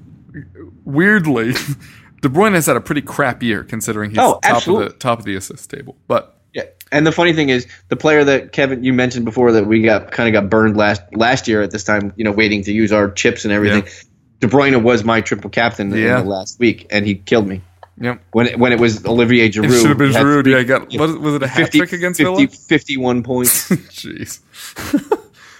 weirdly, 0.86 1.52
De 2.22 2.30
Bruyne 2.30 2.54
has 2.54 2.66
had 2.66 2.76
a 2.76 2.82
pretty 2.82 3.02
crap 3.02 3.44
year 3.44 3.64
considering 3.64 4.12
he's 4.12 4.20
Oh, 4.20 4.40
top 4.44 4.68
of 4.68 4.80
the 4.80 4.90
top 4.90 5.20
of 5.20 5.26
the 5.26 5.36
assist 5.36 5.70
table. 5.70 5.96
But 6.08 6.36
Yeah, 6.54 6.64
and 6.92 7.06
the 7.06 7.12
funny 7.12 7.34
thing 7.34 7.50
is, 7.50 7.68
the 7.90 7.96
player 7.96 8.24
that 8.24 8.52
Kevin 8.52 8.84
you 8.84 8.94
mentioned 8.94 9.26
before 9.26 9.52
that 9.54 9.66
we 9.68 9.82
got 9.82 10.12
kind 10.12 10.34
of 10.34 10.42
got 10.42 10.50
burned 10.50 10.78
last 10.78 11.02
last 11.16 11.48
year 11.48 11.62
at 11.62 11.72
this 11.72 11.84
time, 11.84 12.14
you 12.16 12.24
know, 12.24 12.32
waiting 12.32 12.64
to 12.64 12.72
use 12.72 12.92
our 12.92 13.12
chips 13.12 13.46
and 13.46 13.54
everything. 13.54 13.84
De 14.40 14.48
Bruyne 14.48 14.82
was 14.84 15.04
my 15.04 15.20
triple 15.22 15.50
captain 15.50 15.92
Yeah. 15.92 16.20
in 16.20 16.24
the 16.26 16.30
last 16.32 16.60
week, 16.60 16.88
and 16.90 17.06
he 17.06 17.16
killed 17.16 17.46
me 17.48 17.62
yep. 18.00 18.22
when 18.32 18.48
it, 18.48 18.60
when 18.60 18.72
it 18.72 18.80
was 18.80 19.06
Olivier 19.06 19.50
Giroud. 19.50 19.66
It 19.66 19.80
should 19.80 19.90
have 19.90 19.98
been 19.98 20.12
Giroud. 20.12 20.46
Yeah, 20.46 20.64
got 20.64 20.94
what 20.94 21.20
was 21.20 21.36
it 21.36 21.44
a 21.44 21.48
hat 21.48 21.66
50, 21.66 21.78
trick 21.78 21.94
against 21.94 22.20
50, 22.20 22.46
Villa? 22.46 22.48
51 22.48 23.24
points. 23.24 23.70
Jeez. 23.70 24.42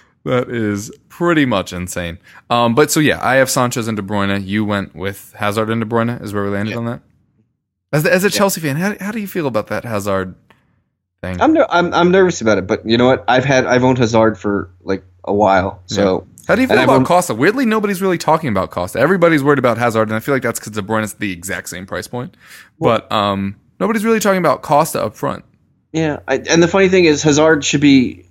that 0.24 0.48
is 0.50 0.90
pretty 1.08 1.44
much 1.44 1.72
insane. 1.72 2.18
Um, 2.48 2.74
but 2.74 2.90
so 2.90 3.00
yeah, 3.00 3.18
I 3.22 3.36
have 3.36 3.50
Sanchez 3.50 3.88
and 3.88 3.96
De 3.96 4.02
Bruyne. 4.02 4.46
You 4.46 4.64
went 4.64 4.94
with 4.94 5.34
Hazard 5.36 5.70
and 5.70 5.80
De 5.80 5.86
Bruyne. 5.86 6.22
Is 6.22 6.32
where 6.32 6.44
we 6.44 6.50
landed 6.50 6.76
on 6.76 6.86
that. 6.86 7.00
As 7.92 8.06
as 8.06 8.24
a 8.24 8.30
Chelsea 8.30 8.60
fan, 8.60 8.76
how, 8.76 8.94
how 9.00 9.10
do 9.10 9.20
you 9.20 9.26
feel 9.26 9.46
about 9.46 9.66
that 9.68 9.84
Hazard 9.84 10.34
thing? 11.22 11.40
I'm, 11.40 11.52
ner- 11.52 11.66
I'm 11.70 11.92
I'm 11.92 12.10
nervous 12.10 12.40
about 12.40 12.58
it, 12.58 12.66
but 12.66 12.86
you 12.86 12.96
know 12.96 13.06
what? 13.06 13.24
I've 13.26 13.44
had 13.44 13.66
I've 13.66 13.82
owned 13.82 13.98
Hazard 13.98 14.38
for 14.38 14.70
like 14.82 15.04
a 15.24 15.34
while, 15.34 15.82
so 15.86 16.26
How 16.50 16.56
do 16.56 16.62
you 16.62 16.68
feel 16.68 16.78
and 16.78 16.90
about 16.90 17.06
Costa? 17.06 17.32
Weirdly, 17.32 17.64
nobody's 17.64 18.02
really 18.02 18.18
talking 18.18 18.48
about 18.48 18.72
Costa. 18.72 18.98
Everybody's 18.98 19.44
worried 19.44 19.60
about 19.60 19.78
Hazard, 19.78 20.08
and 20.08 20.14
I 20.14 20.18
feel 20.18 20.34
like 20.34 20.42
that's 20.42 20.58
because 20.58 20.72
De 20.72 20.82
Bruyne 20.82 21.04
is 21.04 21.14
the 21.14 21.30
exact 21.30 21.68
same 21.68 21.86
price 21.86 22.08
point. 22.08 22.36
But 22.80 23.10
um, 23.12 23.54
nobody's 23.78 24.04
really 24.04 24.18
talking 24.18 24.38
about 24.38 24.60
Costa 24.60 25.00
up 25.00 25.14
front. 25.14 25.44
Yeah, 25.92 26.18
I, 26.26 26.38
and 26.38 26.60
the 26.60 26.66
funny 26.66 26.88
thing 26.88 27.04
is, 27.04 27.22
Hazard 27.22 27.64
should 27.64 27.80
be. 27.80 28.26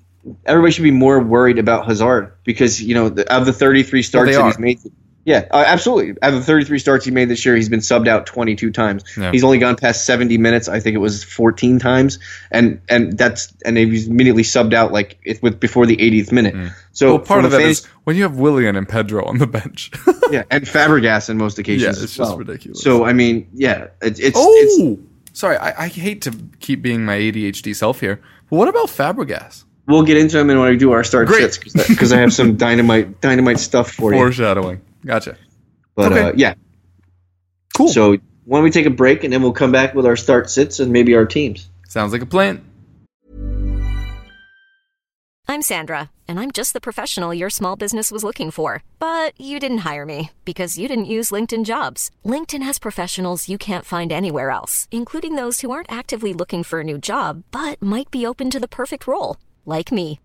Everybody 0.46 0.74
should 0.74 0.84
be 0.84 0.92
more 0.92 1.22
worried 1.22 1.60
about 1.60 1.86
Hazard 1.86 2.34
because 2.44 2.84
you 2.84 2.94
know 2.94 3.08
the, 3.08 3.34
of 3.34 3.46
the 3.46 3.54
33 3.54 4.04
starts 4.04 4.32
they 4.32 4.36
that 4.36 4.46
he's 4.48 4.60
made. 4.60 4.80
Yeah, 5.26 5.48
uh, 5.52 5.64
absolutely. 5.68 6.16
Out 6.22 6.34
of 6.34 6.40
the 6.40 6.46
33 6.46 6.80
starts 6.80 7.06
he 7.06 7.12
made 7.12 7.30
this 7.30 7.46
year, 7.46 7.56
he's 7.56 7.70
been 7.70 7.82
subbed 7.82 8.08
out 8.08 8.26
22 8.26 8.72
times. 8.72 9.04
Yeah. 9.18 9.32
He's 9.32 9.44
only 9.44 9.60
gone 9.60 9.76
past 9.76 10.06
70 10.06 10.38
minutes. 10.38 10.68
I 10.68 10.80
think 10.80 10.96
it 10.96 11.00
was 11.00 11.24
14 11.24 11.78
times, 11.78 12.20
and 12.52 12.82
and 12.90 13.18
that's 13.18 13.54
and 13.66 13.78
he's 13.78 14.08
immediately 14.08 14.44
subbed 14.44 14.74
out 14.74 14.92
like 14.92 15.20
it, 15.24 15.42
with 15.44 15.60
before 15.60 15.86
the 15.86 15.98
80th 15.98 16.32
minute. 16.32 16.56
So 16.94 17.10
Mm. 17.10 17.12
Well, 17.12 17.20
part 17.20 17.46
of 17.46 17.52
that 17.52 17.62
is 17.62 17.86
when 18.06 18.16
you 18.16 18.24
have 18.24 18.38
Willian 18.38 18.76
and 18.76 18.88
Pedro 18.88 19.26
on 19.26 19.38
the 19.38 19.48
bench. 19.48 19.92
yeah, 20.32 20.44
and 20.50 20.66
Fabregas 20.66 21.30
in 21.30 21.38
most 21.38 21.60
occasions. 21.60 21.98
Yeah, 21.98 22.04
it's 22.04 22.16
just 22.16 22.38
ridiculous. 22.38 22.82
So 22.82 23.06
I 23.06 23.14
mean, 23.14 23.50
yeah, 23.54 23.84
it, 24.02 24.20
it's 24.20 24.20
it's 24.20 24.38
oh, 24.38 25.00
sorry. 25.34 25.58
I, 25.58 25.86
I 25.86 25.88
hate 25.90 26.22
to 26.24 26.34
keep 26.60 26.82
being 26.82 27.06
my 27.06 27.18
ADHD 27.18 27.76
self 27.76 28.00
here, 28.00 28.22
but 28.50 28.56
what 28.56 28.68
about 28.68 28.88
Fabregas? 28.88 29.66
we'll 29.90 30.04
get 30.04 30.18
into 30.18 30.38
them 30.38 30.50
and 30.50 30.60
when 30.60 30.70
we 30.70 30.78
do 30.78 30.92
our 30.92 31.04
start 31.04 31.28
Great. 31.28 31.60
because 31.74 32.14
I 32.14 32.20
have 32.20 32.32
some 32.32 32.56
dynamite 32.58 33.20
dynamite 33.22 33.60
stuff 33.60 33.92
for 33.92 34.14
you. 34.14 34.20
Foreshadowing. 34.20 34.82
Gotcha. 35.06 35.38
But 35.96 36.12
Okay. 36.12 36.22
uh, 36.22 36.34
yeah, 36.36 36.54
Cool. 37.80 37.88
So 37.88 38.18
why 38.44 38.58
don't 38.58 38.64
we 38.66 38.72
take 38.72 38.86
a 38.86 38.90
break 38.90 39.24
and 39.24 39.32
then 39.32 39.42
we'll 39.42 39.54
come 39.54 39.72
back 39.72 39.96
with 39.96 40.06
our 40.06 40.18
start 40.18 40.50
sits 40.50 40.82
and 40.82 40.92
maybe 40.92 41.16
our 41.16 41.26
teams. 41.26 41.70
Sounds 41.88 42.12
like 42.12 42.22
a 42.22 42.26
plan. 42.26 42.66
I'm 45.48 45.64
Sandra, 45.64 46.12
and 46.28 46.40
I'm 46.40 46.52
just 46.52 46.74
the 46.74 46.82
professional 46.82 47.34
your 47.34 47.50
small 47.50 47.76
business 47.76 48.12
was 48.12 48.24
looking 48.24 48.52
for. 48.52 48.84
But 49.00 49.34
you 49.40 49.60
didn't 49.60 49.80
hire 49.80 50.06
me 50.06 50.32
because 50.46 50.78
you 50.78 50.88
didn't 50.88 51.06
use 51.06 51.32
LinkedIn 51.32 51.66
jobs. 51.66 52.12
LinkedIn 52.26 52.64
has 52.64 52.80
professionals 52.80 53.50
you 53.50 53.58
can't 53.58 53.86
find 53.86 54.12
anywhere 54.12 54.50
else, 54.52 54.88
including 54.92 55.36
those 55.36 55.62
who 55.62 55.72
aren't 55.72 55.92
actively 55.92 56.34
looking 56.34 56.64
for 56.64 56.82
a 56.82 56.84
new 56.84 56.98
job 56.98 57.44
but 57.52 57.82
might 57.82 58.12
be 58.12 58.26
open 58.26 58.50
to 58.50 58.60
the 58.60 58.68
perfect 58.68 59.08
role, 59.08 59.38
like 59.66 59.92
me. 59.92 60.20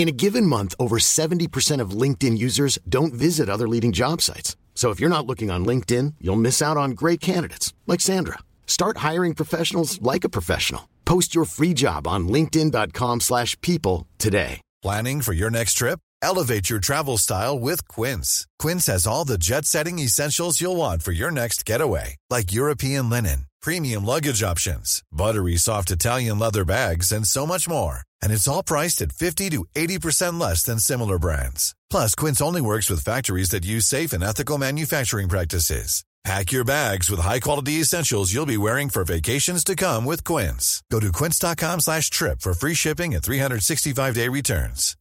In 0.00 0.08
a 0.08 0.12
given 0.12 0.46
month, 0.46 0.74
over 0.80 0.96
70% 0.96 1.78
of 1.82 1.90
LinkedIn 1.90 2.38
users 2.38 2.78
don't 2.88 3.12
visit 3.12 3.50
other 3.50 3.68
leading 3.68 3.92
job 3.92 4.22
sites. 4.22 4.56
So 4.74 4.88
if 4.88 4.98
you're 4.98 5.16
not 5.16 5.26
looking 5.26 5.50
on 5.50 5.66
LinkedIn, 5.66 6.14
you'll 6.22 6.44
miss 6.46 6.62
out 6.62 6.78
on 6.78 6.92
great 6.92 7.20
candidates 7.20 7.74
like 7.86 8.00
Sandra. 8.00 8.38
Start 8.66 9.04
hiring 9.08 9.34
professionals 9.34 10.00
like 10.00 10.24
a 10.24 10.30
professional. 10.30 10.88
Post 11.04 11.34
your 11.34 11.44
free 11.44 11.74
job 11.74 12.06
on 12.06 12.28
linkedin.com/people 12.28 14.06
today. 14.16 14.62
Planning 14.80 15.20
for 15.20 15.34
your 15.34 15.50
next 15.50 15.74
trip? 15.74 15.98
Elevate 16.22 16.70
your 16.70 16.80
travel 16.80 17.18
style 17.18 17.60
with 17.60 17.86
Quince. 17.86 18.46
Quince 18.62 18.86
has 18.92 19.06
all 19.06 19.26
the 19.26 19.36
jet-setting 19.36 19.98
essentials 19.98 20.62
you'll 20.62 20.80
want 20.84 21.02
for 21.02 21.12
your 21.12 21.30
next 21.30 21.66
getaway, 21.66 22.16
like 22.30 22.56
European 22.60 23.10
linen, 23.10 23.44
premium 23.60 24.04
luggage 24.04 24.42
options, 24.42 25.02
buttery 25.12 25.56
soft 25.56 25.90
Italian 25.90 26.38
leather 26.38 26.64
bags, 26.64 27.12
and 27.12 27.26
so 27.26 27.46
much 27.46 27.68
more. 27.68 28.00
And 28.20 28.32
it's 28.32 28.48
all 28.48 28.62
priced 28.62 29.00
at 29.02 29.12
50 29.12 29.50
to 29.50 29.64
80% 29.76 30.40
less 30.40 30.64
than 30.64 30.78
similar 30.80 31.18
brands. 31.18 31.74
Plus, 31.90 32.14
Quince 32.14 32.40
only 32.42 32.60
works 32.60 32.90
with 32.90 33.04
factories 33.04 33.50
that 33.50 33.64
use 33.64 33.86
safe 33.86 34.12
and 34.12 34.24
ethical 34.24 34.58
manufacturing 34.58 35.28
practices. 35.28 36.04
Pack 36.22 36.52
your 36.52 36.64
bags 36.64 37.08
with 37.10 37.18
high-quality 37.20 37.80
essentials 37.80 38.32
you'll 38.32 38.44
be 38.44 38.58
wearing 38.58 38.90
for 38.90 39.04
vacations 39.04 39.64
to 39.64 39.74
come 39.74 40.04
with 40.04 40.22
Quince. 40.22 40.82
Go 40.90 41.00
to 41.00 41.10
quince.com 41.10 41.80
slash 41.80 42.10
trip 42.10 42.42
for 42.42 42.52
free 42.52 42.74
shipping 42.74 43.14
and 43.14 43.24
365-day 43.24 44.28
returns. 44.28 44.96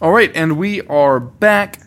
All 0.00 0.12
right, 0.12 0.30
and 0.34 0.58
we 0.58 0.82
are 0.88 1.20
back 1.20 1.80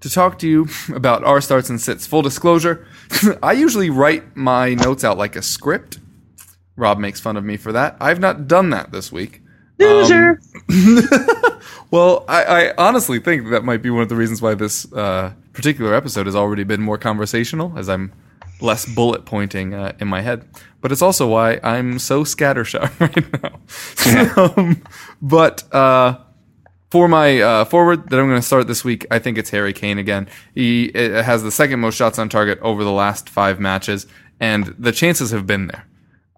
to 0.00 0.10
talk 0.10 0.38
to 0.40 0.48
you 0.48 0.66
about 0.94 1.22
our 1.22 1.40
starts 1.40 1.70
and 1.70 1.80
sits. 1.80 2.06
Full 2.06 2.22
disclosure, 2.22 2.86
I 3.42 3.52
usually 3.52 3.90
write 3.90 4.36
my 4.36 4.74
notes 4.74 5.04
out 5.04 5.18
like 5.18 5.36
a 5.36 5.42
script. 5.42 5.98
Rob 6.76 6.98
makes 6.98 7.20
fun 7.20 7.36
of 7.36 7.44
me 7.44 7.56
for 7.56 7.72
that. 7.72 7.96
I've 8.00 8.20
not 8.20 8.48
done 8.48 8.70
that 8.70 8.92
this 8.92 9.12
week. 9.12 9.42
Loser. 9.78 10.40
Well, 11.94 12.24
I, 12.26 12.42
I 12.42 12.74
honestly 12.76 13.20
think 13.20 13.50
that 13.50 13.64
might 13.64 13.80
be 13.80 13.88
one 13.88 14.02
of 14.02 14.08
the 14.08 14.16
reasons 14.16 14.42
why 14.42 14.54
this 14.54 14.92
uh, 14.92 15.32
particular 15.52 15.94
episode 15.94 16.26
has 16.26 16.34
already 16.34 16.64
been 16.64 16.82
more 16.82 16.98
conversational, 16.98 17.72
as 17.78 17.88
I'm 17.88 18.12
less 18.60 18.84
bullet 18.84 19.24
pointing 19.24 19.74
uh, 19.74 19.92
in 20.00 20.08
my 20.08 20.20
head. 20.20 20.44
But 20.80 20.90
it's 20.90 21.02
also 21.02 21.28
why 21.28 21.60
I'm 21.62 22.00
so 22.00 22.24
scattershot 22.24 22.98
right 23.00 24.34
now. 24.36 24.54
um, 24.56 24.82
but 25.22 25.72
uh, 25.72 26.18
for 26.94 27.08
my 27.08 27.40
uh, 27.40 27.64
forward 27.64 28.08
that 28.08 28.20
I'm 28.20 28.28
going 28.28 28.40
to 28.40 28.46
start 28.46 28.68
this 28.68 28.84
week, 28.84 29.04
I 29.10 29.18
think 29.18 29.36
it's 29.36 29.50
Harry 29.50 29.72
Kane 29.72 29.98
again. 29.98 30.28
He 30.54 30.92
has 30.94 31.42
the 31.42 31.50
second 31.50 31.80
most 31.80 31.96
shots 31.96 32.20
on 32.20 32.28
target 32.28 32.60
over 32.62 32.84
the 32.84 32.92
last 32.92 33.28
five 33.28 33.58
matches, 33.58 34.06
and 34.38 34.66
the 34.78 34.92
chances 34.92 35.32
have 35.32 35.44
been 35.44 35.66
there. 35.66 35.88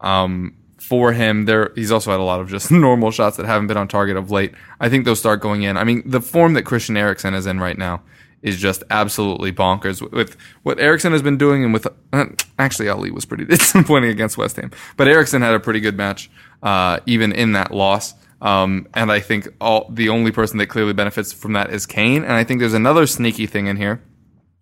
Um, 0.00 0.56
for 0.78 1.12
him, 1.12 1.44
there 1.44 1.72
he's 1.74 1.92
also 1.92 2.10
had 2.10 2.20
a 2.20 2.22
lot 2.22 2.40
of 2.40 2.48
just 2.48 2.70
normal 2.86 3.10
shots 3.10 3.36
that 3.36 3.44
haven't 3.44 3.66
been 3.66 3.76
on 3.76 3.86
target 3.86 4.16
of 4.16 4.30
late. 4.30 4.54
I 4.80 4.88
think 4.88 5.04
they'll 5.04 5.14
start 5.14 5.42
going 5.42 5.60
in. 5.60 5.76
I 5.76 5.84
mean, 5.84 6.02
the 6.06 6.22
form 6.22 6.54
that 6.54 6.62
Christian 6.62 6.96
Eriksen 6.96 7.34
is 7.34 7.44
in 7.44 7.60
right 7.60 7.76
now 7.76 8.00
is 8.40 8.56
just 8.56 8.82
absolutely 8.88 9.52
bonkers. 9.52 10.10
With 10.10 10.38
what 10.62 10.80
Eriksen 10.80 11.12
has 11.12 11.20
been 11.20 11.36
doing, 11.36 11.64
and 11.64 11.74
with 11.74 11.86
uh, 12.14 12.24
actually 12.58 12.88
Alli 12.88 13.10
was 13.10 13.26
pretty 13.26 13.44
disappointing 13.56 14.08
against 14.08 14.38
West 14.38 14.56
Ham, 14.56 14.70
but 14.96 15.06
Eriksen 15.06 15.42
had 15.42 15.52
a 15.52 15.60
pretty 15.60 15.80
good 15.80 15.98
match 15.98 16.30
uh, 16.62 17.00
even 17.04 17.30
in 17.32 17.52
that 17.52 17.72
loss. 17.72 18.14
Um, 18.40 18.86
and 18.94 19.10
I 19.10 19.20
think 19.20 19.48
all 19.60 19.88
the 19.90 20.08
only 20.08 20.30
person 20.30 20.58
that 20.58 20.66
clearly 20.66 20.92
benefits 20.92 21.32
from 21.32 21.54
that 21.54 21.70
is 21.70 21.86
Kane. 21.86 22.22
And 22.22 22.32
I 22.32 22.44
think 22.44 22.60
there's 22.60 22.74
another 22.74 23.06
sneaky 23.06 23.46
thing 23.46 23.66
in 23.66 23.76
here, 23.76 24.02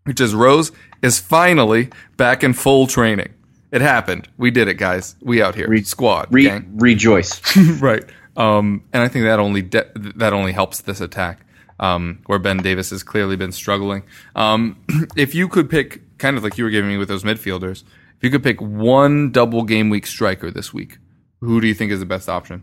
which 0.05 0.21
is 0.21 0.35
Rose 0.35 0.71
is 1.03 1.19
finally 1.19 1.91
back 2.17 2.45
in 2.45 2.53
full 2.53 2.87
training. 2.87 3.35
It 3.73 3.83
happened. 3.83 4.29
We 4.37 4.53
did 4.53 4.69
it, 4.69 4.75
guys. 4.75 5.17
We 5.21 5.43
out 5.43 5.57
here, 5.57 5.69
squad, 5.83 6.29
Re- 6.31 6.45
gang. 6.45 6.71
rejoice. 6.77 7.41
right. 7.81 8.05
Um, 8.37 8.85
and 8.93 9.03
I 9.03 9.09
think 9.09 9.25
that 9.25 9.41
only 9.41 9.63
de- 9.63 9.91
that 10.17 10.33
only 10.33 10.53
helps 10.53 10.83
this 10.83 11.01
attack, 11.01 11.41
um, 11.81 12.21
where 12.27 12.39
Ben 12.39 12.59
Davies 12.59 12.91
has 12.91 13.03
clearly 13.03 13.35
been 13.35 13.51
struggling. 13.51 14.05
Um, 14.37 14.77
if 15.17 15.35
you 15.35 15.49
could 15.49 15.69
pick, 15.69 16.19
kind 16.19 16.37
of 16.37 16.45
like 16.45 16.57
you 16.57 16.63
were 16.63 16.71
giving 16.71 16.89
me 16.91 16.99
with 16.99 17.09
those 17.09 17.25
midfielders, 17.25 17.83
if 18.17 18.23
you 18.23 18.31
could 18.31 18.45
pick 18.45 18.61
one 18.61 19.33
double 19.33 19.65
game 19.65 19.91
week 19.91 20.07
striker 20.07 20.53
this 20.53 20.73
week, 20.73 20.99
who 21.41 21.61
do 21.61 21.67
you 21.67 21.75
think 21.75 21.91
is 21.91 21.99
the 22.01 22.07
best 22.07 22.29
option? 22.29 22.63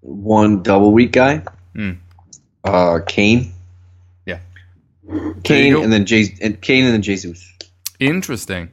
One 0.00 0.62
double 0.62 0.92
week 0.92 1.12
guy. 1.12 1.42
Hmm. 1.74 1.92
Uh, 2.64 3.00
Kane. 3.06 3.52
Yeah. 4.26 4.40
Kane 5.44 5.76
and 5.76 5.92
then 5.92 6.04
J- 6.06 6.34
and 6.42 6.60
Kane 6.60 6.84
and 6.84 6.94
then 6.94 7.02
Jesus. 7.02 7.46
Interesting. 7.98 8.70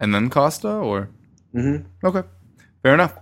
And 0.00 0.14
then 0.14 0.28
Costa, 0.30 0.68
or 0.68 1.08
Mhm. 1.54 1.84
okay, 2.02 2.22
fair 2.82 2.94
enough. 2.94 3.14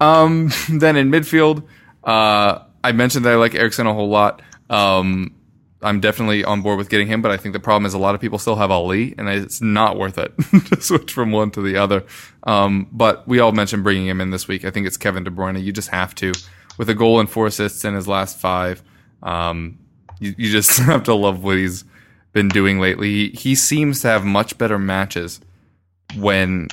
Um, 0.00 0.50
then 0.68 0.96
in 0.96 1.10
midfield, 1.10 1.62
uh, 2.04 2.60
I 2.84 2.92
mentioned 2.92 3.24
that 3.24 3.32
I 3.32 3.36
like 3.36 3.54
Eriksen 3.54 3.86
a 3.86 3.94
whole 3.94 4.08
lot. 4.08 4.42
Um, 4.68 5.32
I'm 5.82 6.00
definitely 6.00 6.42
on 6.42 6.62
board 6.62 6.78
with 6.78 6.88
getting 6.88 7.06
him, 7.06 7.20
but 7.20 7.30
I 7.30 7.36
think 7.36 7.52
the 7.52 7.60
problem 7.60 7.84
is 7.84 7.92
a 7.92 7.98
lot 7.98 8.14
of 8.14 8.20
people 8.20 8.38
still 8.38 8.56
have 8.56 8.70
Alli, 8.70 9.14
and 9.18 9.28
it's 9.28 9.60
not 9.60 9.98
worth 9.98 10.18
it 10.18 10.32
to 10.68 10.80
switch 10.80 11.12
from 11.12 11.32
one 11.32 11.50
to 11.52 11.60
the 11.60 11.76
other. 11.76 12.04
Um, 12.44 12.88
but 12.92 13.26
we 13.28 13.40
all 13.40 13.52
mentioned 13.52 13.84
bringing 13.84 14.06
him 14.06 14.20
in 14.20 14.30
this 14.30 14.48
week. 14.48 14.64
I 14.64 14.70
think 14.70 14.86
it's 14.86 14.96
Kevin 14.96 15.24
De 15.24 15.30
Bruyne. 15.30 15.62
You 15.62 15.72
just 15.72 15.88
have 15.88 16.14
to, 16.16 16.32
with 16.78 16.88
a 16.88 16.94
goal 16.94 17.20
and 17.20 17.28
four 17.28 17.46
assists 17.46 17.84
in 17.84 17.94
his 17.94 18.08
last 18.08 18.38
five. 18.38 18.82
Um, 19.22 19.78
you, 20.18 20.34
you 20.38 20.50
just 20.50 20.78
have 20.80 21.04
to 21.04 21.14
love 21.14 21.44
what 21.44 21.56
he's 21.56 21.84
been 22.32 22.48
doing 22.48 22.80
lately. 22.80 23.10
He, 23.10 23.28
he 23.28 23.54
seems 23.54 24.00
to 24.00 24.08
have 24.08 24.24
much 24.24 24.56
better 24.56 24.78
matches 24.78 25.40
when 26.16 26.68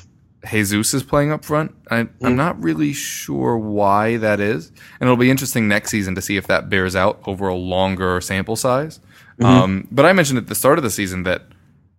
Jesus 0.50 0.94
is 0.94 1.04
playing 1.04 1.32
up 1.32 1.46
front. 1.46 1.74
I, 1.90 2.08
I'm 2.22 2.36
not 2.36 2.62
really 2.62 2.94
sure 2.94 3.58
why 3.58 4.18
that 4.18 4.40
is, 4.40 4.70
and 5.00 5.08
it'll 5.08 5.18
be 5.18 5.30
interesting 5.30 5.68
next 5.68 5.92
season 5.92 6.16
to 6.16 6.22
see 6.22 6.38
if 6.38 6.48
that 6.48 6.70
bears 6.70 6.96
out 6.96 7.22
over 7.26 7.48
a 7.48 7.56
longer 7.56 8.20
sample 8.22 8.56
size. 8.56 9.00
Um, 9.42 9.88
but 9.92 10.06
I 10.06 10.14
mentioned 10.14 10.38
at 10.38 10.48
the 10.48 10.56
start 10.56 10.78
of 10.78 10.84
the 10.84 10.90
season 10.90 11.24
that 11.24 11.44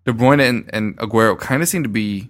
De 0.04 0.12
Bruyne 0.12 0.46
and, 0.46 0.70
and 0.72 0.96
Aguero 0.98 1.38
kind 1.38 1.62
of 1.62 1.68
seem 1.68 1.82
to 1.82 1.88
be 1.88 2.28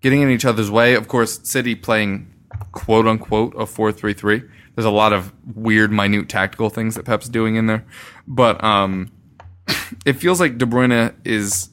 getting 0.00 0.22
in 0.22 0.30
each 0.30 0.44
other's 0.44 0.70
way. 0.70 0.94
Of 0.94 1.08
course, 1.08 1.40
City 1.48 1.74
playing 1.74 2.32
quote 2.72 3.06
unquote 3.06 3.54
a 3.58 3.66
four 3.66 3.90
three 3.92 4.14
three. 4.14 4.42
There's 4.74 4.84
a 4.84 4.90
lot 4.90 5.12
of 5.12 5.32
weird, 5.54 5.92
minute 5.92 6.28
tactical 6.28 6.68
things 6.68 6.94
that 6.96 7.04
Pep's 7.04 7.28
doing 7.28 7.56
in 7.56 7.66
there, 7.66 7.84
but 8.26 8.62
um, 8.62 9.10
it 10.06 10.14
feels 10.14 10.40
like 10.40 10.58
De 10.58 10.66
Bruyne 10.66 11.14
is 11.24 11.70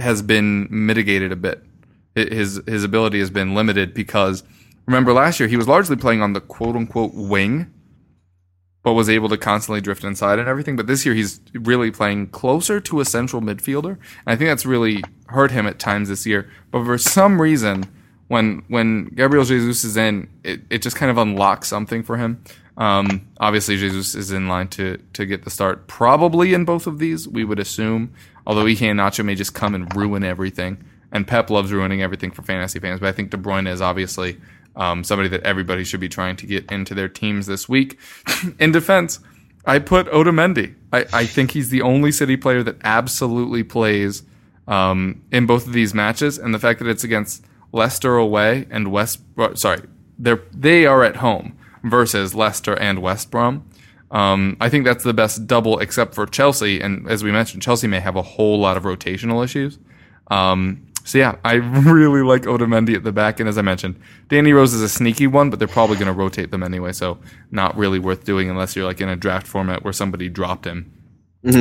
has 0.00 0.22
been 0.22 0.66
mitigated 0.70 1.30
a 1.32 1.36
bit. 1.36 1.62
Hi- 2.16 2.28
His 2.34 2.60
his 2.66 2.84
ability 2.84 3.18
has 3.20 3.30
been 3.30 3.54
limited 3.54 3.94
because 3.94 4.42
remember 4.86 5.12
last 5.12 5.40
year 5.40 5.48
he 5.48 5.56
was 5.56 5.68
largely 5.68 5.96
playing 5.96 6.22
on 6.22 6.32
the 6.32 6.40
quote 6.40 6.76
unquote 6.76 7.12
wing, 7.14 7.72
but 8.82 8.92
was 8.94 9.08
able 9.08 9.28
to 9.30 9.36
constantly 9.36 9.80
drift 9.80 10.04
inside 10.04 10.38
and 10.38 10.48
everything. 10.48 10.76
But 10.76 10.86
this 10.86 11.04
year 11.06 11.14
he's 11.14 11.40
really 11.54 11.90
playing 11.90 12.28
closer 12.28 12.80
to 12.80 13.00
a 13.00 13.04
central 13.04 13.42
midfielder, 13.42 13.92
and 13.92 13.98
I 14.26 14.36
think 14.36 14.48
that's 14.50 14.66
really 14.66 15.02
hurt 15.28 15.50
him 15.50 15.66
at 15.66 15.78
times 15.78 16.08
this 16.08 16.26
year. 16.26 16.50
But 16.70 16.84
for 16.84 16.98
some 16.98 17.40
reason, 17.40 17.84
when 18.28 18.62
when 18.68 19.06
Gabriel 19.06 19.44
Jesus 19.44 19.84
is 19.84 19.96
in, 19.96 20.28
it, 20.44 20.60
it 20.70 20.82
just 20.82 20.96
kind 20.96 21.10
of 21.10 21.18
unlocks 21.18 21.68
something 21.68 22.02
for 22.02 22.16
him. 22.16 22.42
Um, 22.76 23.28
obviously, 23.38 23.76
Jesus 23.76 24.14
is 24.14 24.32
in 24.32 24.48
line 24.48 24.68
to 24.68 24.98
to 25.14 25.26
get 25.26 25.44
the 25.44 25.50
start, 25.50 25.86
probably 25.86 26.54
in 26.54 26.64
both 26.64 26.86
of 26.86 26.98
these. 26.98 27.28
We 27.28 27.44
would 27.44 27.58
assume, 27.60 28.12
although 28.46 28.64
Iheanacho 28.64 29.24
may 29.24 29.34
just 29.34 29.54
come 29.54 29.74
and 29.74 29.94
ruin 29.96 30.24
everything. 30.24 30.84
And 31.14 31.26
Pep 31.26 31.48
loves 31.48 31.72
ruining 31.72 32.02
everything 32.02 32.30
for 32.30 32.42
fantasy 32.42 32.78
fans, 32.78 33.00
but 33.00 33.08
I 33.08 33.12
think 33.12 33.30
De 33.30 33.38
Bruyne 33.38 33.68
is 33.68 33.80
obviously 33.80 34.38
um, 34.76 35.04
somebody 35.04 35.28
that 35.30 35.42
everybody 35.44 35.84
should 35.84 36.00
be 36.00 36.08
trying 36.08 36.36
to 36.36 36.46
get 36.46 36.70
into 36.70 36.94
their 36.94 37.08
teams 37.08 37.46
this 37.46 37.68
week. 37.68 37.98
in 38.58 38.72
defense, 38.72 39.20
I 39.64 39.78
put 39.78 40.06
Otamendi. 40.08 40.74
I, 40.92 41.06
I 41.12 41.26
think 41.26 41.52
he's 41.52 41.70
the 41.70 41.82
only 41.82 42.12
City 42.12 42.36
player 42.36 42.62
that 42.64 42.76
absolutely 42.84 43.62
plays 43.62 44.24
um, 44.66 45.22
in 45.30 45.46
both 45.46 45.66
of 45.66 45.72
these 45.72 45.94
matches, 45.94 46.38
and 46.38 46.54
the 46.54 46.58
fact 46.58 46.80
that 46.80 46.88
it's 46.88 47.04
against 47.04 47.44
Leicester 47.72 48.16
away 48.16 48.66
and 48.70 48.90
West, 48.90 49.20
sorry, 49.54 49.82
they're 50.18 50.42
they 50.52 50.86
are 50.86 51.02
at 51.04 51.16
home 51.16 51.56
versus 51.82 52.34
Leicester 52.34 52.74
and 52.78 53.00
West 53.00 53.30
Brom. 53.30 53.68
Um, 54.10 54.56
I 54.60 54.68
think 54.68 54.84
that's 54.84 55.04
the 55.04 55.12
best 55.12 55.46
double, 55.46 55.78
except 55.80 56.14
for 56.14 56.26
Chelsea, 56.26 56.80
and 56.80 57.08
as 57.08 57.24
we 57.24 57.32
mentioned, 57.32 57.62
Chelsea 57.62 57.86
may 57.86 58.00
have 58.00 58.16
a 58.16 58.22
whole 58.22 58.58
lot 58.58 58.76
of 58.76 58.84
rotational 58.84 59.44
issues. 59.44 59.78
Um, 60.30 60.83
so 61.04 61.18
yeah, 61.18 61.36
I 61.44 61.52
really 61.54 62.22
like 62.22 62.42
Otamendi 62.42 62.96
at 62.96 63.04
the 63.04 63.12
back, 63.12 63.38
and 63.38 63.48
as 63.48 63.58
I 63.58 63.62
mentioned, 63.62 64.00
Danny 64.28 64.52
Rose 64.52 64.72
is 64.72 64.82
a 64.82 64.88
sneaky 64.88 65.26
one, 65.26 65.50
but 65.50 65.58
they're 65.58 65.68
probably 65.68 65.96
going 65.96 66.06
to 66.06 66.12
rotate 66.12 66.50
them 66.50 66.62
anyway, 66.62 66.92
so 66.92 67.18
not 67.50 67.76
really 67.76 67.98
worth 67.98 68.24
doing 68.24 68.50
unless 68.50 68.74
you're 68.74 68.86
like 68.86 69.00
in 69.00 69.08
a 69.08 69.16
draft 69.16 69.46
format 69.46 69.84
where 69.84 69.92
somebody 69.92 70.28
dropped 70.28 70.66
him. 70.66 70.90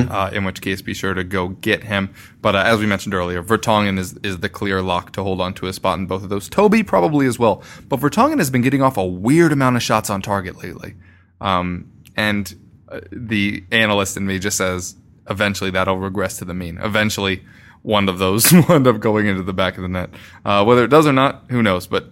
Uh, 0.10 0.30
in 0.32 0.46
which 0.46 0.62
case, 0.62 0.82
be 0.82 0.94
sure 0.94 1.14
to 1.14 1.26
go 1.26 1.50
get 1.50 1.84
him. 1.84 2.14
But 2.42 2.56
uh, 2.56 2.60
as 2.60 2.80
we 2.80 2.86
mentioned 2.86 3.14
earlier, 3.14 3.44
Vertonghen 3.44 4.00
is 4.00 4.18
is 4.24 4.40
the 4.40 4.48
clear 4.48 4.82
lock 4.82 5.12
to 5.12 5.24
hold 5.24 5.42
on 5.42 5.54
to 5.56 5.68
a 5.68 5.74
spot 5.74 6.00
in 6.00 6.06
both 6.06 6.24
of 6.24 6.30
those. 6.30 6.48
Toby 6.48 6.84
probably 6.84 7.28
as 7.28 7.38
well, 7.38 7.62
but 7.90 8.00
Vertonghen 8.00 8.38
has 8.38 8.50
been 8.50 8.62
getting 8.62 8.82
off 8.82 8.96
a 8.96 9.06
weird 9.06 9.52
amount 9.52 9.76
of 9.76 9.84
shots 9.84 10.10
on 10.10 10.22
target 10.22 10.64
lately. 10.64 10.96
Um, 11.42 11.92
and 12.16 12.56
uh, 12.88 13.02
the 13.12 13.66
analyst 13.72 14.16
in 14.16 14.26
me 14.26 14.40
just 14.40 14.56
says 14.56 14.96
eventually 15.30 15.72
that'll 15.72 15.98
regress 15.98 16.38
to 16.38 16.46
the 16.46 16.54
mean. 16.54 16.78
Eventually, 16.78 17.44
one 17.84 18.10
of 18.10 18.18
those 18.18 18.52
will 18.52 18.72
end 18.72 18.88
up 18.88 19.00
going 19.00 19.28
into 19.28 19.44
the 19.44 19.54
back 19.54 19.78
of 19.78 19.84
the 19.84 19.88
net. 19.88 20.10
Uh, 20.44 20.64
whether 20.66 20.84
it 20.84 20.90
does 20.90 21.06
or 21.06 21.14
not, 21.14 21.44
who 21.50 21.62
knows? 21.62 21.86
But 21.86 22.10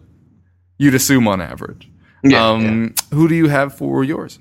you'd 0.77 0.93
assume 0.93 1.27
on 1.27 1.41
average. 1.41 1.89
Yeah, 2.23 2.49
um, 2.49 2.93
Who 3.11 3.27
do 3.27 3.33
you 3.33 3.47
have 3.47 3.73
for 3.73 4.03
yours? 4.03 4.37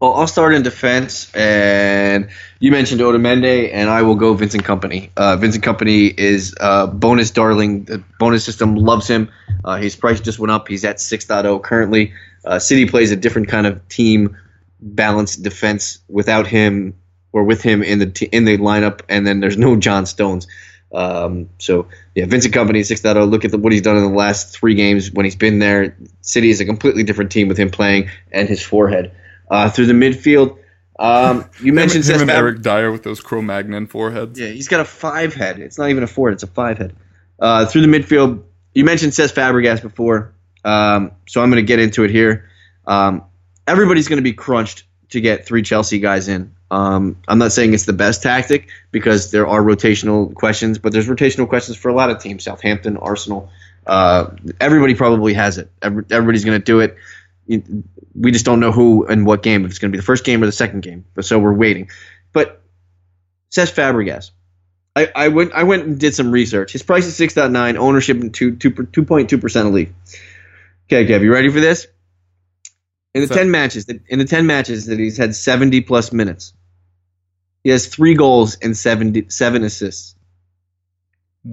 Well, 0.00 0.12
I'll 0.12 0.26
start 0.26 0.54
in 0.54 0.62
defense, 0.62 1.34
and 1.34 2.28
you 2.60 2.70
mentioned 2.70 3.00
Otamendi, 3.00 3.70
and 3.72 3.88
I 3.88 4.02
will 4.02 4.14
go 4.14 4.34
Vincent 4.34 4.62
Kompany. 4.62 5.10
Uh, 5.16 5.36
Vincent 5.36 5.64
Kompany 5.64 6.16
is 6.18 6.54
uh, 6.60 6.86
bonus 6.86 7.30
darling. 7.30 7.84
The 7.84 8.04
bonus 8.18 8.44
system 8.44 8.76
loves 8.76 9.08
him. 9.08 9.30
Uh, 9.64 9.78
his 9.78 9.96
price 9.96 10.20
just 10.20 10.38
went 10.38 10.50
up. 10.50 10.68
He's 10.68 10.84
at 10.84 10.98
6.0 10.98 11.62
currently. 11.62 12.12
Uh, 12.44 12.58
City 12.58 12.86
plays 12.86 13.10
a 13.10 13.16
different 13.16 13.48
kind 13.48 13.66
of 13.66 13.88
team 13.88 14.36
balanced 14.80 15.42
defense 15.42 15.98
without 16.08 16.46
him 16.46 16.94
or 17.36 17.44
with 17.44 17.60
him 17.60 17.82
in 17.82 17.98
the 17.98 18.06
t- 18.06 18.30
in 18.32 18.46
the 18.46 18.56
lineup, 18.56 19.02
and 19.10 19.26
then 19.26 19.40
there's 19.40 19.58
no 19.58 19.76
John 19.76 20.06
Stones. 20.06 20.46
Um, 20.90 21.50
so 21.58 21.86
yeah, 22.14 22.24
Vincent 22.24 22.54
Kompany 22.54 22.80
6.0. 22.80 23.28
Look 23.28 23.44
at 23.44 23.50
the, 23.50 23.58
what 23.58 23.72
he's 23.72 23.82
done 23.82 23.98
in 23.98 24.04
the 24.04 24.16
last 24.16 24.56
three 24.58 24.74
games 24.74 25.12
when 25.12 25.26
he's 25.26 25.36
been 25.36 25.58
there. 25.58 25.94
City 26.22 26.48
is 26.48 26.62
a 26.62 26.64
completely 26.64 27.02
different 27.02 27.30
team 27.30 27.46
with 27.48 27.58
him 27.58 27.68
playing 27.68 28.08
and 28.32 28.48
his 28.48 28.62
forehead. 28.62 29.14
Uh, 29.50 29.68
through 29.68 29.84
the 29.84 29.92
midfield, 29.92 30.56
um, 30.98 31.44
you 31.62 31.74
mentioned 31.74 32.06
him, 32.06 32.14
him 32.14 32.20
and 32.22 32.30
Eric 32.30 32.62
Dier 32.62 32.90
with 32.90 33.02
those 33.02 33.20
Cro-Magnon 33.20 33.86
foreheads. 33.86 34.40
Yeah, 34.40 34.48
he's 34.48 34.68
got 34.68 34.80
a 34.80 34.86
five 34.86 35.34
head. 35.34 35.58
It's 35.58 35.76
not 35.76 35.90
even 35.90 36.02
a 36.04 36.06
four. 36.06 36.30
It's 36.30 36.42
a 36.42 36.46
five 36.46 36.78
head. 36.78 36.96
Uh, 37.38 37.66
through 37.66 37.82
the 37.82 37.88
midfield, 37.88 38.44
you 38.72 38.84
mentioned 38.84 39.12
Cesc 39.12 39.34
Fabregas 39.34 39.82
before, 39.82 40.32
um, 40.64 41.12
so 41.28 41.42
I'm 41.42 41.50
going 41.50 41.62
to 41.62 41.66
get 41.66 41.80
into 41.80 42.02
it 42.04 42.10
here. 42.10 42.48
Um, 42.86 43.24
everybody's 43.66 44.08
going 44.08 44.16
to 44.16 44.22
be 44.22 44.32
crunched 44.32 44.84
to 45.10 45.20
get 45.20 45.44
three 45.46 45.60
Chelsea 45.60 45.98
guys 45.98 46.28
in. 46.28 46.55
Um, 46.70 47.16
I'm 47.28 47.38
not 47.38 47.52
saying 47.52 47.74
it's 47.74 47.84
the 47.84 47.92
best 47.92 48.22
tactic 48.22 48.68
because 48.90 49.30
there 49.30 49.46
are 49.46 49.62
rotational 49.62 50.34
questions, 50.34 50.78
but 50.78 50.92
there's 50.92 51.06
rotational 51.06 51.48
questions 51.48 51.76
for 51.76 51.88
a 51.88 51.94
lot 51.94 52.10
of 52.10 52.20
teams. 52.20 52.44
Southampton, 52.44 52.96
Arsenal, 52.96 53.50
uh, 53.86 54.30
everybody 54.60 54.94
probably 54.94 55.34
has 55.34 55.58
it. 55.58 55.70
Every, 55.80 56.04
everybody's 56.10 56.44
going 56.44 56.60
to 56.60 56.64
do 56.64 56.80
it. 56.80 56.96
We 58.14 58.32
just 58.32 58.44
don't 58.44 58.58
know 58.58 58.72
who 58.72 59.06
and 59.06 59.24
what 59.24 59.42
game. 59.42 59.64
If 59.64 59.70
it's 59.70 59.78
going 59.78 59.92
to 59.92 59.96
be 59.96 60.00
the 60.00 60.04
first 60.06 60.24
game 60.24 60.42
or 60.42 60.46
the 60.46 60.52
second 60.52 60.80
game, 60.82 61.04
but 61.14 61.24
so 61.24 61.38
we're 61.38 61.52
waiting. 61.54 61.88
But 62.32 62.60
Cesc 63.50 63.72
Fabregas. 63.72 64.32
I, 64.96 65.12
I 65.14 65.28
went 65.28 65.52
I 65.52 65.64
went 65.64 65.84
and 65.84 66.00
did 66.00 66.14
some 66.14 66.32
research. 66.32 66.72
His 66.72 66.82
price 66.82 67.04
is 67.06 67.14
six 67.14 67.34
point 67.34 67.52
nine, 67.52 67.76
ownership 67.76 68.16
in 68.16 68.32
two 68.32 68.56
two 68.56 68.70
two 68.70 69.04
point 69.04 69.28
two 69.28 69.38
percent 69.38 69.68
of 69.68 69.74
league. 69.74 69.94
Okay, 70.86 71.06
Kev, 71.06 71.20
you 71.22 71.32
ready 71.32 71.50
for 71.50 71.60
this? 71.60 71.86
In 73.14 73.20
the 73.20 73.28
So- 73.28 73.34
ten 73.34 73.50
matches 73.50 73.86
that 73.86 74.00
in 74.08 74.18
the 74.18 74.24
ten 74.24 74.46
matches 74.46 74.86
that 74.86 74.98
he's 74.98 75.18
had 75.18 75.34
seventy 75.36 75.82
plus 75.82 76.12
minutes, 76.12 76.54
he 77.66 77.72
has 77.72 77.88
three 77.88 78.14
goals 78.14 78.56
and 78.62 78.76
70, 78.76 79.28
seven 79.28 79.64
assists. 79.64 80.14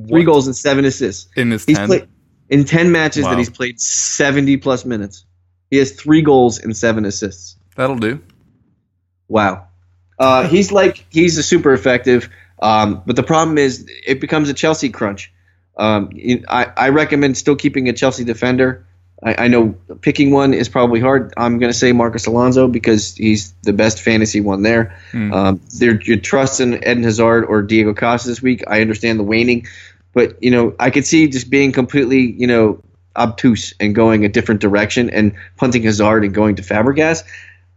Three 0.07 0.23
goals 0.23 0.45
and 0.45 0.55
seven 0.55 0.85
assists. 0.85 1.27
in 1.35 1.49
his 1.49 1.65
He's 1.65 1.77
10. 1.79 1.87
played 1.87 2.07
in 2.49 2.65
ten 2.65 2.91
matches 2.91 3.23
Wow. 3.23 3.31
that 3.31 3.39
he's 3.39 3.49
played 3.49 3.79
seventy 3.81 4.57
plus 4.57 4.85
minutes. 4.85 5.25
He 5.71 5.77
has 5.77 5.91
three 5.93 6.21
goals 6.21 6.59
and 6.59 6.77
seven 6.77 7.03
assists. 7.05 7.57
That'll 7.75 7.97
do. 7.97 8.21
Wow. 9.27 9.69
Uh, 10.19 10.47
he's 10.47 10.71
like 10.71 11.03
he's 11.09 11.35
a 11.39 11.43
super 11.43 11.73
effective, 11.73 12.29
um, 12.61 13.01
but 13.07 13.15
the 13.15 13.23
problem 13.23 13.57
is 13.57 13.87
it 14.05 14.21
becomes 14.21 14.49
a 14.49 14.53
Chelsea 14.53 14.89
crunch. 14.89 15.31
Um, 15.77 16.11
I, 16.47 16.71
I 16.77 16.89
recommend 16.89 17.37
still 17.37 17.55
keeping 17.55 17.89
a 17.89 17.93
Chelsea 17.93 18.23
defender. 18.23 18.85
I, 19.23 19.45
I 19.45 19.47
know 19.47 19.75
picking 20.01 20.31
one 20.31 20.53
is 20.53 20.69
probably 20.69 20.99
hard. 20.99 21.33
I'm 21.37 21.59
going 21.59 21.71
to 21.71 21.77
say 21.77 21.91
Marcos 21.91 22.25
Alonso 22.25 22.67
because 22.67 23.15
he's 23.15 23.53
the 23.63 23.73
best 23.73 24.01
fantasy 24.01 24.41
one 24.41 24.63
there. 24.63 24.99
Um, 25.33 25.61
they're, 25.77 26.01
you're 26.01 26.17
trusting 26.17 26.75
Eden 26.75 27.03
Hazard 27.03 27.45
or 27.45 27.61
Diego 27.61 27.93
Costa 27.93 28.27
this 28.27 28.41
week. 28.41 28.63
I 28.67 28.81
understand 28.81 29.19
the 29.19 29.23
waning, 29.23 29.67
but 30.13 30.41
you 30.43 30.51
know 30.51 30.75
I 30.79 30.89
could 30.89 31.05
see 31.05 31.27
just 31.27 31.49
being 31.49 31.71
completely 31.71 32.19
you 32.21 32.47
know 32.47 32.83
obtuse 33.15 33.73
and 33.79 33.93
going 33.93 34.25
a 34.25 34.29
different 34.29 34.61
direction 34.61 35.09
and 35.09 35.35
punting 35.57 35.83
Hazard 35.83 36.23
and 36.23 36.33
going 36.33 36.55
to 36.55 36.61
Fabregas. 36.61 37.23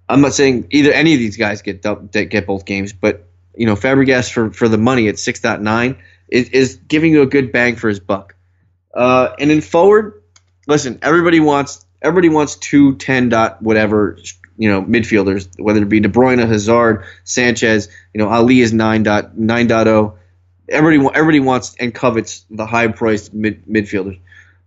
I'm 0.09 0.21
not 0.21 0.35
saying 0.35 0.69
either 0.71 0.93
any 0.93 1.15
of 1.15 1.19
these 1.19 1.37
guys 1.37 1.63
get 1.63 1.85
get 2.13 2.47
both 2.47 2.65
games, 2.65 2.93
but 2.93 3.29
you 3.57 3.67
know 3.67 3.75
Fabregas 3.75 4.33
for 4.33 4.51
for 4.51 4.69
the 4.69 4.79
money 4.79 5.09
at 5.09 5.19
six 5.19 5.41
point 5.41 5.63
nine 5.63 5.97
is, 6.29 6.49
is 6.51 6.77
giving 6.89 7.13
you 7.13 7.23
a 7.23 7.27
good 7.27 7.53
bang 7.53 7.77
for 7.77 7.89
his 7.89 8.01
buck. 8.01 8.35
Uh, 8.95 9.35
and 9.39 9.51
in 9.51 9.61
forward, 9.61 10.23
listen, 10.67 10.99
everybody 11.03 11.41
wants 11.41 11.85
everybody 12.03 12.29
wants 12.29 12.57
two 12.57 12.97
ten 12.97 13.29
dot 13.29 13.63
whatever 13.63 14.19
you 14.59 14.71
know 14.71 14.83
midfielders, 14.83 15.49
whether 15.61 15.83
it 15.83 15.89
be 15.89 16.01
De 16.01 16.09
Bruyne, 16.09 16.47
Hazard, 16.47 17.05
Sanchez. 17.25 17.89
You 18.15 18.19
know 18.19 18.31
Alli 18.31 18.61
is 18.61 18.73
nine 18.73 19.03
dot 19.03 19.37
nine 19.39 19.67
dot 19.67 19.89
oh. 19.89 20.19
Everybody 20.69 21.09
everybody 21.15 21.41
wants 21.41 21.77
and 21.79 21.95
covets 21.95 22.45
the 22.51 22.67
high 22.67 22.89
priced 22.89 23.33
mid, 23.33 23.65
midfielders. 23.67 24.19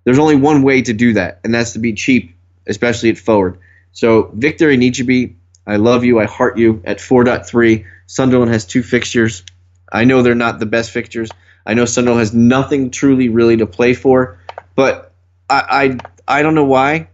There's 0.06 0.20
only 0.20 0.38
one 0.38 0.64
way 0.64 0.82
to 0.82 0.94
do 0.94 1.14
that, 1.14 1.42
and 1.44 1.54
that's 1.54 1.74
to 1.74 1.80
be 1.80 1.94
cheap, 1.94 2.36
especially 2.68 3.10
at 3.10 3.18
forward. 3.18 3.60
So 3.92 4.32
Victor 4.34 4.70
Anichebe, 4.70 5.36
I 5.68 5.76
love 5.76 6.06
you, 6.06 6.20
I 6.20 6.26
heart 6.26 6.58
you 6.58 6.82
at 6.86 7.00
4.3. 7.00 7.86
Sunderland 8.08 8.52
has 8.52 8.66
two 8.66 8.82
fixtures. 8.82 9.44
I 9.92 10.06
know 10.06 10.22
they're 10.22 10.36
not 10.36 10.60
the 10.60 10.66
best 10.66 10.92
fixtures. 10.92 11.30
I 11.66 11.74
know 11.74 11.86
Sunderland 11.86 12.22
has 12.22 12.34
nothing 12.34 12.92
truly 12.92 13.30
really 13.30 13.58
to 13.58 13.68
play 13.68 13.94
for, 13.94 14.40
but 14.76 15.09
I 15.50 15.98
I, 16.28 16.40
I 16.40 16.42
don't 16.42 16.56
know 16.56 16.66
why. 16.66 17.10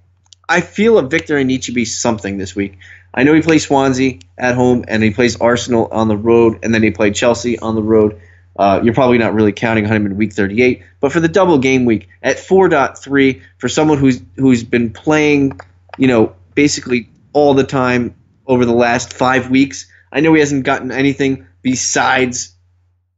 I 0.47 0.61
feel 0.61 0.97
a 0.97 1.03
Victor 1.03 1.35
Anichebe 1.35 1.87
something 1.87 2.37
this 2.37 2.55
week. 2.55 2.77
I 3.13 3.23
know 3.23 3.33
he 3.33 3.41
plays 3.41 3.65
Swansea 3.65 4.19
at 4.37 4.55
home 4.55 4.85
and 4.87 5.01
he 5.01 5.11
plays 5.11 5.39
Arsenal 5.39 5.87
on 5.91 6.07
the 6.07 6.17
road, 6.17 6.59
and 6.63 6.73
then 6.73 6.83
he 6.83 6.91
played 6.91 7.15
Chelsea 7.15 7.57
on 7.57 7.75
the 7.75 7.81
road. 7.81 8.21
Uh, 8.57 8.81
you're 8.83 8.93
probably 8.93 9.17
not 9.17 9.33
really 9.33 9.51
counting 9.51 9.85
on 9.85 9.91
him 9.91 10.05
in 10.05 10.15
week 10.17 10.33
38, 10.33 10.83
but 11.01 11.11
for 11.11 11.19
the 11.19 11.27
double 11.27 11.57
game 11.57 11.85
week 11.85 12.07
at 12.21 12.37
4.3 12.37 13.41
for 13.57 13.67
someone 13.67 13.97
who's 13.97 14.21
who's 14.35 14.63
been 14.63 14.91
playing, 14.91 15.59
you 15.97 16.07
know, 16.07 16.35
basically 16.53 17.09
all 17.33 17.53
the 17.53 17.65
time 17.65 18.15
over 18.47 18.65
the 18.65 18.73
last 18.73 19.13
five 19.13 19.49
weeks. 19.49 19.87
I 20.11 20.21
know 20.21 20.33
he 20.33 20.39
hasn't 20.39 20.63
gotten 20.63 20.91
anything 20.91 21.47
besides 21.61 22.55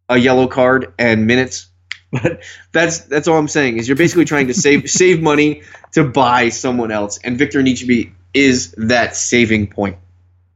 a 0.09 0.17
yellow 0.17 0.47
card 0.47 0.93
and 0.97 1.27
minutes, 1.27 1.67
but 2.11 2.43
that's 2.71 2.99
that's 2.99 3.27
all 3.27 3.37
I'm 3.37 3.47
saying 3.47 3.77
is 3.77 3.87
you're 3.87 3.97
basically 3.97 4.25
trying 4.25 4.47
to 4.47 4.53
save 4.53 4.89
save 5.01 5.21
money 5.21 5.63
to 5.93 6.03
buy 6.03 6.49
someone 6.49 6.91
else, 6.91 7.19
and 7.23 7.37
Victor 7.37 7.61
Nietzsche 7.61 8.13
is 8.33 8.71
that 8.77 9.15
saving 9.15 9.67
point. 9.67 9.97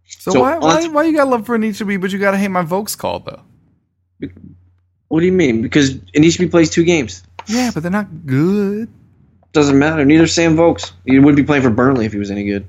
So, 0.06 0.32
So 0.32 0.39
why, 0.41 0.58
why 0.58 0.88
why 0.88 1.04
you 1.04 1.16
got 1.16 1.28
love 1.28 1.45
for 1.45 1.58
Nietzsche, 1.58 1.97
but 1.97 2.12
you 2.12 2.20
gotta 2.20 2.38
hate 2.38 2.49
my 2.49 2.64
Vokes 2.64 2.95
call 2.97 3.20
though? 3.20 3.41
What 5.08 5.20
do 5.20 5.26
you 5.26 5.32
mean? 5.32 5.62
Because 5.62 5.99
Nietzsche 6.16 6.47
plays 6.47 6.70
two 6.70 6.84
games. 6.84 7.24
Yeah, 7.47 7.72
but 7.74 7.84
they're 7.84 7.91
not 7.91 8.26
good. 8.26 8.88
Doesn't 9.52 9.78
matter. 9.78 10.06
Neither 10.06 10.28
Sam 10.28 10.56
Vokes. 10.56 10.93
He 11.06 11.20
wouldn't 11.20 11.36
be 11.36 11.43
playing 11.43 11.64
for 11.64 11.70
Burnley 11.70 12.06
if 12.06 12.14
he 12.14 12.20
was 12.20 12.32
any 12.32 12.45
good. 12.45 12.66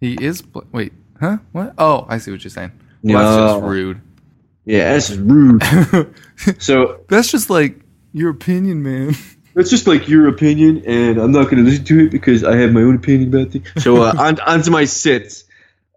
He 0.00 0.14
is. 0.14 0.42
Pl- 0.42 0.66
wait, 0.72 0.92
huh? 1.18 1.38
What? 1.52 1.74
Oh, 1.78 2.06
I 2.08 2.18
see 2.18 2.30
what 2.30 2.44
you're 2.44 2.50
saying. 2.50 2.72
Well, 3.02 3.22
that's 3.22 3.54
just 3.54 3.64
rude. 3.64 4.00
Yeah, 4.66 4.92
that's 4.92 5.08
just 5.08 5.20
rude. 5.20 6.14
so 6.62 7.00
That's 7.08 7.30
just 7.30 7.48
like 7.48 7.80
your 8.12 8.30
opinion, 8.30 8.82
man. 8.82 9.14
That's 9.54 9.70
just 9.70 9.86
like 9.86 10.08
your 10.08 10.28
opinion, 10.28 10.84
and 10.86 11.18
I'm 11.18 11.32
not 11.32 11.44
going 11.44 11.56
to 11.56 11.68
listen 11.68 11.84
to 11.86 12.06
it 12.06 12.10
because 12.10 12.44
I 12.44 12.56
have 12.56 12.72
my 12.72 12.82
own 12.82 12.96
opinion 12.96 13.34
about 13.34 13.52
things. 13.52 13.68
So 13.78 14.02
uh, 14.02 14.14
on, 14.18 14.40
on 14.40 14.62
to 14.62 14.70
my 14.70 14.84
sits. 14.84 15.44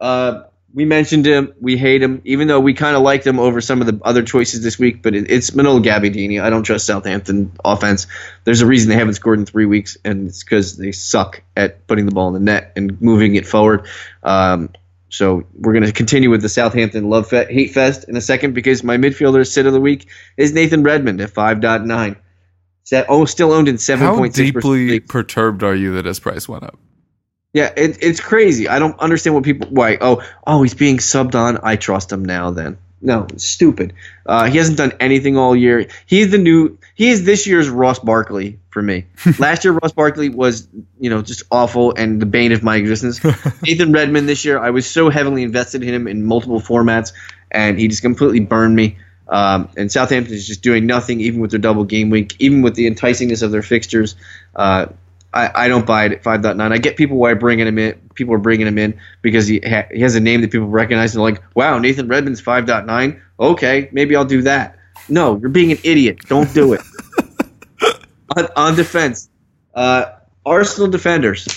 Uh, 0.02 0.44
we 0.74 0.86
mentioned 0.86 1.26
him. 1.28 1.54
We 1.62 1.78
hate 1.78 2.02
him, 2.02 2.22
even 2.26 2.48
though 2.48 2.60
we 2.60 2.74
kind 2.74 2.96
of 2.96 3.04
liked 3.04 3.28
him 3.28 3.40
over 3.40 3.62
some 3.62 3.80
of 3.80 3.88
the 3.88 4.04
other 4.04 4.24
choices 4.24 4.64
this 4.64 4.80
week. 4.80 5.04
But 5.04 5.14
it, 5.14 5.30
it's 5.30 5.54
Manolo 5.54 5.80
Gabbiadini. 5.80 6.42
I 6.42 6.50
don't 6.50 6.64
trust 6.64 6.88
Southampton 6.88 7.52
offense. 7.64 8.08
There's 8.44 8.62
a 8.62 8.66
reason 8.66 8.90
they 8.90 8.96
haven't 8.96 9.14
scored 9.14 9.38
in 9.38 9.46
three 9.46 9.68
weeks, 9.68 9.98
and 10.04 10.30
it's 10.30 10.44
because 10.44 10.76
they 10.76 10.92
suck 10.92 11.44
at 11.56 11.86
putting 11.86 12.08
the 12.08 12.12
ball 12.12 12.30
in 12.30 12.34
the 12.34 12.40
net 12.40 12.74
and 12.76 13.00
moving 13.00 13.36
it 13.36 13.46
forward. 13.46 13.88
Um, 14.24 14.72
so 15.14 15.44
we're 15.54 15.74
going 15.74 15.86
to 15.86 15.92
continue 15.92 16.32
with 16.32 16.42
the 16.42 16.50
Southampton 16.50 17.08
love 17.08 17.30
fe- 17.30 17.46
hate 17.48 17.72
fest 17.72 18.06
in 18.10 18.18
a 18.18 18.22
second 18.22 18.54
because 18.54 18.84
my 18.84 18.98
midfielder 18.98 19.48
sit 19.48 19.68
of 19.68 19.74
the 19.74 19.80
week 19.80 20.10
is 20.38 20.54
Nathan 20.54 20.82
Redmond 20.82 21.22
at 21.22 21.30
5.9. 21.30 22.16
Set, 22.82 23.06
oh, 23.10 23.26
still 23.26 23.52
owned 23.52 23.68
in 23.68 23.78
seven 23.78 24.08
How 24.08 24.16
point 24.16 24.34
deeply 24.34 25.00
perturbed 25.02 25.62
are 25.62 25.76
you 25.76 25.94
that 25.94 26.06
his 26.06 26.20
price 26.20 26.50
went 26.50 26.64
up? 26.64 26.80
Yeah, 27.54 27.72
it, 27.78 28.00
it's 28.02 28.20
crazy. 28.20 28.68
I 28.68 28.80
don't 28.80 29.00
understand 29.00 29.36
what 29.36 29.44
people 29.44 29.70
why. 29.70 30.00
Oh, 30.02 30.24
oh, 30.48 30.64
he's 30.64 30.74
being 30.74 30.98
subbed 30.98 31.36
on. 31.36 31.60
I 31.62 31.76
trust 31.76 32.12
him 32.12 32.26
now. 32.26 32.50
Then 32.50 32.80
no, 33.04 33.28
stupid. 33.36 33.94
Uh, 34.26 34.50
he 34.50 34.58
hasn't 34.58 34.78
done 34.78 34.94
anything 35.00 35.38
all 35.38 35.56
year. 35.56 35.88
He's 36.06 36.32
the 36.32 36.38
new. 36.38 36.78
He 36.96 37.10
is 37.10 37.26
this 37.26 37.46
year's 37.46 37.70
Ross 37.70 38.00
Barkley 38.00 38.60
for 38.70 38.82
me. 38.82 39.06
Last 39.40 39.66
year, 39.66 39.74
Ross 39.74 39.92
Barkley 39.92 40.30
was 40.30 40.68
you 41.00 41.10
know 41.10 41.22
just 41.22 41.44
awful 41.52 41.94
and 41.96 42.22
the 42.22 42.26
bane 42.26 42.54
of 42.54 42.64
my 42.64 42.78
existence. 42.78 43.22
Nathan 43.64 43.92
Redmond 43.92 44.30
this 44.30 44.46
year, 44.46 44.58
I 44.58 44.70
was 44.70 44.90
so 44.90 45.10
heavily 45.10 45.44
invested 45.44 45.84
in 45.84 45.94
him 45.94 46.08
in 46.08 46.24
multiple 46.24 46.62
formats, 46.62 47.12
and 47.52 47.78
he 47.78 47.90
just 47.90 48.02
completely 48.02 48.40
burned 48.40 48.76
me. 48.76 48.98
Um, 49.28 49.70
and 49.76 49.92
Southampton 49.92 50.34
is 50.34 50.48
just 50.48 50.62
doing 50.62 50.86
nothing, 50.86 51.20
even 51.20 51.42
with 51.42 51.52
their 51.52 51.60
double 51.60 51.84
game 51.84 52.10
week, 52.10 52.36
even 52.40 52.62
with 52.62 52.76
the 52.76 52.90
enticingness 52.90 53.44
of 53.44 53.52
their 53.52 53.62
fixtures. 53.62 54.16
Uh, 54.56 54.88
I, 55.34 55.66
I 55.66 55.68
don't 55.68 55.86
buy 55.86 56.06
it 56.06 56.12
at 56.12 56.24
5.9. 56.24 56.72
I 56.72 56.78
get 56.78 56.96
people 56.96 57.18
why 57.18 57.34
bringing 57.34 57.68
him 57.68 57.80
in. 57.80 58.00
People 58.14 58.36
are 58.36 58.40
bringing 58.40 58.68
him 58.68 58.78
in 58.78 59.00
because 59.22 59.48
he 59.48 59.60
ha- 59.66 59.88
he 59.92 60.02
has 60.02 60.16
a 60.16 60.20
name 60.20 60.42
that 60.42 60.52
people 60.52 60.68
recognize 60.68 61.16
and 61.16 61.24
they're 61.24 61.32
like, 61.32 61.44
wow, 61.56 61.80
Nathan 61.80 62.08
Redmond's 62.08 62.42
5.9. 62.42 63.20
Okay, 63.40 63.90
maybe 63.92 64.16
I'll 64.16 64.26
do 64.26 64.44
that. 64.44 64.78
No, 65.10 65.38
you're 65.38 65.50
being 65.50 65.72
an 65.72 65.80
idiot. 65.84 66.20
Don't 66.28 66.54
do 66.54 66.74
it. 66.74 66.82
on, 68.38 68.48
on 68.56 68.76
defense, 68.76 69.30
uh, 69.74 70.06
Arsenal 70.46 70.90
defenders. 70.90 71.48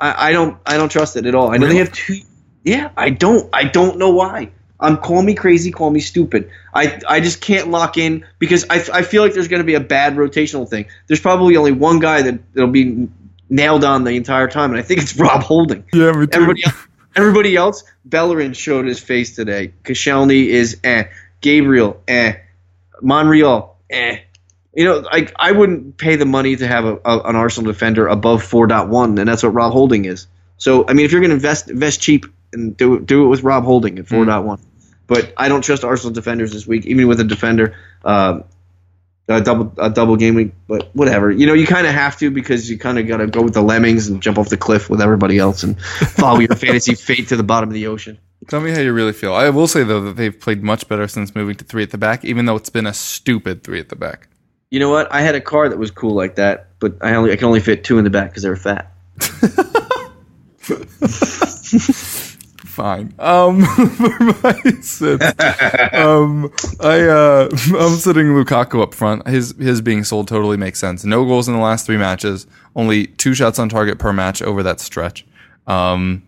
I, 0.00 0.28
I 0.28 0.32
don't 0.32 0.58
I 0.66 0.76
don't 0.76 0.90
trust 0.90 1.16
it 1.16 1.26
at 1.26 1.34
all. 1.34 1.48
I 1.52 1.56
know 1.56 1.66
Really? 1.66 1.74
they 1.74 1.84
have 1.84 1.92
two. 1.92 2.18
Yeah, 2.64 2.90
I 2.96 3.10
don't 3.10 3.48
I 3.52 3.64
don't 3.64 3.98
know 3.98 4.10
why. 4.10 4.50
I'm 4.78 4.98
call 4.98 5.22
me 5.22 5.34
crazy, 5.34 5.70
call 5.70 5.90
me 5.90 6.00
stupid. 6.00 6.50
I 6.74 7.00
I 7.08 7.20
just 7.20 7.40
can't 7.40 7.68
lock 7.68 7.96
in 7.96 8.26
because 8.38 8.66
I, 8.68 8.84
I 8.92 9.02
feel 9.02 9.22
like 9.22 9.32
there's 9.32 9.48
going 9.48 9.60
to 9.60 9.66
be 9.66 9.74
a 9.74 9.80
bad 9.80 10.16
rotational 10.16 10.68
thing. 10.68 10.86
There's 11.06 11.20
probably 11.20 11.56
only 11.56 11.72
one 11.72 11.98
guy 11.98 12.22
that 12.22 12.54
that'll 12.54 12.70
be 12.70 13.08
nailed 13.48 13.84
on 13.84 14.04
the 14.04 14.12
entire 14.12 14.48
time, 14.48 14.70
and 14.70 14.78
I 14.78 14.82
think 14.82 15.00
it's 15.02 15.16
Rob 15.18 15.42
Holding. 15.42 15.84
Yeah. 15.92 16.08
Everybody 16.08 16.64
else, 16.64 16.86
everybody 17.14 17.56
else, 17.56 17.84
Bellerin 18.04 18.52
showed 18.52 18.86
his 18.86 19.00
face 19.00 19.34
today. 19.34 19.72
Koscielny 19.84 20.46
is 20.46 20.78
eh. 20.84 21.04
Gabriel 21.40 22.02
eh. 22.08 22.34
Monreal 23.02 23.76
eh. 23.90 24.20
You 24.74 24.84
know, 24.84 24.98
like 24.98 25.34
I 25.38 25.52
wouldn't 25.52 25.96
pay 25.96 26.16
the 26.16 26.26
money 26.26 26.56
to 26.56 26.66
have 26.66 26.84
a, 26.84 26.96
a, 27.04 27.20
an 27.20 27.36
Arsenal 27.36 27.72
defender 27.72 28.06
above 28.08 28.42
4.1, 28.42 29.18
and 29.18 29.28
that's 29.28 29.42
what 29.42 29.54
Rob 29.54 29.72
Holding 29.72 30.04
is. 30.04 30.26
So 30.58 30.86
I 30.86 30.92
mean, 30.92 31.06
if 31.06 31.12
you're 31.12 31.20
going 31.20 31.30
to 31.30 31.36
invest 31.36 31.70
invest 31.70 32.00
cheap 32.00 32.26
and 32.52 32.76
do 32.76 32.94
it, 32.94 33.06
do 33.06 33.24
it 33.24 33.28
with 33.28 33.42
Rob 33.42 33.64
Holding 33.64 33.98
at 33.98 34.06
4.1. 34.06 34.60
But 35.06 35.32
I 35.36 35.48
don't 35.48 35.62
trust 35.62 35.84
Arsenal 35.84 36.12
defenders 36.12 36.52
this 36.52 36.66
week, 36.66 36.84
even 36.86 37.06
with 37.06 37.20
a 37.20 37.24
defender. 37.24 37.76
Um, 38.04 38.44
a 39.28 39.40
double 39.40 39.72
a 39.78 39.90
double 39.90 40.16
game 40.16 40.34
week, 40.34 40.52
but 40.68 40.88
whatever. 40.94 41.30
You 41.30 41.46
know, 41.46 41.54
you 41.54 41.66
kind 41.66 41.86
of 41.86 41.92
have 41.92 42.16
to 42.18 42.30
because 42.30 42.70
you 42.70 42.78
kind 42.78 42.98
of 42.98 43.08
got 43.08 43.18
to 43.18 43.26
go 43.26 43.42
with 43.42 43.54
the 43.54 43.62
lemmings 43.62 44.08
and 44.08 44.22
jump 44.22 44.38
off 44.38 44.48
the 44.48 44.56
cliff 44.56 44.88
with 44.88 45.00
everybody 45.00 45.38
else 45.38 45.62
and 45.62 45.80
follow 45.80 46.38
your 46.38 46.54
fantasy 46.56 46.94
fate 46.94 47.28
to 47.28 47.36
the 47.36 47.42
bottom 47.42 47.68
of 47.68 47.74
the 47.74 47.86
ocean. 47.86 48.18
Tell 48.48 48.60
me 48.60 48.70
how 48.70 48.80
you 48.80 48.92
really 48.92 49.12
feel. 49.12 49.34
I 49.34 49.50
will 49.50 49.66
say 49.66 49.82
though 49.82 50.00
that 50.02 50.16
they've 50.16 50.38
played 50.38 50.62
much 50.62 50.88
better 50.88 51.08
since 51.08 51.34
moving 51.34 51.56
to 51.56 51.64
three 51.64 51.82
at 51.82 51.90
the 51.90 51.98
back, 51.98 52.24
even 52.24 52.46
though 52.46 52.56
it's 52.56 52.70
been 52.70 52.86
a 52.86 52.94
stupid 52.94 53.64
three 53.64 53.80
at 53.80 53.88
the 53.88 53.96
back. 53.96 54.28
You 54.70 54.78
know 54.80 54.90
what? 54.90 55.12
I 55.12 55.22
had 55.22 55.34
a 55.34 55.40
car 55.40 55.68
that 55.68 55.78
was 55.78 55.90
cool 55.90 56.14
like 56.14 56.36
that, 56.36 56.68
but 56.78 56.96
I 57.00 57.14
only 57.14 57.32
I 57.32 57.36
can 57.36 57.46
only 57.46 57.60
fit 57.60 57.82
two 57.82 57.98
in 57.98 58.04
the 58.04 58.10
back 58.10 58.30
because 58.30 58.42
they 58.44 58.48
were 58.48 58.56
fat. 58.56 58.92
Fine. 62.76 63.14
Um, 63.18 63.64
for 63.64 64.20
my 64.20 64.60
sits, 64.82 65.24
um, 65.94 66.52
I 66.78 67.00
uh, 67.08 67.48
I'm 67.50 67.96
sitting 67.96 68.26
Lukaku 68.26 68.82
up 68.82 68.92
front. 68.92 69.26
His 69.26 69.54
his 69.58 69.80
being 69.80 70.04
sold 70.04 70.28
totally 70.28 70.58
makes 70.58 70.78
sense. 70.78 71.02
No 71.02 71.24
goals 71.24 71.48
in 71.48 71.54
the 71.54 71.60
last 71.60 71.86
three 71.86 71.96
matches. 71.96 72.46
Only 72.74 73.06
two 73.06 73.32
shots 73.32 73.58
on 73.58 73.70
target 73.70 73.98
per 73.98 74.12
match 74.12 74.42
over 74.42 74.62
that 74.62 74.80
stretch. 74.80 75.24
Um, 75.66 76.22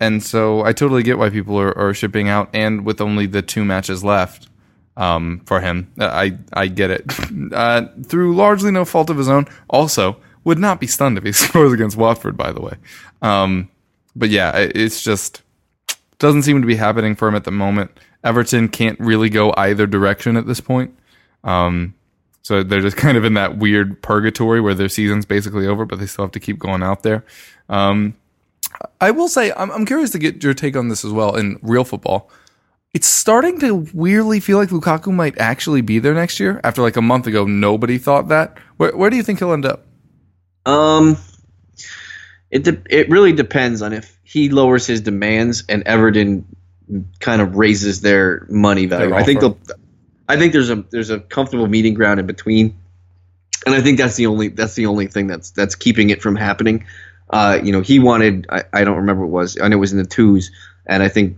and 0.00 0.20
so 0.20 0.64
I 0.64 0.72
totally 0.72 1.04
get 1.04 1.16
why 1.16 1.30
people 1.30 1.56
are, 1.60 1.78
are 1.78 1.94
shipping 1.94 2.28
out. 2.28 2.50
And 2.52 2.84
with 2.84 3.00
only 3.00 3.26
the 3.26 3.40
two 3.40 3.64
matches 3.64 4.02
left, 4.02 4.48
um, 4.96 5.42
for 5.46 5.60
him, 5.60 5.92
I 6.00 6.38
I 6.52 6.66
get 6.66 6.90
it. 6.90 7.04
Uh, 7.52 7.86
through 8.04 8.34
largely 8.34 8.72
no 8.72 8.84
fault 8.84 9.10
of 9.10 9.16
his 9.16 9.28
own. 9.28 9.46
Also, 9.70 10.16
would 10.42 10.58
not 10.58 10.80
be 10.80 10.88
stunned 10.88 11.16
if 11.18 11.22
he 11.22 11.30
scores 11.32 11.72
against 11.72 11.96
Watford. 11.96 12.36
By 12.36 12.50
the 12.50 12.60
way, 12.60 12.74
um, 13.22 13.70
but 14.16 14.28
yeah, 14.28 14.56
it's 14.56 15.02
just 15.02 15.42
doesn't 16.18 16.42
seem 16.42 16.60
to 16.60 16.66
be 16.66 16.76
happening 16.76 17.14
for 17.14 17.28
him 17.28 17.34
at 17.34 17.44
the 17.44 17.50
moment. 17.50 17.90
Everton 18.24 18.68
can't 18.68 18.98
really 18.98 19.30
go 19.30 19.54
either 19.56 19.86
direction 19.86 20.36
at 20.36 20.46
this 20.46 20.60
point. 20.60 20.96
Um, 21.44 21.94
so 22.42 22.62
they're 22.62 22.80
just 22.80 22.96
kind 22.98 23.16
of 23.16 23.24
in 23.24 23.34
that 23.34 23.58
weird 23.58 24.02
purgatory 24.02 24.60
where 24.60 24.74
their 24.74 24.88
season's 24.88 25.26
basically 25.26 25.66
over, 25.66 25.84
but 25.84 25.98
they 25.98 26.06
still 26.06 26.24
have 26.24 26.32
to 26.32 26.40
keep 26.40 26.58
going 26.58 26.82
out 26.82 27.02
there. 27.02 27.24
Um, 27.68 28.14
I 29.00 29.10
will 29.10 29.28
say, 29.28 29.52
I'm, 29.56 29.70
I'm 29.70 29.86
curious 29.86 30.10
to 30.10 30.18
get 30.18 30.42
your 30.42 30.54
take 30.54 30.76
on 30.76 30.88
this 30.88 31.04
as 31.04 31.12
well 31.12 31.36
in 31.36 31.58
real 31.62 31.84
football. 31.84 32.30
It's 32.94 33.06
starting 33.06 33.60
to 33.60 33.86
weirdly 33.92 34.40
feel 34.40 34.58
like 34.58 34.70
Lukaku 34.70 35.12
might 35.12 35.38
actually 35.38 35.82
be 35.82 35.98
there 35.98 36.14
next 36.14 36.40
year. 36.40 36.60
After 36.64 36.82
like 36.82 36.96
a 36.96 37.02
month 37.02 37.26
ago, 37.26 37.44
nobody 37.44 37.98
thought 37.98 38.28
that. 38.28 38.58
Where, 38.78 38.96
where 38.96 39.10
do 39.10 39.16
you 39.16 39.22
think 39.22 39.38
he'll 39.38 39.52
end 39.52 39.66
up? 39.66 39.86
Um, 40.64 41.18
it 42.50 42.64
de- 42.64 42.82
it 42.88 43.10
really 43.10 43.32
depends 43.32 43.82
on 43.82 43.92
if 43.92 44.18
he 44.24 44.48
lowers 44.48 44.86
his 44.86 45.00
demands 45.00 45.64
and 45.68 45.82
Everton 45.86 46.44
kind 47.20 47.42
of 47.42 47.56
raises 47.56 48.00
their 48.00 48.46
money 48.48 48.86
value. 48.86 49.10
Their 49.10 49.18
I 49.18 49.22
think 49.24 49.40
they'll. 49.40 49.58
I 50.28 50.36
think 50.36 50.52
there's 50.52 50.70
a 50.70 50.76
there's 50.90 51.10
a 51.10 51.20
comfortable 51.20 51.66
meeting 51.66 51.94
ground 51.94 52.20
in 52.20 52.26
between, 52.26 52.76
and 53.66 53.74
I 53.74 53.80
think 53.80 53.98
that's 53.98 54.16
the 54.16 54.26
only 54.26 54.48
that's 54.48 54.74
the 54.74 54.86
only 54.86 55.06
thing 55.06 55.26
that's 55.26 55.50
that's 55.50 55.74
keeping 55.74 56.10
it 56.10 56.22
from 56.22 56.36
happening. 56.36 56.86
Uh, 57.30 57.58
you 57.62 57.72
know, 57.72 57.82
he 57.82 57.98
wanted 57.98 58.46
I, 58.50 58.64
I 58.72 58.84
don't 58.84 58.96
remember 58.96 59.26
what 59.26 59.28
it 59.28 59.42
was. 59.42 59.60
I 59.60 59.68
know 59.68 59.76
it 59.76 59.80
was 59.80 59.92
in 59.92 59.98
the 59.98 60.06
twos, 60.06 60.50
and 60.86 61.02
I 61.02 61.08
think 61.08 61.36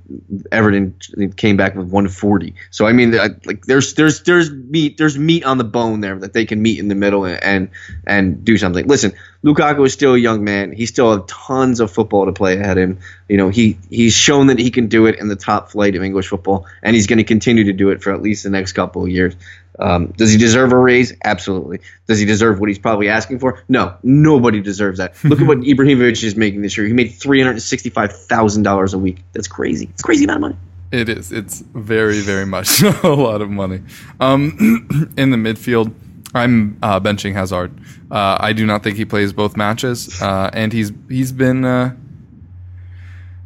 Everton 0.53 0.95
came 1.37 1.57
back 1.57 1.75
with 1.75 1.87
140. 1.87 2.55
So 2.71 2.87
I 2.87 2.93
mean, 2.93 3.13
like 3.45 3.67
there's 3.67 3.95
there's 3.95 4.23
there's 4.23 4.51
meat 4.51 4.99
there's 4.99 5.19
meat 5.19 5.45
on 5.45 5.59
the 5.59 5.65
bone 5.65 6.01
there 6.01 6.17
that 6.19 6.33
they 6.33 6.47
can 6.47 6.63
meet 6.63 6.79
in 6.79 6.89
the 6.89 6.95
middle 6.95 7.25
and 7.25 7.43
and, 7.43 7.71
and 8.07 8.45
do 8.45 8.57
something. 8.57 8.87
Listen, 8.87 9.13
Lukaku 9.43 9.87
is 9.87 9.93
still 9.93 10.15
a 10.15 10.19
young 10.19 10.45
man. 10.45 10.73
He 10.73 10.85
still 10.87 11.17
has 11.17 11.23
tons 11.27 11.81
of 11.81 11.91
football 11.91 12.27
to 12.27 12.33
play 12.33 12.59
ahead 12.59 12.77
of 12.77 12.83
him. 12.83 12.99
You 13.29 13.39
know, 13.39 13.49
he 13.49 13.79
he's 13.89 14.13
shown 14.15 14.49
that 14.49 14.59
he 14.59 14.71
can 14.71 14.89
do 14.89 15.07
it 15.07 15.19
in 15.19 15.29
the 15.29 15.37
top 15.37 15.71
flight 15.71 15.97
of 15.97 16.03
English 16.03 16.29
football, 16.29 16.67
and 16.83 16.95
he's 16.95 17.07
going 17.07 17.19
to 17.19 17.25
continue 17.25 17.65
to 17.65 17.73
do 17.73 17.91
it 17.91 18.03
for 18.03 18.13
at 18.13 18.21
least 18.21 18.45
the 18.45 18.51
next 18.51 18.73
couple 18.73 19.03
of 19.03 19.09
years. 19.09 19.35
Um, 19.79 20.09
does 20.09 20.31
he 20.31 20.37
deserve 20.37 20.73
a 20.73 20.77
raise? 20.77 21.15
Absolutely. 21.25 21.81
Does 22.07 22.19
he 22.19 22.27
deserve 22.27 22.61
what 22.61 22.69
he's 22.69 22.79
probably 22.79 23.09
asking 23.09 23.39
for? 23.39 23.65
No, 23.67 23.97
nobody 24.03 24.61
deserves 24.61 24.99
that. 24.99 25.15
Look 25.25 25.41
at 25.41 25.47
what 25.47 25.59
Ibrahimovic 25.59 26.23
is 26.23 26.37
making 26.37 26.61
this 26.61 26.77
year. 26.77 26.87
He 26.87 26.93
made 26.93 27.15
three 27.15 27.41
hundred 27.41 27.61
sixty-five 27.63 28.13
thousand 28.13 28.65
dollars 28.65 28.93
a 28.93 28.99
week. 28.99 29.23
That's 29.33 29.49
crazy. 29.49 29.89
It's 29.91 30.03
crazy 30.03 30.25
amount 30.25 30.37
of 30.37 30.41
money. 30.43 30.57
It 30.93 31.09
is. 31.09 31.31
It's 31.31 31.61
very, 31.61 32.21
very 32.21 32.45
much 32.47 32.83
a 32.83 33.09
lot 33.09 33.41
of 33.41 33.49
money. 33.49 33.81
Um, 34.19 35.15
in 35.17 35.31
the 35.31 35.37
midfield, 35.37 35.95
I'm 36.35 36.79
uh, 36.83 37.01
benching 37.01 37.33
Hazard. 37.33 37.73
Uh, 38.11 38.37
I 38.39 38.53
do 38.53 38.67
not 38.67 38.83
think 38.83 38.97
he 38.97 39.05
plays 39.05 39.33
both 39.33 39.57
matches, 39.57 40.21
uh, 40.23 40.51
and 40.53 40.73
he's 40.73 40.93
he's 41.09 41.33
been 41.33 41.65
uh, 41.65 41.95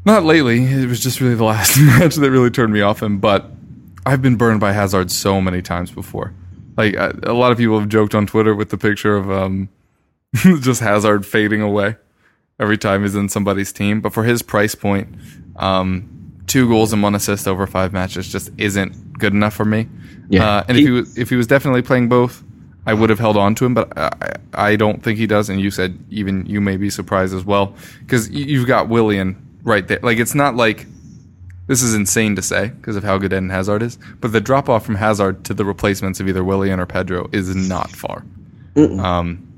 not 0.04 0.24
lately. 0.24 0.64
It 0.64 0.86
was 0.86 1.00
just 1.00 1.20
really 1.20 1.34
the 1.34 1.44
last 1.54 1.78
match 1.78 2.16
that 2.16 2.30
really 2.30 2.50
turned 2.50 2.72
me 2.72 2.82
off 2.82 3.02
him. 3.02 3.18
But 3.18 3.50
I've 4.04 4.22
been 4.22 4.36
burned 4.36 4.60
by 4.60 4.72
Hazard 4.72 5.10
so 5.10 5.40
many 5.40 5.62
times 5.62 5.90
before. 5.90 6.34
Like 6.76 6.94
a 6.96 7.32
lot 7.32 7.52
of 7.52 7.58
people 7.58 7.78
have 7.78 7.88
joked 7.88 8.14
on 8.14 8.26
Twitter 8.26 8.54
with 8.54 8.70
the 8.70 8.78
picture 8.78 9.16
of 9.16 9.30
um, 9.30 9.68
just 10.34 10.80
Hazard 10.80 11.24
fading 11.24 11.62
away 11.62 11.96
every 12.58 12.76
time 12.78 13.02
he's 13.02 13.14
in 13.14 13.28
somebody's 13.28 13.72
team. 13.72 14.00
But 14.00 14.12
for 14.12 14.24
his 14.24 14.42
price 14.42 14.74
point, 14.74 15.08
um, 15.56 16.42
two 16.46 16.68
goals 16.68 16.92
and 16.92 17.02
one 17.02 17.14
assist 17.14 17.48
over 17.48 17.66
five 17.66 17.92
matches 17.92 18.30
just 18.30 18.50
isn't 18.58 19.18
good 19.18 19.32
enough 19.32 19.54
for 19.54 19.64
me. 19.64 19.88
Yeah. 20.28 20.48
Uh, 20.48 20.64
and 20.68 20.78
if 20.78 20.84
he 20.84 20.90
was 20.90 21.18
if 21.18 21.30
he 21.30 21.36
was 21.36 21.46
definitely 21.46 21.82
playing 21.82 22.08
both, 22.08 22.42
I 22.86 22.94
would 22.94 23.10
have 23.10 23.18
held 23.18 23.36
on 23.36 23.54
to 23.56 23.64
him. 23.64 23.74
But 23.74 23.96
I, 23.96 24.36
I 24.52 24.76
don't 24.76 25.02
think 25.02 25.18
he 25.18 25.26
does. 25.26 25.48
And 25.48 25.60
you 25.60 25.70
said 25.70 25.98
even 26.10 26.46
you 26.46 26.60
may 26.60 26.76
be 26.76 26.90
surprised 26.90 27.34
as 27.34 27.44
well 27.44 27.74
because 28.00 28.30
you've 28.30 28.66
got 28.66 28.88
Willian 28.88 29.36
right 29.62 29.86
there. 29.86 30.00
Like 30.02 30.18
it's 30.18 30.34
not 30.34 30.56
like 30.56 30.86
this 31.66 31.82
is 31.82 31.94
insane 31.94 32.36
to 32.36 32.42
say 32.42 32.68
because 32.68 32.96
of 32.96 33.04
how 33.04 33.18
good 33.18 33.32
Eden 33.32 33.50
Hazard 33.50 33.82
is. 33.82 33.98
But 34.20 34.32
the 34.32 34.40
drop 34.40 34.68
off 34.68 34.84
from 34.84 34.96
Hazard 34.96 35.44
to 35.46 35.54
the 35.54 35.64
replacements 35.64 36.20
of 36.20 36.28
either 36.28 36.44
Willian 36.44 36.78
or 36.80 36.86
Pedro 36.86 37.28
is 37.32 37.54
not 37.54 37.90
far. 37.90 38.24
Um, 38.76 39.50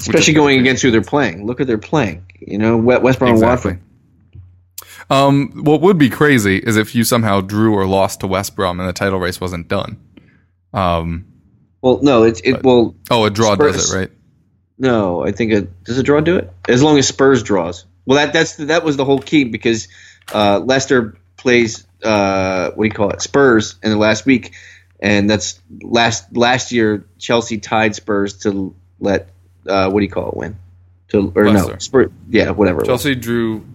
Especially 0.00 0.34
going 0.34 0.60
against 0.60 0.82
who 0.82 0.90
they're 0.90 1.02
playing. 1.02 1.46
Look 1.46 1.60
at 1.60 1.66
they're 1.66 1.78
playing. 1.78 2.24
You 2.40 2.58
know, 2.58 2.76
West 2.76 3.18
Brom 3.18 3.32
Exactly. 3.32 3.72
Watford. 3.72 3.82
Um, 5.10 5.64
what 5.64 5.80
would 5.80 5.98
be 5.98 6.10
crazy 6.10 6.58
is 6.58 6.76
if 6.76 6.94
you 6.94 7.02
somehow 7.02 7.40
drew 7.40 7.74
or 7.74 7.86
lost 7.86 8.20
to 8.20 8.26
West 8.26 8.54
Brom 8.54 8.78
and 8.78 8.88
the 8.88 8.92
title 8.92 9.18
race 9.18 9.40
wasn't 9.40 9.66
done. 9.68 9.98
Um, 10.74 11.24
Well, 11.80 12.00
no, 12.02 12.24
it's 12.24 12.40
it. 12.42 12.62
will. 12.62 12.96
oh, 13.10 13.24
a 13.24 13.30
draw 13.30 13.54
does 13.54 13.92
it, 13.92 13.96
right? 13.96 14.10
No, 14.78 15.24
I 15.24 15.32
think 15.32 15.52
it 15.52 15.84
does 15.84 15.98
a 15.98 16.02
draw 16.02 16.20
do 16.20 16.36
it 16.36 16.52
as 16.68 16.82
long 16.82 16.98
as 16.98 17.08
Spurs 17.08 17.42
draws. 17.42 17.84
Well, 18.06 18.16
that 18.18 18.32
that's 18.32 18.56
that 18.56 18.84
was 18.84 18.96
the 18.96 19.04
whole 19.04 19.18
key 19.18 19.44
because 19.44 19.88
uh, 20.32 20.60
Leicester 20.60 21.18
plays 21.36 21.86
uh, 22.02 22.70
what 22.70 22.84
do 22.84 22.88
you 22.88 22.94
call 22.94 23.10
it 23.10 23.22
Spurs 23.22 23.76
in 23.82 23.90
the 23.90 23.96
last 23.96 24.26
week, 24.26 24.54
and 25.00 25.28
that's 25.28 25.60
last 25.82 26.36
last 26.36 26.72
year 26.72 27.06
Chelsea 27.18 27.58
tied 27.58 27.94
Spurs 27.94 28.38
to 28.38 28.74
let 29.00 29.30
uh, 29.66 29.90
what 29.90 30.00
do 30.00 30.04
you 30.04 30.10
call 30.10 30.30
it 30.30 30.36
win 30.36 30.56
to 31.08 31.32
or 31.34 31.44
no 31.44 31.76
Spurs 31.78 32.10
yeah 32.28 32.50
whatever. 32.50 32.82
Chelsea 32.82 33.14
drew 33.14 33.66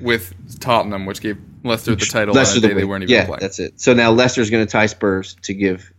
with 0.00 0.34
Tottenham, 0.60 1.06
which 1.06 1.20
gave 1.20 1.38
Leicester 1.62 1.94
the 1.94 2.06
title 2.06 2.34
Leicester 2.34 2.58
on 2.58 2.58
a 2.58 2.60
the 2.60 2.68
day 2.68 2.74
they 2.74 2.84
weren't 2.84 3.04
even 3.04 3.14
yeah 3.14 3.26
playing. 3.26 3.40
that's 3.40 3.58
it. 3.58 3.80
So 3.80 3.94
now 3.94 4.12
Leicester's 4.12 4.50
going 4.50 4.66
to 4.66 4.70
tie 4.70 4.86
Spurs 4.86 5.36
to 5.42 5.54
give 5.54 5.92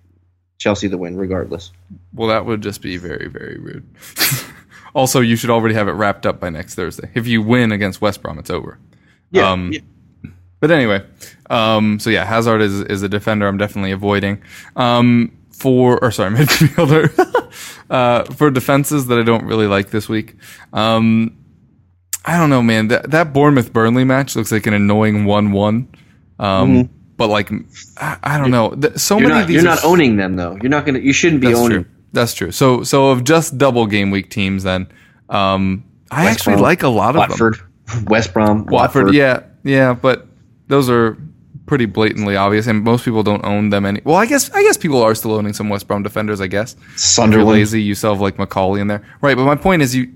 Chelsea 0.57 0.87
the 0.87 0.97
win 0.97 1.17
regardless. 1.17 1.71
Well, 2.13 2.29
that 2.29 2.45
would 2.45 2.61
just 2.61 2.81
be 2.81 2.97
very, 2.97 3.27
very 3.27 3.57
rude. 3.57 3.85
also, 4.95 5.21
you 5.21 5.35
should 5.35 5.49
already 5.49 5.75
have 5.75 5.87
it 5.87 5.91
wrapped 5.91 6.25
up 6.25 6.39
by 6.39 6.49
next 6.49 6.75
Thursday. 6.75 7.09
If 7.13 7.27
you 7.27 7.41
win 7.41 7.71
against 7.71 8.01
West 8.01 8.21
Brom, 8.21 8.39
it's 8.39 8.49
over. 8.49 8.79
Yeah, 9.31 9.51
Um, 9.51 9.71
yeah. 9.71 9.81
But 10.59 10.71
anyway, 10.71 11.05
um, 11.51 11.99
so 11.99 12.09
yeah, 12.09 12.25
Hazard 12.25 12.61
is 12.61 12.81
is 12.81 13.03
a 13.03 13.09
defender 13.09 13.47
I'm 13.47 13.57
definitely 13.57 13.91
avoiding. 13.91 14.41
Um, 14.75 15.31
for 15.51 16.03
or 16.03 16.11
sorry 16.11 16.31
midfielder 16.35 17.53
uh, 17.89 18.23
for 18.33 18.49
defenses 18.51 19.07
that 19.07 19.19
I 19.19 19.23
don't 19.23 19.45
really 19.45 19.67
like 19.67 19.89
this 19.89 20.07
week. 20.07 20.35
Um, 20.73 21.37
I 22.25 22.37
don't 22.37 22.49
know, 22.49 22.61
man. 22.63 22.87
That 22.87 23.11
that 23.11 23.33
Bournemouth 23.33 23.71
Burnley 23.71 24.03
match 24.03 24.35
looks 24.35 24.51
like 24.51 24.65
an 24.67 24.73
annoying 24.73 25.25
one-one. 25.25 25.89
Um, 26.39 26.89
But 27.17 27.29
like, 27.29 27.51
I, 27.97 28.17
I 28.23 28.37
don't 28.37 28.51
know. 28.51 28.75
So 28.95 29.17
You're 29.17 29.27
many 29.29 29.33
not, 29.33 29.41
of 29.41 29.47
these 29.47 29.63
you're 29.63 29.71
are 29.71 29.75
not 29.75 29.83
owning 29.83 30.17
them 30.17 30.35
though. 30.35 30.55
You're 30.61 30.69
not 30.69 30.85
gonna. 30.85 30.99
You 30.99 31.13
shouldn't 31.13 31.41
be 31.41 31.47
That's 31.47 31.59
owning. 31.59 31.83
true. 31.83 31.91
That's 32.13 32.33
true. 32.33 32.51
So 32.51 32.83
so 32.83 33.09
of 33.09 33.23
just 33.23 33.57
double 33.57 33.85
game 33.87 34.11
week 34.11 34.29
teams, 34.29 34.63
then 34.63 34.87
um, 35.29 35.83
I 36.11 36.25
West 36.25 36.39
actually 36.39 36.53
Brom, 36.53 36.63
like 36.63 36.83
a 36.83 36.87
lot 36.87 37.15
of 37.15 37.21
them. 37.21 37.29
Watford, 37.29 37.57
West 38.07 38.33
Brom, 38.33 38.65
Watford, 38.67 39.13
yeah, 39.13 39.43
yeah, 39.63 39.93
but 39.93 40.27
those 40.67 40.89
are 40.89 41.17
pretty 41.67 41.85
blatantly 41.85 42.35
obvious, 42.35 42.65
and 42.65 42.83
most 42.83 43.05
people 43.05 43.21
don't 43.21 43.45
own 43.45 43.69
them 43.69 43.85
any. 43.85 44.01
Well, 44.03 44.15
I 44.15 44.25
guess 44.25 44.49
I 44.51 44.63
guess 44.63 44.75
people 44.77 45.03
are 45.03 45.13
still 45.13 45.33
owning 45.33 45.53
some 45.53 45.69
West 45.69 45.87
Brom 45.87 46.01
defenders. 46.01 46.41
I 46.41 46.47
guess 46.47 46.75
Sunderland. 46.95 47.49
lazy, 47.49 47.81
you 47.83 47.93
still 47.93 48.13
have 48.13 48.21
like 48.21 48.37
McAuley 48.37 48.79
in 48.81 48.87
there, 48.87 49.03
right? 49.21 49.37
But 49.37 49.45
my 49.45 49.55
point 49.55 49.83
is, 49.83 49.93
you 49.95 50.07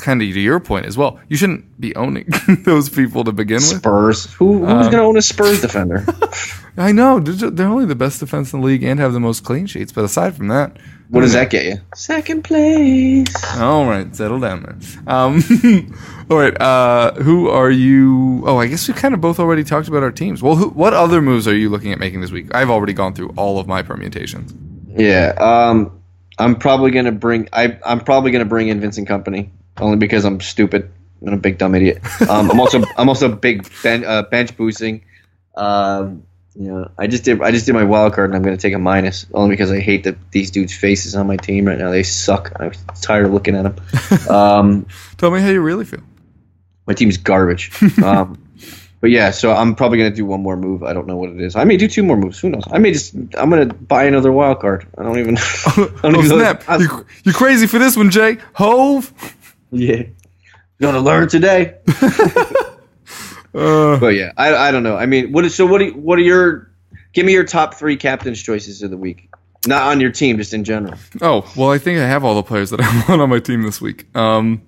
kind 0.00 0.22
of 0.22 0.32
to 0.32 0.40
your 0.40 0.60
point 0.60 0.86
as 0.86 0.96
well. 0.96 1.20
You 1.28 1.36
shouldn't 1.36 1.78
be 1.78 1.94
owning 1.96 2.28
those 2.64 2.88
people 2.88 3.24
to 3.24 3.32
begin 3.32 3.56
with. 3.56 3.78
Spurs. 3.80 4.32
Who, 4.34 4.64
Uh, 4.64 4.78
who's 4.78 4.86
going 4.86 5.02
to 5.02 5.02
own 5.02 5.16
a 5.18 5.22
Spurs 5.22 5.60
defender? 5.60 6.06
I 6.76 6.92
know 6.92 7.20
they're 7.20 7.66
only 7.66 7.84
the 7.84 7.94
best 7.94 8.20
defense 8.20 8.52
in 8.54 8.60
the 8.60 8.66
league 8.66 8.82
and 8.84 8.98
have 9.00 9.12
the 9.12 9.20
most 9.20 9.44
clean 9.44 9.66
sheets, 9.66 9.92
but 9.92 10.04
aside 10.04 10.34
from 10.36 10.48
that, 10.48 10.76
what 11.10 11.22
does 11.22 11.32
that 11.32 11.50
get 11.50 11.64
you? 11.64 11.80
Second 11.94 12.44
place. 12.44 13.26
All 13.56 13.84
right, 13.84 14.14
settle 14.14 14.38
down 14.38 14.62
there. 14.62 15.12
Um, 15.12 15.42
all 16.30 16.38
right, 16.38 16.60
uh, 16.60 17.14
who 17.14 17.48
are 17.48 17.70
you? 17.70 18.44
Oh, 18.46 18.58
I 18.58 18.68
guess 18.68 18.86
we 18.86 18.94
kind 18.94 19.12
of 19.12 19.20
both 19.20 19.40
already 19.40 19.64
talked 19.64 19.88
about 19.88 20.04
our 20.04 20.12
teams. 20.12 20.40
Well, 20.40 20.54
who, 20.54 20.68
what 20.70 20.94
other 20.94 21.20
moves 21.20 21.48
are 21.48 21.56
you 21.56 21.68
looking 21.68 21.92
at 21.92 21.98
making 21.98 22.20
this 22.20 22.30
week? 22.30 22.54
I've 22.54 22.70
already 22.70 22.92
gone 22.92 23.14
through 23.14 23.34
all 23.36 23.58
of 23.58 23.66
my 23.66 23.82
permutations. 23.82 24.54
Yeah. 24.88 25.34
Um, 25.38 26.00
I'm 26.38 26.54
probably 26.54 26.92
going 26.92 27.06
to 27.06 27.12
bring. 27.12 27.48
I, 27.52 27.76
I'm 27.84 28.00
probably 28.00 28.30
to 28.30 28.44
bring 28.44 28.68
in 28.68 28.80
Vincent 28.80 29.08
Kompany 29.08 29.50
only 29.78 29.96
because 29.96 30.24
I'm 30.24 30.40
stupid. 30.40 30.92
I'm 31.26 31.34
a 31.34 31.36
big 31.36 31.58
dumb 31.58 31.74
idiot. 31.74 31.98
Um, 32.28 32.50
I'm 32.50 32.60
also 32.60 32.82
I'm 32.96 33.08
also 33.08 33.34
big 33.34 33.68
ben, 33.82 34.04
uh, 34.04 34.22
bench 34.22 34.56
boosting. 34.56 35.04
Um, 35.56 36.22
know, 36.68 36.90
I 36.98 37.06
just 37.06 37.24
did 37.24 37.40
I 37.42 37.50
just 37.50 37.66
did 37.66 37.74
my 37.74 37.84
wild 37.84 38.12
card 38.12 38.30
and 38.30 38.36
I'm 38.36 38.42
going 38.42 38.56
to 38.56 38.60
take 38.60 38.74
a 38.74 38.78
minus 38.78 39.26
only 39.32 39.54
because 39.54 39.70
I 39.70 39.80
hate 39.80 40.04
the, 40.04 40.16
these 40.30 40.50
dudes' 40.50 40.74
faces 40.76 41.14
on 41.14 41.26
my 41.26 41.36
team 41.36 41.64
right 41.66 41.78
now. 41.78 41.90
They 41.90 42.02
suck. 42.02 42.52
I'm 42.60 42.72
tired 43.00 43.26
of 43.26 43.32
looking 43.32 43.54
at 43.56 43.62
them. 43.62 43.76
Um, 44.30 44.86
Tell 45.16 45.30
me 45.30 45.40
how 45.40 45.48
you 45.48 45.60
really 45.62 45.84
feel. 45.84 46.00
my 46.86 46.94
team's 46.94 47.16
garbage. 47.16 47.70
Um, 48.04 48.42
but 49.00 49.08
yeah, 49.10 49.30
so 49.30 49.50
I'm 49.52 49.74
probably 49.76 49.96
gonna 49.96 50.10
do 50.10 50.26
one 50.26 50.42
more 50.42 50.58
move. 50.58 50.82
I 50.82 50.92
don't 50.92 51.06
know 51.06 51.16
what 51.16 51.30
it 51.30 51.40
is. 51.40 51.56
I 51.56 51.64
may 51.64 51.78
do 51.78 51.88
two 51.88 52.02
more 52.02 52.18
moves. 52.18 52.38
Who 52.40 52.50
knows? 52.50 52.64
I 52.70 52.76
may 52.76 52.92
just 52.92 53.14
I'm 53.14 53.48
gonna 53.48 53.64
buy 53.72 54.04
another 54.04 54.30
wild 54.30 54.60
card. 54.60 54.86
I 54.98 55.02
don't 55.04 55.18
even. 55.18 55.38
I 55.66 55.72
don't 55.76 56.04
Oh 56.04 56.08
even 56.18 56.28
know- 56.28 56.38
snap! 56.38 56.64
I- 56.68 56.76
You, 56.76 57.06
you 57.24 57.32
crazy 57.32 57.66
for 57.66 57.78
this 57.78 57.96
one, 57.96 58.10
Jay? 58.10 58.36
Hove. 58.52 59.10
yeah, 59.70 60.02
gonna 60.82 61.00
learn 61.00 61.28
today. 61.28 61.76
Uh, 63.54 63.98
But 63.98 64.14
yeah, 64.14 64.32
I, 64.36 64.54
I 64.68 64.70
don't 64.70 64.82
know. 64.82 64.96
I 64.96 65.06
mean, 65.06 65.32
what 65.32 65.44
is 65.44 65.54
so? 65.54 65.66
What 65.66 65.78
do 65.78 65.86
you, 65.86 65.92
what 65.94 66.18
are 66.18 66.22
your? 66.22 66.70
Give 67.12 67.26
me 67.26 67.32
your 67.32 67.44
top 67.44 67.74
three 67.74 67.96
captain's 67.96 68.40
choices 68.42 68.82
of 68.82 68.90
the 68.90 68.96
week. 68.96 69.28
Not 69.66 69.82
on 69.82 70.00
your 70.00 70.10
team, 70.12 70.36
just 70.38 70.54
in 70.54 70.64
general. 70.64 70.94
oh 71.20 71.50
well, 71.56 71.70
I 71.70 71.78
think 71.78 71.98
I 71.98 72.06
have 72.06 72.24
all 72.24 72.34
the 72.34 72.42
players 72.42 72.70
that 72.70 72.80
I 72.82 73.04
want 73.08 73.20
on 73.20 73.28
my 73.28 73.40
team 73.40 73.62
this 73.62 73.80
week. 73.80 74.06
Um, 74.16 74.62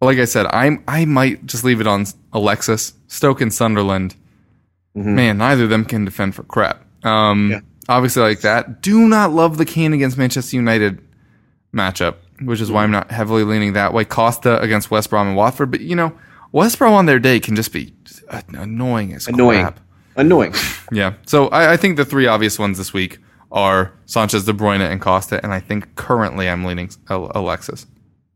like 0.00 0.18
I 0.18 0.26
said, 0.26 0.46
I'm 0.46 0.84
I 0.86 1.04
might 1.06 1.46
just 1.46 1.64
leave 1.64 1.80
it 1.80 1.86
on 1.86 2.04
Alexis, 2.32 2.92
Stoke, 3.08 3.40
and 3.40 3.52
Sunderland. 3.52 4.14
Man, 4.94 5.36
neither 5.38 5.64
of 5.64 5.70
them 5.70 5.84
can 5.84 6.06
defend 6.06 6.34
for 6.34 6.42
crap. 6.44 6.82
Um, 7.04 7.50
Yeah. 7.50 7.60
Obviously, 7.88 8.22
like 8.22 8.40
that. 8.40 8.80
Do 8.80 9.06
not 9.08 9.30
love 9.32 9.58
the 9.58 9.64
Kane 9.66 9.92
against 9.92 10.16
Manchester 10.18 10.56
United 10.56 11.00
matchup, 11.74 12.14
which 12.40 12.60
is 12.60 12.70
why 12.70 12.82
I'm 12.82 12.90
not 12.90 13.10
heavily 13.10 13.44
leaning 13.44 13.74
that 13.74 13.92
way. 13.92 14.04
Costa 14.06 14.58
against 14.60 14.90
West 14.90 15.10
Brom 15.10 15.28
and 15.28 15.36
Watford, 15.36 15.70
but 15.70 15.80
you 15.80 15.94
know, 15.94 16.16
West 16.52 16.78
Brom 16.78 16.92
on 16.94 17.06
their 17.06 17.18
day 17.18 17.40
can 17.40 17.56
just 17.56 17.72
be 17.72 17.92
uh, 18.28 18.42
annoying 18.48 19.12
as 19.12 19.26
Annoying, 19.26 19.62
crap. 19.62 19.80
annoying. 20.16 20.54
Yeah. 20.92 21.14
So 21.26 21.48
I, 21.48 21.72
I 21.72 21.76
think 21.76 21.96
the 21.96 22.04
three 22.04 22.26
obvious 22.26 22.58
ones 22.58 22.78
this 22.78 22.92
week 22.92 23.18
are 23.50 23.92
Sanchez, 24.06 24.44
De 24.44 24.52
Bruyne, 24.52 24.80
and 24.80 25.00
Costa, 25.00 25.40
and 25.42 25.52
I 25.52 25.60
think 25.60 25.94
currently 25.96 26.48
I'm 26.48 26.64
leaning 26.64 26.90
Alexis. 27.08 27.86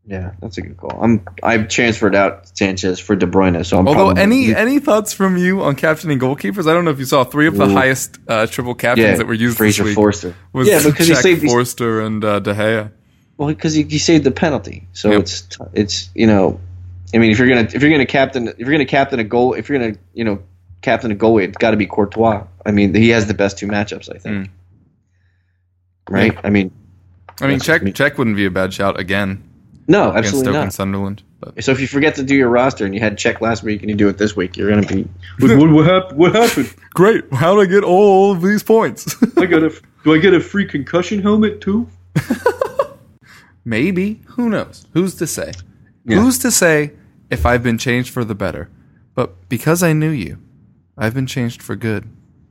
Yeah, 0.05 0.31
that's 0.41 0.57
a 0.57 0.61
good 0.61 0.77
call. 0.77 0.99
I'm 1.01 1.23
I've 1.43 1.67
transferred 1.69 2.15
out 2.15 2.57
Sanchez 2.57 2.99
for 2.99 3.15
De 3.15 3.27
Bruyne, 3.27 3.63
so 3.65 3.77
I'm 3.77 3.87
Although 3.87 4.09
any 4.09 4.53
any 4.53 4.79
thoughts 4.79 5.13
from 5.13 5.37
you 5.37 5.61
on 5.61 5.75
captaining 5.75 6.17
goalkeepers? 6.19 6.67
I 6.69 6.73
don't 6.73 6.83
know 6.85 6.91
if 6.91 6.97
you 6.99 7.05
saw 7.05 7.23
three 7.23 7.45
of 7.47 7.55
the 7.55 7.69
highest 7.69 8.17
uh, 8.27 8.47
triple 8.47 8.73
captains 8.73 9.05
yeah 9.07 9.15
that 9.17 9.27
were 9.27 9.33
used 9.35 9.57
Fraser 9.57 9.83
this 9.83 9.89
week. 9.91 9.95
Forster. 9.95 10.35
Was 10.53 10.67
yeah, 10.67 10.81
because 10.83 11.07
he 11.07 11.13
saved 11.15 11.43
Forster 11.43 12.01
and 12.01 12.25
uh, 12.25 12.39
De 12.39 12.53
Gea. 12.53 12.91
Well, 13.37 13.49
because 13.49 13.73
he, 13.75 13.83
he 13.83 13.99
saved 13.99 14.23
the 14.23 14.31
penalty, 14.31 14.87
so 14.91 15.11
Yep. 15.11 15.19
it's 15.21 15.47
it's 15.73 16.09
you 16.15 16.25
know, 16.27 16.59
I 17.13 17.17
mean, 17.17 17.31
if 17.31 17.39
you're 17.39 17.49
gonna 17.49 17.67
if 17.73 17.81
you're 17.81 17.91
gonna 17.91 18.05
captain 18.05 18.47
if 18.47 18.59
you're 18.59 18.71
gonna 18.71 18.85
captain 18.85 19.19
a 19.19 19.23
goal 19.23 19.53
if 19.53 19.69
you're 19.69 19.79
gonna 19.79 19.97
you 20.13 20.23
know 20.23 20.41
captain 20.81 21.11
a 21.11 21.15
goalie, 21.15 21.43
it's 21.43 21.57
got 21.57 21.71
to 21.71 21.77
be 21.77 21.85
Courtois. 21.85 22.45
I 22.65 22.71
mean, 22.71 22.93
he 22.93 23.09
has 23.09 23.27
the 23.27 23.33
best 23.33 23.57
two 23.57 23.67
matchups, 23.67 24.13
I 24.13 24.17
think. 24.17 24.47
Hmm. 24.47 26.13
Right? 26.13 26.37
I 26.43 26.49
mean, 26.49 26.71
I 27.39 27.47
mean, 27.47 27.57
That's 27.57 27.65
Czech 27.65 27.83
me. 27.83 27.93
Cech 27.93 28.17
wouldn't 28.17 28.35
be 28.35 28.45
a 28.45 28.51
bad 28.51 28.73
shout 28.73 28.99
again 28.99 29.43
no, 29.87 30.09
against 30.09 30.17
absolutely 30.17 30.43
Stoke 30.43 30.55
and 30.55 30.65
not. 30.65 30.73
Sunderland. 30.73 31.23
But 31.39 31.63
So 31.63 31.71
if 31.71 31.79
you 31.79 31.87
forget 31.87 32.15
to 32.15 32.23
do 32.23 32.35
your 32.35 32.49
roster 32.49 32.85
and 32.85 32.93
you 32.93 32.99
had 32.99 33.17
Cech 33.17 33.41
last 33.41 33.63
week 33.63 33.81
and 33.81 33.89
you 33.89 33.95
do 33.95 34.07
it 34.09 34.17
this 34.17 34.35
week, 34.35 34.57
you're 34.57 34.69
gonna 34.69 34.85
be 34.85 35.07
what, 35.39 35.57
what, 35.57 35.69
what, 35.71 35.85
hap- 35.85 36.13
what 36.13 36.35
happened? 36.35 36.73
great, 36.93 37.23
how 37.33 37.55
did 37.55 37.69
I 37.69 37.71
get 37.71 37.83
all 37.83 38.31
of 38.31 38.41
these 38.41 38.63
points? 38.63 39.15
I 39.37 39.45
got 39.45 39.63
a 39.63 39.69
do 40.03 40.13
I 40.13 40.17
get 40.17 40.33
a 40.33 40.39
free 40.39 40.65
concussion 40.65 41.21
helmet 41.21 41.61
too? 41.61 41.87
Maybe. 43.65 44.21
Who 44.25 44.49
knows? 44.49 44.87
Who's 44.93 45.15
to 45.15 45.27
say? 45.27 45.53
Yeah. 46.05 46.19
Who's 46.19 46.39
to 46.39 46.51
say 46.51 46.93
if 47.31 47.45
I've 47.45 47.63
been 47.63 47.77
changed 47.79 48.11
for 48.11 48.23
the 48.23 48.35
better? 48.35 48.69
But 49.15 49.49
because 49.49 49.81
I 49.81 49.93
knew 49.93 50.09
you, 50.11 50.37
I've 50.97 51.13
been 51.15 51.25
changed 51.27 51.63
for 51.63 51.75
good. 51.75 52.07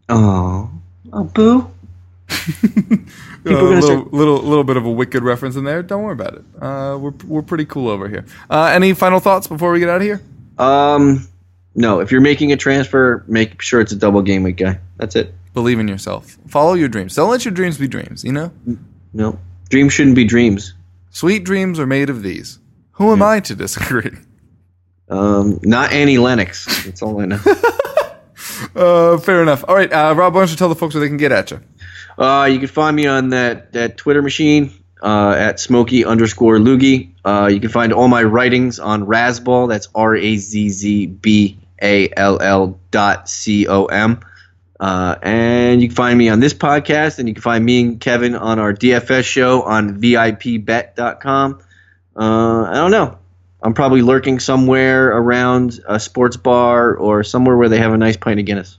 Oh, 0.08 0.70
oh, 1.12 1.24
boo. 1.24 1.70
Uh, 3.42 3.52
a 3.52 3.56
little, 3.56 3.82
start- 3.82 4.12
little, 4.12 4.36
little 4.36 4.64
bit 4.64 4.76
of 4.76 4.84
a 4.84 4.90
wicked 4.90 5.22
reference 5.22 5.56
in 5.56 5.64
there. 5.64 5.82
Don't 5.82 6.02
worry 6.02 6.12
about 6.12 6.34
it. 6.34 6.44
Uh, 6.60 6.98
we're 7.00 7.14
we're 7.26 7.40
pretty 7.40 7.64
cool 7.64 7.88
over 7.88 8.06
here. 8.06 8.26
Uh, 8.50 8.64
any 8.74 8.92
final 8.92 9.18
thoughts 9.18 9.46
before 9.46 9.72
we 9.72 9.80
get 9.80 9.88
out 9.88 9.96
of 9.96 10.02
here? 10.02 10.20
Um, 10.58 11.26
no. 11.74 12.00
If 12.00 12.12
you're 12.12 12.20
making 12.20 12.52
a 12.52 12.56
transfer, 12.58 13.24
make 13.26 13.62
sure 13.62 13.80
it's 13.80 13.92
a 13.92 13.96
double 13.96 14.20
game 14.20 14.42
week 14.42 14.58
guy. 14.58 14.78
That's 14.98 15.16
it. 15.16 15.32
Believe 15.54 15.78
in 15.78 15.88
yourself. 15.88 16.36
Follow 16.48 16.74
your 16.74 16.88
dreams. 16.88 17.14
Don't 17.14 17.30
let 17.30 17.46
your 17.46 17.54
dreams 17.54 17.78
be 17.78 17.88
dreams. 17.88 18.22
You 18.24 18.32
know, 18.32 18.52
No, 19.14 19.38
dreams 19.70 19.94
shouldn't 19.94 20.16
be 20.16 20.24
dreams. 20.26 20.74
sweet 21.08 21.42
dreams 21.42 21.80
are 21.80 21.86
made 21.86 22.10
of 22.10 22.22
these. 22.22 22.58
Who 22.92 23.10
am 23.10 23.22
I 23.22 23.40
to 23.40 23.54
disagree? 23.54 24.10
Um, 25.10 25.58
not 25.62 25.92
Annie 25.92 26.18
Lennox. 26.18 26.84
That's 26.84 27.02
all 27.02 27.20
I 27.20 27.26
know. 27.26 27.40
Uh, 28.74 29.16
fair 29.18 29.42
enough. 29.42 29.64
All 29.66 29.74
right, 29.74 29.90
uh, 29.92 30.14
Rob, 30.14 30.34
why 30.34 30.40
don't 30.42 30.50
you 30.50 30.56
tell 30.56 30.68
the 30.68 30.74
folks 30.74 30.94
where 30.94 31.00
they 31.00 31.08
can 31.08 31.16
get 31.16 31.32
at 31.32 31.50
you? 31.50 31.60
uh, 32.18 32.44
you 32.50 32.58
can 32.58 32.68
find 32.68 32.94
me 32.94 33.06
on 33.06 33.30
that 33.30 33.72
that 33.72 33.96
Twitter 33.96 34.20
machine 34.22 34.72
uh, 35.02 35.34
at 35.36 35.58
Smokey 35.60 36.04
underscore 36.04 36.58
Loogie. 36.58 37.12
Uh, 37.24 37.46
you 37.52 37.58
can 37.60 37.70
find 37.70 37.92
all 37.92 38.06
my 38.08 38.22
writings 38.22 38.78
on 38.78 39.06
Razzball. 39.06 39.68
That's 39.68 39.88
R 39.94 40.14
A 40.14 40.36
Z 40.36 40.68
Z 40.68 41.06
B 41.06 41.58
A 41.80 42.10
L 42.16 42.40
L 42.40 42.80
dot 42.90 43.28
C 43.28 43.66
O 43.66 43.86
M. 43.86 44.20
Uh, 44.78 45.16
and 45.22 45.82
you 45.82 45.88
can 45.88 45.96
find 45.96 46.18
me 46.18 46.28
on 46.28 46.40
this 46.40 46.54
podcast, 46.54 47.18
and 47.18 47.28
you 47.28 47.34
can 47.34 47.42
find 47.42 47.64
me 47.64 47.80
and 47.80 48.00
Kevin 48.00 48.34
on 48.34 48.58
our 48.58 48.72
DFS 48.72 49.24
show 49.24 49.62
on 49.62 50.00
VIPBet.com. 50.00 51.60
Uh, 52.16 52.62
I 52.64 52.74
don't 52.74 52.90
know. 52.90 53.18
I'm 53.62 53.74
probably 53.74 54.02
lurking 54.02 54.38
somewhere 54.40 55.08
around 55.16 55.80
a 55.88 56.00
sports 56.00 56.36
bar 56.36 56.94
or 56.96 57.22
somewhere 57.22 57.56
where 57.56 57.68
they 57.68 57.78
have 57.78 57.92
a 57.92 57.98
nice 57.98 58.16
pint 58.16 58.40
of 58.40 58.46
Guinness. 58.46 58.78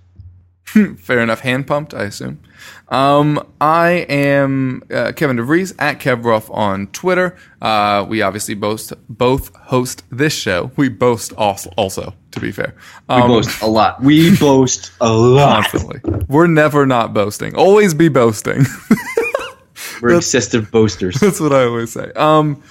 Fair 0.98 1.20
enough. 1.20 1.42
Hand 1.42 1.68
pumped, 1.68 1.94
I 1.94 2.04
assume. 2.04 2.40
Um, 2.88 3.46
I 3.60 4.06
am 4.10 4.84
uh, 4.94 5.12
Kevin 5.16 5.38
DeVries 5.38 5.74
at 5.80 6.00
KevRuff 6.00 6.54
on 6.54 6.88
Twitter. 6.88 7.36
Uh, 7.62 8.06
we 8.08 8.22
obviously 8.22 8.54
both 8.54 8.94
both 9.10 9.54
host 9.56 10.04
this 10.12 10.34
show. 10.34 10.72
We 10.76 10.90
boast 10.90 11.34
also, 11.38 11.72
also 11.78 12.14
to 12.32 12.40
be 12.40 12.52
fair. 12.52 12.74
We 13.10 13.16
Um, 13.16 13.28
boast 13.30 13.62
a 13.62 13.68
lot. 13.68 14.02
We 14.02 14.36
boast 14.40 14.92
a 15.02 15.12
lot. 15.12 15.66
constantly. 15.70 16.00
We're 16.28 16.48
never 16.48 16.86
not 16.86 17.14
boasting. 17.14 17.56
Always 17.56 17.94
be 17.94 18.08
boasting. 18.10 18.66
We're 20.02 20.16
excessive 20.18 20.72
boasters. 20.72 21.16
That's 21.20 21.40
what 21.40 21.54
I 21.54 21.64
always 21.66 21.92
say. 21.92 22.12
Um, 22.16 22.62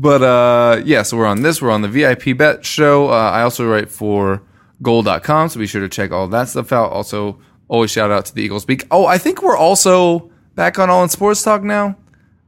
but 0.00 0.22
uh, 0.22 0.80
yeah, 0.84 1.02
so 1.02 1.16
we're 1.18 1.26
on 1.26 1.42
this. 1.42 1.60
We're 1.60 1.70
on 1.70 1.82
the 1.82 1.88
VIP 1.88 2.36
Bet 2.36 2.64
show. 2.64 3.08
Uh, 3.10 3.30
I 3.30 3.42
also 3.42 3.68
write 3.70 3.90
for 3.90 4.42
goal.com, 4.82 5.48
so 5.50 5.58
be 5.60 5.66
sure 5.66 5.82
to 5.82 5.88
check 5.88 6.10
all 6.10 6.26
that 6.28 6.48
stuff 6.48 6.72
out. 6.72 6.90
Also, 6.90 7.38
always 7.68 7.90
shout 7.90 8.10
out 8.10 8.24
to 8.26 8.34
the 8.34 8.42
Eagles 8.42 8.62
Speak. 8.62 8.86
Oh, 8.90 9.04
I 9.06 9.18
think 9.18 9.42
we're 9.42 9.56
also 9.56 10.30
back 10.54 10.78
on 10.78 10.88
All 10.88 11.02
in 11.02 11.10
Sports 11.10 11.42
Talk 11.42 11.62
now. 11.62 11.96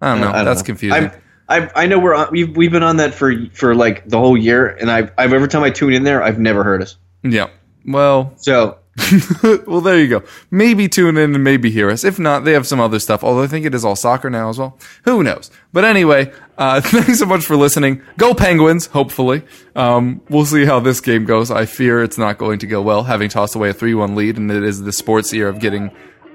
I 0.00 0.12
don't 0.12 0.20
know. 0.22 0.30
I 0.30 0.36
don't 0.36 0.44
That's 0.46 0.60
know. 0.62 0.66
confusing. 0.66 1.04
I've, 1.04 1.20
I've, 1.48 1.72
I 1.76 1.86
know 1.86 1.98
we're 1.98 2.14
on, 2.14 2.28
we've 2.32 2.56
we've 2.56 2.72
been 2.72 2.82
on 2.82 2.96
that 2.96 3.12
for 3.12 3.34
for 3.52 3.74
like 3.74 4.08
the 4.08 4.18
whole 4.18 4.36
year, 4.36 4.68
and 4.68 4.90
I've, 4.90 5.12
I've 5.18 5.32
every 5.34 5.48
time 5.48 5.62
I 5.62 5.70
tune 5.70 5.92
in 5.92 6.04
there, 6.04 6.22
I've 6.22 6.38
never 6.38 6.64
heard 6.64 6.80
us. 6.82 6.96
yeah. 7.22 7.50
Well, 7.84 8.32
So 8.36 8.78
well, 9.66 9.80
there 9.80 9.98
you 9.98 10.08
go. 10.08 10.22
Maybe 10.50 10.88
tune 10.88 11.16
in 11.16 11.34
and 11.34 11.42
maybe 11.42 11.70
hear 11.70 11.90
us. 11.90 12.04
If 12.04 12.18
not, 12.18 12.44
they 12.44 12.52
have 12.52 12.66
some 12.66 12.80
other 12.80 12.98
stuff. 12.98 13.24
Although 13.24 13.42
I 13.42 13.46
think 13.46 13.64
it 13.64 13.74
is 13.74 13.84
all 13.84 13.96
soccer 13.96 14.28
now 14.28 14.50
as 14.50 14.58
well. 14.58 14.78
Who 15.04 15.22
knows? 15.22 15.50
But 15.72 15.84
anyway, 15.84 16.32
uh, 16.58 16.80
thanks 16.84 17.18
so 17.18 17.26
much 17.26 17.44
for 17.44 17.56
listening. 17.56 18.02
Go 18.18 18.34
Penguins, 18.34 18.86
hopefully. 18.86 19.42
Um, 19.74 20.20
we'll 20.28 20.44
see 20.44 20.64
how 20.64 20.80
this 20.80 21.00
game 21.00 21.24
goes. 21.24 21.50
I 21.50 21.64
fear 21.64 22.02
it's 22.02 22.18
not 22.18 22.36
going 22.38 22.58
to 22.60 22.66
go 22.66 22.82
well, 22.82 23.04
having 23.04 23.30
tossed 23.30 23.54
away 23.54 23.70
a 23.70 23.74
3-1 23.74 24.14
lead, 24.14 24.36
and 24.36 24.50
it 24.50 24.62
is 24.62 24.82
the 24.82 24.92
sports 24.92 25.32
year 25.32 25.48
of 25.48 25.58
getting 25.58 25.90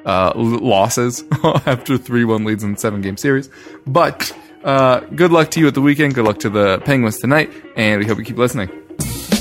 uh, 0.05 0.32
losses 0.36 1.24
after 1.43 1.97
3-1 1.97 2.45
leads 2.45 2.64
in 2.64 2.76
seven 2.78 3.01
game 3.01 3.18
series. 3.18 3.49
But 3.86 4.36
uh, 4.64 5.01
good 5.01 5.32
luck 5.32 5.51
to 5.51 5.60
you 5.60 5.68
at 5.68 5.76
the 5.76 5.82
weekend. 5.82 6.16
Good 6.16 6.26
luck 6.26 6.39
to 6.39 6.49
the 6.49 6.80
Penguins 6.80 7.20
tonight, 7.20 7.51
and 7.76 7.99
we 7.99 8.08
hope 8.08 8.18
you 8.18 8.26
keep 8.26 8.38
listening. 8.38 8.70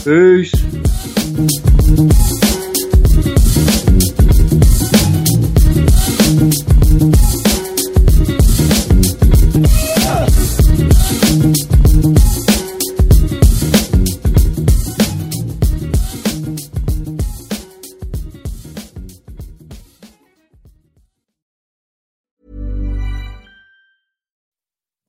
Peace. 0.05 0.53